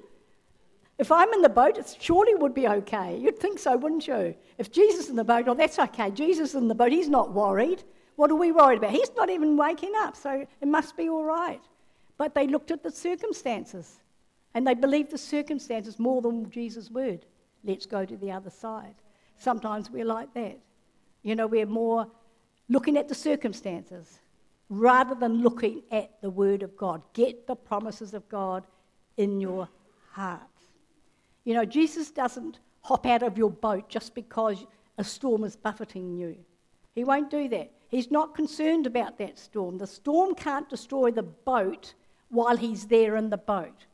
If 0.98 1.10
I'm 1.10 1.32
in 1.32 1.42
the 1.42 1.48
boat, 1.48 1.78
it 1.78 1.96
surely 2.00 2.34
would 2.34 2.54
be 2.54 2.68
okay. 2.68 3.16
You'd 3.18 3.38
think 3.38 3.58
so, 3.58 3.76
wouldn't 3.76 4.06
you? 4.06 4.34
If 4.58 4.70
Jesus 4.70 5.04
is 5.04 5.10
in 5.10 5.16
the 5.16 5.24
boat, 5.24 5.48
oh, 5.48 5.54
that's 5.54 5.78
okay. 5.78 6.10
Jesus 6.10 6.50
is 6.50 6.54
in 6.54 6.68
the 6.68 6.74
boat. 6.74 6.92
He's 6.92 7.08
not 7.08 7.32
worried. 7.32 7.82
What 8.16 8.30
are 8.30 8.36
we 8.36 8.52
worried 8.52 8.78
about? 8.78 8.90
He's 8.90 9.10
not 9.16 9.30
even 9.30 9.56
waking 9.56 9.92
up, 9.96 10.16
so 10.16 10.46
it 10.60 10.68
must 10.68 10.96
be 10.96 11.08
all 11.08 11.24
right. 11.24 11.62
But 12.18 12.34
they 12.34 12.46
looked 12.46 12.70
at 12.70 12.82
the 12.82 12.90
circumstances 12.90 14.00
and 14.54 14.66
they 14.66 14.74
believed 14.74 15.10
the 15.10 15.18
circumstances 15.18 15.98
more 15.98 16.20
than 16.20 16.50
Jesus' 16.50 16.90
word. 16.90 17.24
Let's 17.64 17.86
go 17.86 18.04
to 18.04 18.16
the 18.16 18.30
other 18.30 18.50
side. 18.50 18.94
Sometimes 19.38 19.90
we're 19.90 20.04
like 20.04 20.32
that. 20.34 20.58
You 21.22 21.34
know, 21.34 21.46
we're 21.46 21.66
more 21.66 22.06
looking 22.68 22.96
at 22.96 23.08
the 23.08 23.14
circumstances 23.14 24.20
rather 24.68 25.14
than 25.14 25.42
looking 25.42 25.82
at 25.90 26.20
the 26.22 26.30
Word 26.30 26.62
of 26.62 26.76
God. 26.76 27.02
Get 27.12 27.46
the 27.46 27.54
promises 27.54 28.14
of 28.14 28.28
God 28.28 28.66
in 29.16 29.40
your 29.40 29.68
heart. 30.12 30.40
You 31.44 31.54
know, 31.54 31.64
Jesus 31.64 32.10
doesn't 32.10 32.58
hop 32.80 33.06
out 33.06 33.22
of 33.22 33.36
your 33.36 33.50
boat 33.50 33.88
just 33.88 34.14
because 34.14 34.64
a 34.98 35.04
storm 35.04 35.44
is 35.44 35.56
buffeting 35.56 36.16
you. 36.16 36.36
He 36.94 37.04
won't 37.04 37.30
do 37.30 37.48
that. 37.48 37.72
He's 37.88 38.10
not 38.10 38.34
concerned 38.34 38.86
about 38.86 39.18
that 39.18 39.38
storm. 39.38 39.78
The 39.78 39.86
storm 39.86 40.34
can't 40.34 40.68
destroy 40.68 41.10
the 41.10 41.22
boat 41.22 41.94
while 42.30 42.56
he's 42.56 42.86
there 42.86 43.16
in 43.16 43.28
the 43.28 43.36
boat. 43.36 43.86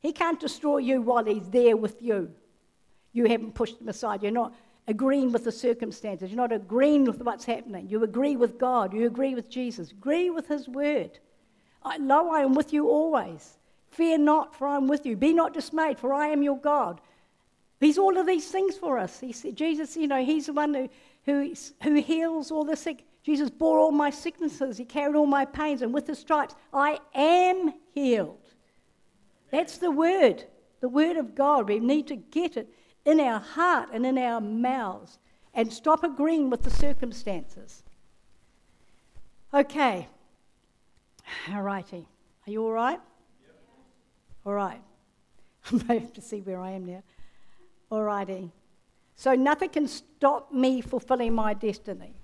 He 0.00 0.12
can't 0.12 0.40
destroy 0.40 0.78
you 0.78 1.00
while 1.00 1.24
he's 1.24 1.48
there 1.48 1.76
with 1.76 2.02
you. 2.02 2.30
You 3.12 3.26
haven't 3.26 3.54
pushed 3.54 3.80
him 3.80 3.88
aside. 3.88 4.22
You're 4.22 4.32
not 4.32 4.54
agreeing 4.86 5.32
with 5.32 5.44
the 5.44 5.52
circumstances. 5.52 6.30
You're 6.30 6.36
not 6.36 6.52
agreeing 6.52 7.04
with 7.04 7.20
what's 7.22 7.44
happening. 7.44 7.88
You 7.88 8.04
agree 8.04 8.36
with 8.36 8.58
God. 8.58 8.92
You 8.92 9.06
agree 9.06 9.34
with 9.34 9.48
Jesus. 9.48 9.90
Agree 9.90 10.30
with 10.30 10.48
His 10.48 10.68
word. 10.68 11.18
I, 11.82 11.96
lo, 11.98 12.30
I 12.30 12.40
am 12.40 12.54
with 12.54 12.72
you 12.72 12.88
always. 12.88 13.58
Fear 13.90 14.18
not, 14.18 14.54
for 14.56 14.66
I 14.66 14.76
am 14.76 14.88
with 14.88 15.06
you. 15.06 15.16
Be 15.16 15.32
not 15.32 15.54
dismayed, 15.54 15.98
for 15.98 16.12
I 16.12 16.28
am 16.28 16.42
your 16.42 16.58
God. 16.58 17.00
He's 17.80 17.98
all 17.98 18.16
of 18.18 18.26
these 18.26 18.50
things 18.50 18.76
for 18.76 18.98
us. 18.98 19.20
He, 19.20 19.32
said, 19.32 19.56
Jesus, 19.56 19.96
you 19.96 20.06
know, 20.06 20.24
He's 20.24 20.46
the 20.46 20.52
one 20.52 20.74
who, 20.74 20.88
who, 21.26 21.54
who 21.82 21.94
heals 21.94 22.50
all 22.50 22.64
the 22.64 22.76
sick. 22.76 23.04
Jesus 23.22 23.50
bore 23.50 23.78
all 23.78 23.92
my 23.92 24.10
sicknesses. 24.10 24.76
He 24.76 24.84
carried 24.84 25.16
all 25.16 25.26
my 25.26 25.44
pains, 25.44 25.82
and 25.82 25.94
with 25.94 26.06
His 26.06 26.18
stripes, 26.18 26.54
I 26.72 26.98
am 27.14 27.72
healed. 27.94 28.38
That's 29.50 29.78
the 29.78 29.90
word, 29.90 30.44
the 30.80 30.88
word 30.88 31.16
of 31.16 31.34
God. 31.34 31.68
We 31.68 31.78
need 31.78 32.08
to 32.08 32.16
get 32.16 32.56
it 32.56 32.68
in 33.04 33.20
our 33.20 33.40
heart 33.40 33.90
and 33.92 34.06
in 34.06 34.18
our 34.18 34.40
mouths 34.40 35.18
and 35.54 35.72
stop 35.72 36.04
agreeing 36.04 36.50
with 36.50 36.62
the 36.62 36.70
circumstances. 36.70 37.82
Okay. 39.52 40.08
All 41.52 41.62
righty. 41.62 42.08
Are 42.46 42.50
you 42.50 42.64
all 42.64 42.72
right? 42.72 43.00
Yep. 43.40 43.56
All 44.46 44.54
right. 44.54 44.80
I 45.88 45.94
have 45.94 46.12
to 46.14 46.20
see 46.20 46.40
where 46.40 46.60
I 46.60 46.72
am 46.72 46.84
now. 46.84 47.02
All 47.90 48.02
righty. 48.02 48.50
So 49.16 49.34
nothing 49.34 49.70
can 49.70 49.86
stop 49.86 50.52
me 50.52 50.80
fulfilling 50.80 51.34
my 51.34 51.54
destiny. 51.54 52.14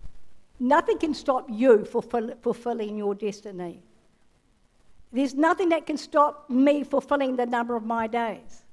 Nothing 0.58 0.98
can 0.98 1.14
stop 1.14 1.46
you 1.50 1.84
fulfill, 1.84 2.34
fulfilling 2.42 2.98
your 2.98 3.14
destiny. 3.14 3.82
There's 5.12 5.34
nothing 5.34 5.70
that 5.70 5.86
can 5.86 5.96
stop 5.96 6.50
me 6.50 6.84
fulfilling 6.84 7.36
the 7.36 7.46
number 7.46 7.76
of 7.76 7.84
my 7.84 8.06
days. 8.06 8.64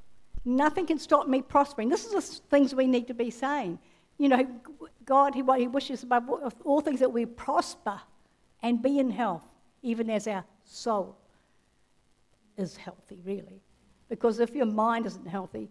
Nothing 0.45 0.85
can 0.85 0.99
stop 0.99 1.27
me 1.27 1.41
prospering. 1.41 1.89
This 1.89 2.05
is 2.05 2.11
the 2.11 2.41
things 2.49 2.73
we 2.73 2.87
need 2.87 3.07
to 3.07 3.13
be 3.13 3.29
saying. 3.29 3.79
You 4.17 4.29
know, 4.29 4.47
God, 5.05 5.35
He, 5.35 5.43
he 5.57 5.67
wishes 5.67 6.03
above 6.03 6.29
all 6.63 6.81
things 6.81 6.99
that 6.99 7.11
we 7.11 7.25
prosper 7.25 7.99
and 8.63 8.81
be 8.81 8.99
in 8.99 9.11
health, 9.11 9.43
even 9.81 10.09
as 10.09 10.27
our 10.27 10.43
soul 10.63 11.17
is 12.57 12.75
healthy, 12.77 13.19
really. 13.23 13.61
Because 14.09 14.39
if 14.39 14.55
your 14.55 14.65
mind 14.65 15.05
isn't 15.05 15.27
healthy, 15.27 15.69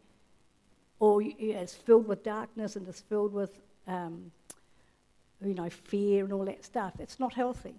or 0.98 1.20
it's 1.22 1.74
filled 1.74 2.06
with 2.06 2.22
darkness 2.22 2.76
and 2.76 2.86
it's 2.88 3.00
filled 3.00 3.32
with, 3.32 3.60
um, 3.86 4.30
you 5.44 5.54
know, 5.54 5.68
fear 5.68 6.24
and 6.24 6.32
all 6.32 6.44
that 6.44 6.64
stuff, 6.64 6.94
it's 6.98 7.20
not 7.20 7.34
healthy. 7.34 7.74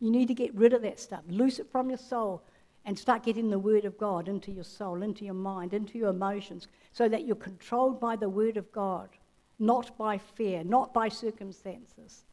You 0.00 0.10
need 0.10 0.28
to 0.28 0.34
get 0.34 0.54
rid 0.54 0.72
of 0.72 0.82
that 0.82 0.98
stuff. 0.98 1.22
Loose 1.28 1.58
it 1.58 1.66
from 1.70 1.88
your 1.90 1.98
soul 1.98 2.42
and 2.84 2.98
start 2.98 3.22
getting 3.22 3.50
the 3.50 3.58
Word 3.58 3.84
of 3.84 3.96
God 3.96 4.28
into 4.28 4.50
your 4.50 4.64
soul, 4.64 5.02
into 5.02 5.24
your 5.24 5.34
mind, 5.34 5.72
into 5.72 5.98
your 5.98 6.10
emotions, 6.10 6.66
so 6.92 7.08
that 7.08 7.24
you're 7.24 7.36
controlled 7.36 8.00
by 8.00 8.16
the 8.16 8.28
Word 8.28 8.56
of 8.56 8.70
God, 8.72 9.08
not 9.58 9.96
by 9.96 10.18
fear, 10.18 10.64
not 10.64 10.92
by 10.92 11.08
circumstances. 11.08 12.24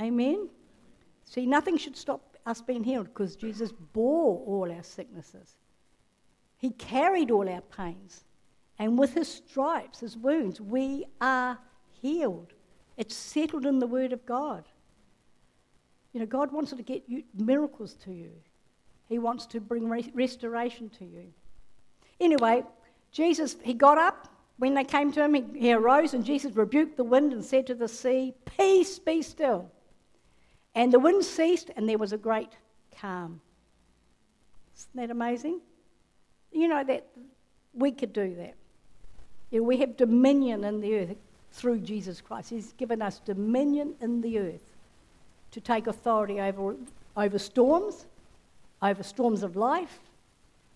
Amen? 0.00 0.48
See, 1.24 1.46
nothing 1.46 1.76
should 1.76 1.96
stop 1.96 2.36
us 2.46 2.60
being 2.60 2.82
healed 2.82 3.06
because 3.06 3.36
Jesus 3.36 3.72
bore 3.92 4.42
all 4.46 4.72
our 4.72 4.82
sicknesses. 4.82 5.56
He 6.58 6.70
carried 6.70 7.30
all 7.30 7.48
our 7.48 7.60
pains. 7.60 8.24
And 8.78 8.98
with 8.98 9.14
his 9.14 9.28
stripes, 9.28 10.00
his 10.00 10.16
wounds, 10.16 10.60
we 10.60 11.04
are 11.20 11.58
healed. 12.02 12.54
It's 12.96 13.14
settled 13.14 13.66
in 13.66 13.78
the 13.78 13.86
Word 13.86 14.12
of 14.12 14.24
God. 14.26 14.64
You 16.12 16.20
know, 16.20 16.26
God 16.26 16.50
wants 16.50 16.70
to 16.72 16.82
get 16.82 17.04
you, 17.06 17.22
miracles 17.34 17.94
to 18.04 18.12
you. 18.12 18.32
He 19.10 19.18
wants 19.18 19.44
to 19.46 19.60
bring 19.60 19.88
re- 19.88 20.10
restoration 20.14 20.88
to 20.98 21.04
you. 21.04 21.34
Anyway, 22.20 22.62
Jesus, 23.12 23.56
he 23.62 23.74
got 23.74 23.98
up. 23.98 24.28
When 24.56 24.74
they 24.74 24.84
came 24.84 25.10
to 25.12 25.24
him, 25.24 25.34
he, 25.34 25.44
he 25.58 25.72
arose, 25.72 26.14
and 26.14 26.24
Jesus 26.24 26.54
rebuked 26.54 26.96
the 26.96 27.04
wind 27.04 27.32
and 27.32 27.44
said 27.44 27.66
to 27.66 27.74
the 27.74 27.88
sea, 27.88 28.34
Peace, 28.56 28.98
be 28.98 29.20
still. 29.20 29.70
And 30.74 30.92
the 30.92 31.00
wind 31.00 31.24
ceased, 31.24 31.70
and 31.76 31.88
there 31.88 31.98
was 31.98 32.12
a 32.12 32.18
great 32.18 32.52
calm. 32.96 33.40
Isn't 34.76 34.94
that 34.94 35.10
amazing? 35.10 35.60
You 36.52 36.68
know 36.68 36.84
that 36.84 37.06
we 37.74 37.90
could 37.90 38.12
do 38.12 38.34
that. 38.36 38.54
You 39.50 39.60
know, 39.60 39.66
we 39.66 39.78
have 39.78 39.96
dominion 39.96 40.62
in 40.62 40.80
the 40.80 40.98
earth 40.98 41.16
through 41.50 41.80
Jesus 41.80 42.20
Christ. 42.20 42.50
He's 42.50 42.72
given 42.74 43.02
us 43.02 43.18
dominion 43.18 43.94
in 44.00 44.20
the 44.20 44.38
earth 44.38 44.60
to 45.50 45.60
take 45.60 45.88
authority 45.88 46.40
over, 46.40 46.76
over 47.16 47.38
storms, 47.38 48.06
over 48.82 49.02
storms 49.02 49.42
of 49.42 49.56
life, 49.56 50.00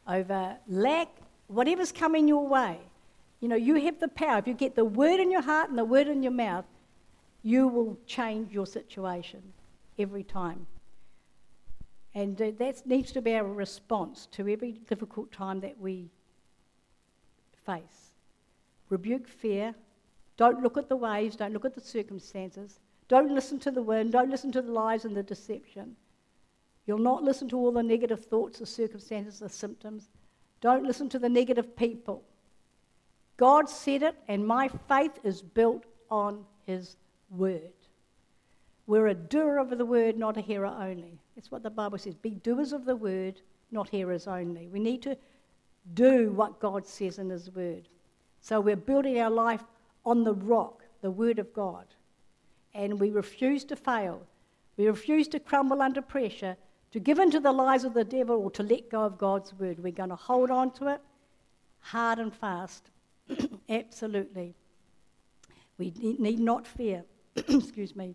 over 0.07 0.57
lack, 0.69 1.09
whatever's 1.49 1.93
coming 1.93 2.29
your 2.29 2.47
way. 2.47 2.79
You 3.41 3.49
know, 3.49 3.57
you 3.57 3.75
have 3.77 4.01
the 4.01 4.09
power. 4.09 4.39
If 4.39 4.47
you 4.47 4.55
get 4.55 4.75
the 4.75 4.85
word 4.85 5.21
in 5.21 5.31
your 5.31 5.43
heart 5.43 5.69
and 5.69 5.79
the 5.79 5.85
word 5.85 6.09
in 6.09 6.23
your 6.23 6.33
mouth, 6.33 6.65
you 7.43 7.69
will 7.69 7.99
change 8.07 8.53
your 8.53 8.67
situation 8.67 9.43
every 9.99 10.23
time. 10.23 10.67
And 12.15 12.41
uh, 12.41 12.53
that 12.59 12.87
needs 12.87 13.13
to 13.13 13.21
be 13.21 13.35
our 13.35 13.45
response 13.45 14.29
to 14.33 14.49
every 14.49 14.73
difficult 14.73 15.33
time 15.33 15.61
that 15.61 15.79
we 15.79 16.11
face. 17.67 18.13
Rebuke 18.89 19.27
fear. 19.27 19.75
Don't 20.37 20.63
look 20.63 20.77
at 20.77 20.89
the 20.89 20.97
waves. 20.97 21.37
Don't 21.37 21.53
look 21.53 21.65
at 21.65 21.75
the 21.75 21.81
circumstances. 21.81 22.81
Don't 23.09 23.35
listen 23.35 23.59
to 23.61 23.71
the 23.71 23.83
wind. 23.83 24.13
Don't 24.13 24.31
listen 24.31 24.53
to 24.53 24.63
the 24.63 24.73
lies 24.73 25.05
and 25.05 25.17
the 25.17 25.23
deception. 25.23 25.97
You'll 26.87 26.99
not 26.99 27.22
listen 27.22 27.49
to 27.49 27.57
all 27.57 27.72
the 27.72 27.82
negative 27.82 28.24
thoughts, 28.24 28.59
the 28.59 28.66
circumstances, 28.66 29.39
the 29.39 29.49
symptoms. 29.49 30.09
Don't 30.61 30.85
listen 30.85 31.09
to 31.11 31.18
the 31.18 31.28
negative 31.28 31.76
people. 31.76 32.22
God 33.37 33.68
said 33.68 34.03
it, 34.03 34.16
and 34.28 34.47
my 34.47 34.68
faith 34.89 35.18
is 35.24 35.43
built 35.43 35.85
on 36.11 36.45
His 36.66 36.97
word. 37.30 37.72
We're 38.87 39.09
a 39.09 39.14
doer 39.14 39.59
of 39.59 39.70
the 39.70 39.85
word, 39.85 40.18
not 40.18 40.37
a 40.37 40.43
hearer 40.43 40.66
only. 40.66 41.18
That's 41.35 41.51
what 41.51 41.62
the 41.62 41.70
Bible 41.70 41.99
says. 41.99 42.14
Be 42.14 42.30
doers 42.30 42.72
of 42.72 42.85
the 42.85 42.97
word, 42.97 43.41
not 43.70 43.89
hearers 43.89 44.26
only. 44.26 44.68
We 44.68 44.78
need 44.78 45.03
to 45.03 45.16
do 45.95 46.30
what 46.32 46.61
God 46.61 46.87
says 46.87 47.18
in 47.18 47.30
His 47.30 47.51
word. 47.51 47.89
So 48.41 48.61
we're 48.61 48.76
building 48.76 49.18
our 49.20 49.30
life 49.30 49.64
on 50.05 50.22
the 50.22 50.35
rock, 50.35 50.82
the 51.01 51.11
word 51.11 51.39
of 51.39 51.53
God. 51.55 51.87
And 52.74 53.01
we 53.01 53.11
refuse 53.11 53.64
to 53.64 53.76
fail. 53.76 54.22
We 54.76 54.87
refuse 54.87 55.28
to 55.28 55.41
crumble 55.41 55.80
under 55.80 56.03
pressure 56.03 56.57
to 56.95 57.01
give 57.01 57.18
in 57.18 57.28
to 57.28 57.40
the 57.40 57.51
lies 57.51 57.82
of 57.82 57.92
the 57.92 58.05
devil 58.05 58.36
or 58.36 58.53
to 58.53 58.62
let 58.62 58.88
go 58.88 59.03
of 59.03 59.18
God's 59.18 59.53
word. 59.55 59.80
We're 59.82 59.90
going 59.90 60.11
to 60.11 60.14
hold 60.14 60.49
on 60.49 60.70
to 60.74 60.86
it 60.86 61.01
hard 61.80 62.20
and 62.20 62.32
fast. 62.32 62.88
Absolutely. 63.68 64.55
We 65.76 65.92
need 66.01 66.38
not 66.38 66.68
fear. 66.68 67.03
Excuse 67.36 67.97
me. 67.97 68.14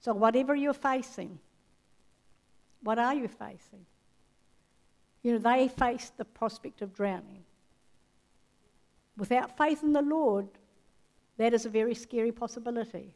So, 0.00 0.12
whatever 0.12 0.54
you're 0.54 0.74
facing, 0.74 1.38
what 2.82 2.98
are 2.98 3.14
you 3.14 3.26
facing? 3.26 3.86
You 5.22 5.32
know, 5.32 5.38
they 5.38 5.68
faced 5.68 6.18
the 6.18 6.26
prospect 6.26 6.82
of 6.82 6.92
drowning. 6.92 7.42
Without 9.16 9.56
faith 9.56 9.82
in 9.82 9.94
the 9.94 10.02
Lord, 10.02 10.46
that 11.38 11.54
is 11.54 11.64
a 11.64 11.70
very 11.70 11.94
scary 11.94 12.32
possibility. 12.32 13.14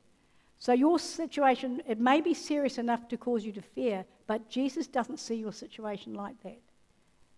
So, 0.59 0.73
your 0.73 0.99
situation, 0.99 1.83
it 1.87 2.01
may 2.01 2.21
be 2.21 2.33
serious 2.33 2.79
enough 2.79 3.09
to 3.09 3.17
cause 3.17 3.45
you 3.45 3.53
to 3.53 3.63
fear, 3.63 4.05
but 4.27 4.49
Jesus 4.49 4.87
doesn't 4.87 5.19
see 5.19 5.35
your 5.35 5.53
situation 5.53 6.15
like 6.15 6.41
that. 6.43 6.61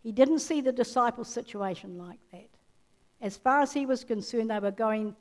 He 0.03 0.12
didn't 0.12 0.39
see 0.39 0.61
the 0.61 0.73
disciples' 0.73 1.29
situation 1.29 1.99
like 1.99 2.21
that. 2.31 2.49
As 3.21 3.37
far 3.37 3.61
as 3.61 3.73
he 3.73 3.87
was 3.87 4.05
concerned, 4.05 4.51
they 4.51 4.59
were 4.59 4.71
going 4.71 5.17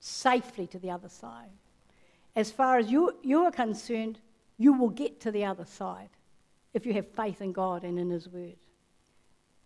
safely 0.00 0.66
to 0.68 0.78
the 0.78 0.90
other 0.90 1.08
side. 1.08 1.50
As 2.34 2.50
far 2.50 2.78
as 2.78 2.90
you, 2.90 3.16
you 3.22 3.44
are 3.44 3.52
concerned, 3.52 4.18
you 4.58 4.72
will 4.72 4.90
get 4.90 5.20
to 5.20 5.30
the 5.30 5.44
other 5.44 5.64
side 5.64 6.10
if 6.74 6.84
you 6.84 6.92
have 6.94 7.08
faith 7.08 7.40
in 7.40 7.52
God 7.52 7.84
and 7.84 7.98
in 7.98 8.10
His 8.10 8.28
Word. 8.28 8.56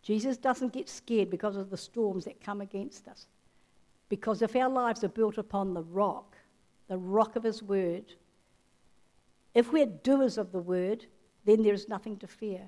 Jesus 0.03 0.37
doesn't 0.37 0.73
get 0.73 0.89
scared 0.89 1.31
because 1.31 1.57
of 1.57 1.71
the 1.71 1.77
storms 1.77 2.25
that 2.25 2.43
come 2.43 2.61
against 2.61 3.09
us. 3.09 3.27
Because 4.09 4.43
if 4.43 4.57
our 4.57 4.69
lives 4.69 5.05
are 5.05 5.09
built 5.09 5.39
upon 5.39 5.75
the 5.75 5.83
rock, 5.83 6.37
the 6.91 6.99
rock 6.99 7.37
of 7.37 7.45
His 7.45 7.63
Word, 7.63 8.05
if 9.55 9.73
we're 9.73 9.87
doers 9.87 10.37
of 10.37 10.51
the 10.51 10.59
Word, 10.59 11.07
then 11.45 11.63
there 11.63 11.73
is 11.73 11.89
nothing 11.89 12.17
to 12.19 12.27
fear. 12.27 12.63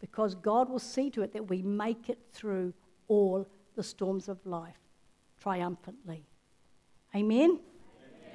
Because 0.00 0.36
God 0.36 0.70
will 0.70 0.78
see 0.78 1.10
to 1.10 1.22
it 1.22 1.32
that 1.32 1.50
we 1.50 1.60
make 1.60 2.08
it 2.08 2.20
through 2.32 2.72
all 3.08 3.48
the 3.74 3.82
storms 3.82 4.28
of 4.28 4.38
life 4.46 4.78
triumphantly. 5.40 6.24
Amen? 7.16 7.58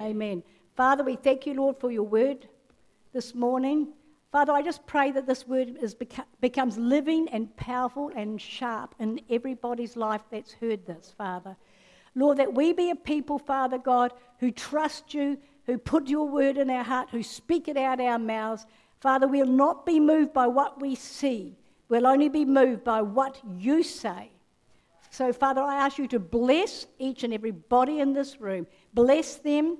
Amen. 0.00 0.10
Amen. 0.10 0.42
Father, 0.76 1.02
we 1.02 1.16
thank 1.16 1.46
you, 1.46 1.54
Lord, 1.54 1.80
for 1.80 1.90
your 1.90 2.02
word 2.02 2.46
this 3.14 3.34
morning. 3.34 3.88
Father, 4.30 4.52
I 4.52 4.60
just 4.60 4.84
pray 4.84 5.10
that 5.12 5.26
this 5.26 5.48
word 5.48 5.78
is, 5.80 5.96
becomes 6.40 6.76
living 6.76 7.28
and 7.30 7.54
powerful 7.56 8.10
and 8.14 8.38
sharp 8.38 8.94
in 8.98 9.20
everybody's 9.30 9.96
life 9.96 10.22
that's 10.30 10.52
heard 10.52 10.84
this, 10.84 11.14
Father. 11.16 11.56
Lord, 12.14 12.38
that 12.38 12.54
we 12.54 12.72
be 12.72 12.90
a 12.90 12.96
people, 12.96 13.38
Father 13.38 13.78
God, 13.78 14.12
who 14.38 14.50
trust 14.50 15.14
you, 15.14 15.38
who 15.66 15.78
put 15.78 16.08
your 16.08 16.28
word 16.28 16.58
in 16.58 16.70
our 16.70 16.84
heart, 16.84 17.10
who 17.10 17.22
speak 17.22 17.68
it 17.68 17.76
out 17.76 18.00
our 18.00 18.18
mouths. 18.18 18.66
Father, 19.00 19.26
we'll 19.26 19.46
not 19.46 19.84
be 19.84 19.98
moved 19.98 20.32
by 20.32 20.46
what 20.46 20.80
we 20.80 20.94
see. 20.94 21.56
We'll 21.88 22.06
only 22.06 22.28
be 22.28 22.44
moved 22.44 22.84
by 22.84 23.02
what 23.02 23.40
you 23.58 23.82
say. 23.82 24.30
So, 25.10 25.32
Father, 25.32 25.62
I 25.62 25.76
ask 25.76 25.98
you 25.98 26.08
to 26.08 26.18
bless 26.18 26.86
each 26.98 27.22
and 27.22 27.32
every 27.32 27.52
body 27.52 28.00
in 28.00 28.12
this 28.12 28.40
room. 28.40 28.66
Bless 28.94 29.36
them. 29.36 29.78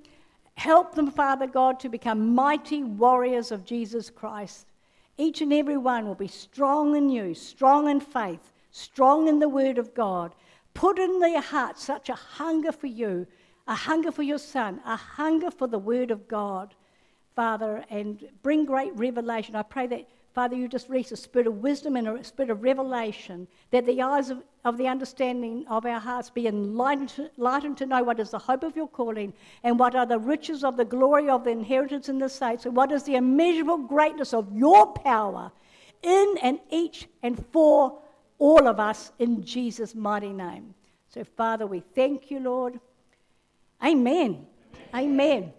Help 0.56 0.94
them, 0.94 1.10
Father 1.10 1.46
God, 1.46 1.80
to 1.80 1.88
become 1.88 2.34
mighty 2.34 2.84
warriors 2.84 3.50
of 3.50 3.64
Jesus 3.64 4.10
Christ. 4.10 4.68
Each 5.16 5.40
and 5.40 5.52
every 5.52 5.76
one 5.76 6.06
will 6.06 6.14
be 6.14 6.28
strong 6.28 6.96
in 6.96 7.08
you, 7.08 7.34
strong 7.34 7.88
in 7.88 8.00
faith, 8.00 8.52
strong 8.70 9.26
in 9.26 9.38
the 9.38 9.48
Word 9.48 9.78
of 9.78 9.94
God. 9.94 10.34
Put 10.74 10.98
in 10.98 11.20
their 11.20 11.40
hearts 11.40 11.84
such 11.84 12.08
a 12.08 12.14
hunger 12.14 12.72
for 12.72 12.88
you, 12.88 13.26
a 13.66 13.74
hunger 13.74 14.12
for 14.12 14.22
your 14.22 14.38
Son, 14.38 14.80
a 14.84 14.96
hunger 14.96 15.50
for 15.50 15.66
the 15.66 15.78
Word 15.78 16.10
of 16.10 16.28
God, 16.28 16.74
Father, 17.34 17.84
and 17.88 18.28
bring 18.42 18.64
great 18.64 18.94
revelation. 18.96 19.56
I 19.56 19.62
pray 19.62 19.86
that 19.86 20.08
Father, 20.34 20.56
you 20.56 20.66
just 20.66 20.88
release 20.88 21.12
a 21.12 21.16
spirit 21.16 21.46
of 21.46 21.62
wisdom 21.62 21.94
and 21.94 22.08
a 22.08 22.24
spirit 22.24 22.50
of 22.50 22.64
revelation, 22.64 23.46
that 23.70 23.86
the 23.86 24.02
eyes 24.02 24.30
of, 24.30 24.42
of 24.64 24.76
the 24.76 24.88
understanding 24.88 25.64
of 25.68 25.86
our 25.86 26.00
hearts 26.00 26.28
be 26.28 26.48
enlightened 26.48 27.30
enlightened 27.38 27.76
to 27.76 27.86
know 27.86 28.02
what 28.02 28.18
is 28.18 28.30
the 28.30 28.38
hope 28.38 28.64
of 28.64 28.74
your 28.74 28.88
calling, 28.88 29.32
and 29.62 29.78
what 29.78 29.94
are 29.94 30.06
the 30.06 30.18
riches 30.18 30.64
of 30.64 30.76
the 30.76 30.84
glory 30.84 31.30
of 31.30 31.44
the 31.44 31.50
inheritance 31.50 32.08
in 32.08 32.18
the 32.18 32.28
saints, 32.28 32.66
and 32.66 32.74
what 32.74 32.90
is 32.90 33.04
the 33.04 33.14
immeasurable 33.14 33.78
greatness 33.78 34.34
of 34.34 34.52
your 34.52 34.92
power 34.92 35.52
in 36.02 36.34
and 36.42 36.58
each 36.68 37.08
and 37.22 37.46
for 37.52 38.00
all 38.38 38.66
of 38.66 38.80
us 38.80 39.12
in 39.18 39.44
Jesus' 39.44 39.94
mighty 39.94 40.32
name. 40.32 40.74
So, 41.08 41.24
Father, 41.36 41.66
we 41.66 41.80
thank 41.94 42.30
you, 42.30 42.40
Lord. 42.40 42.80
Amen. 43.82 44.46
Amen. 44.94 44.94
Amen. 44.94 45.52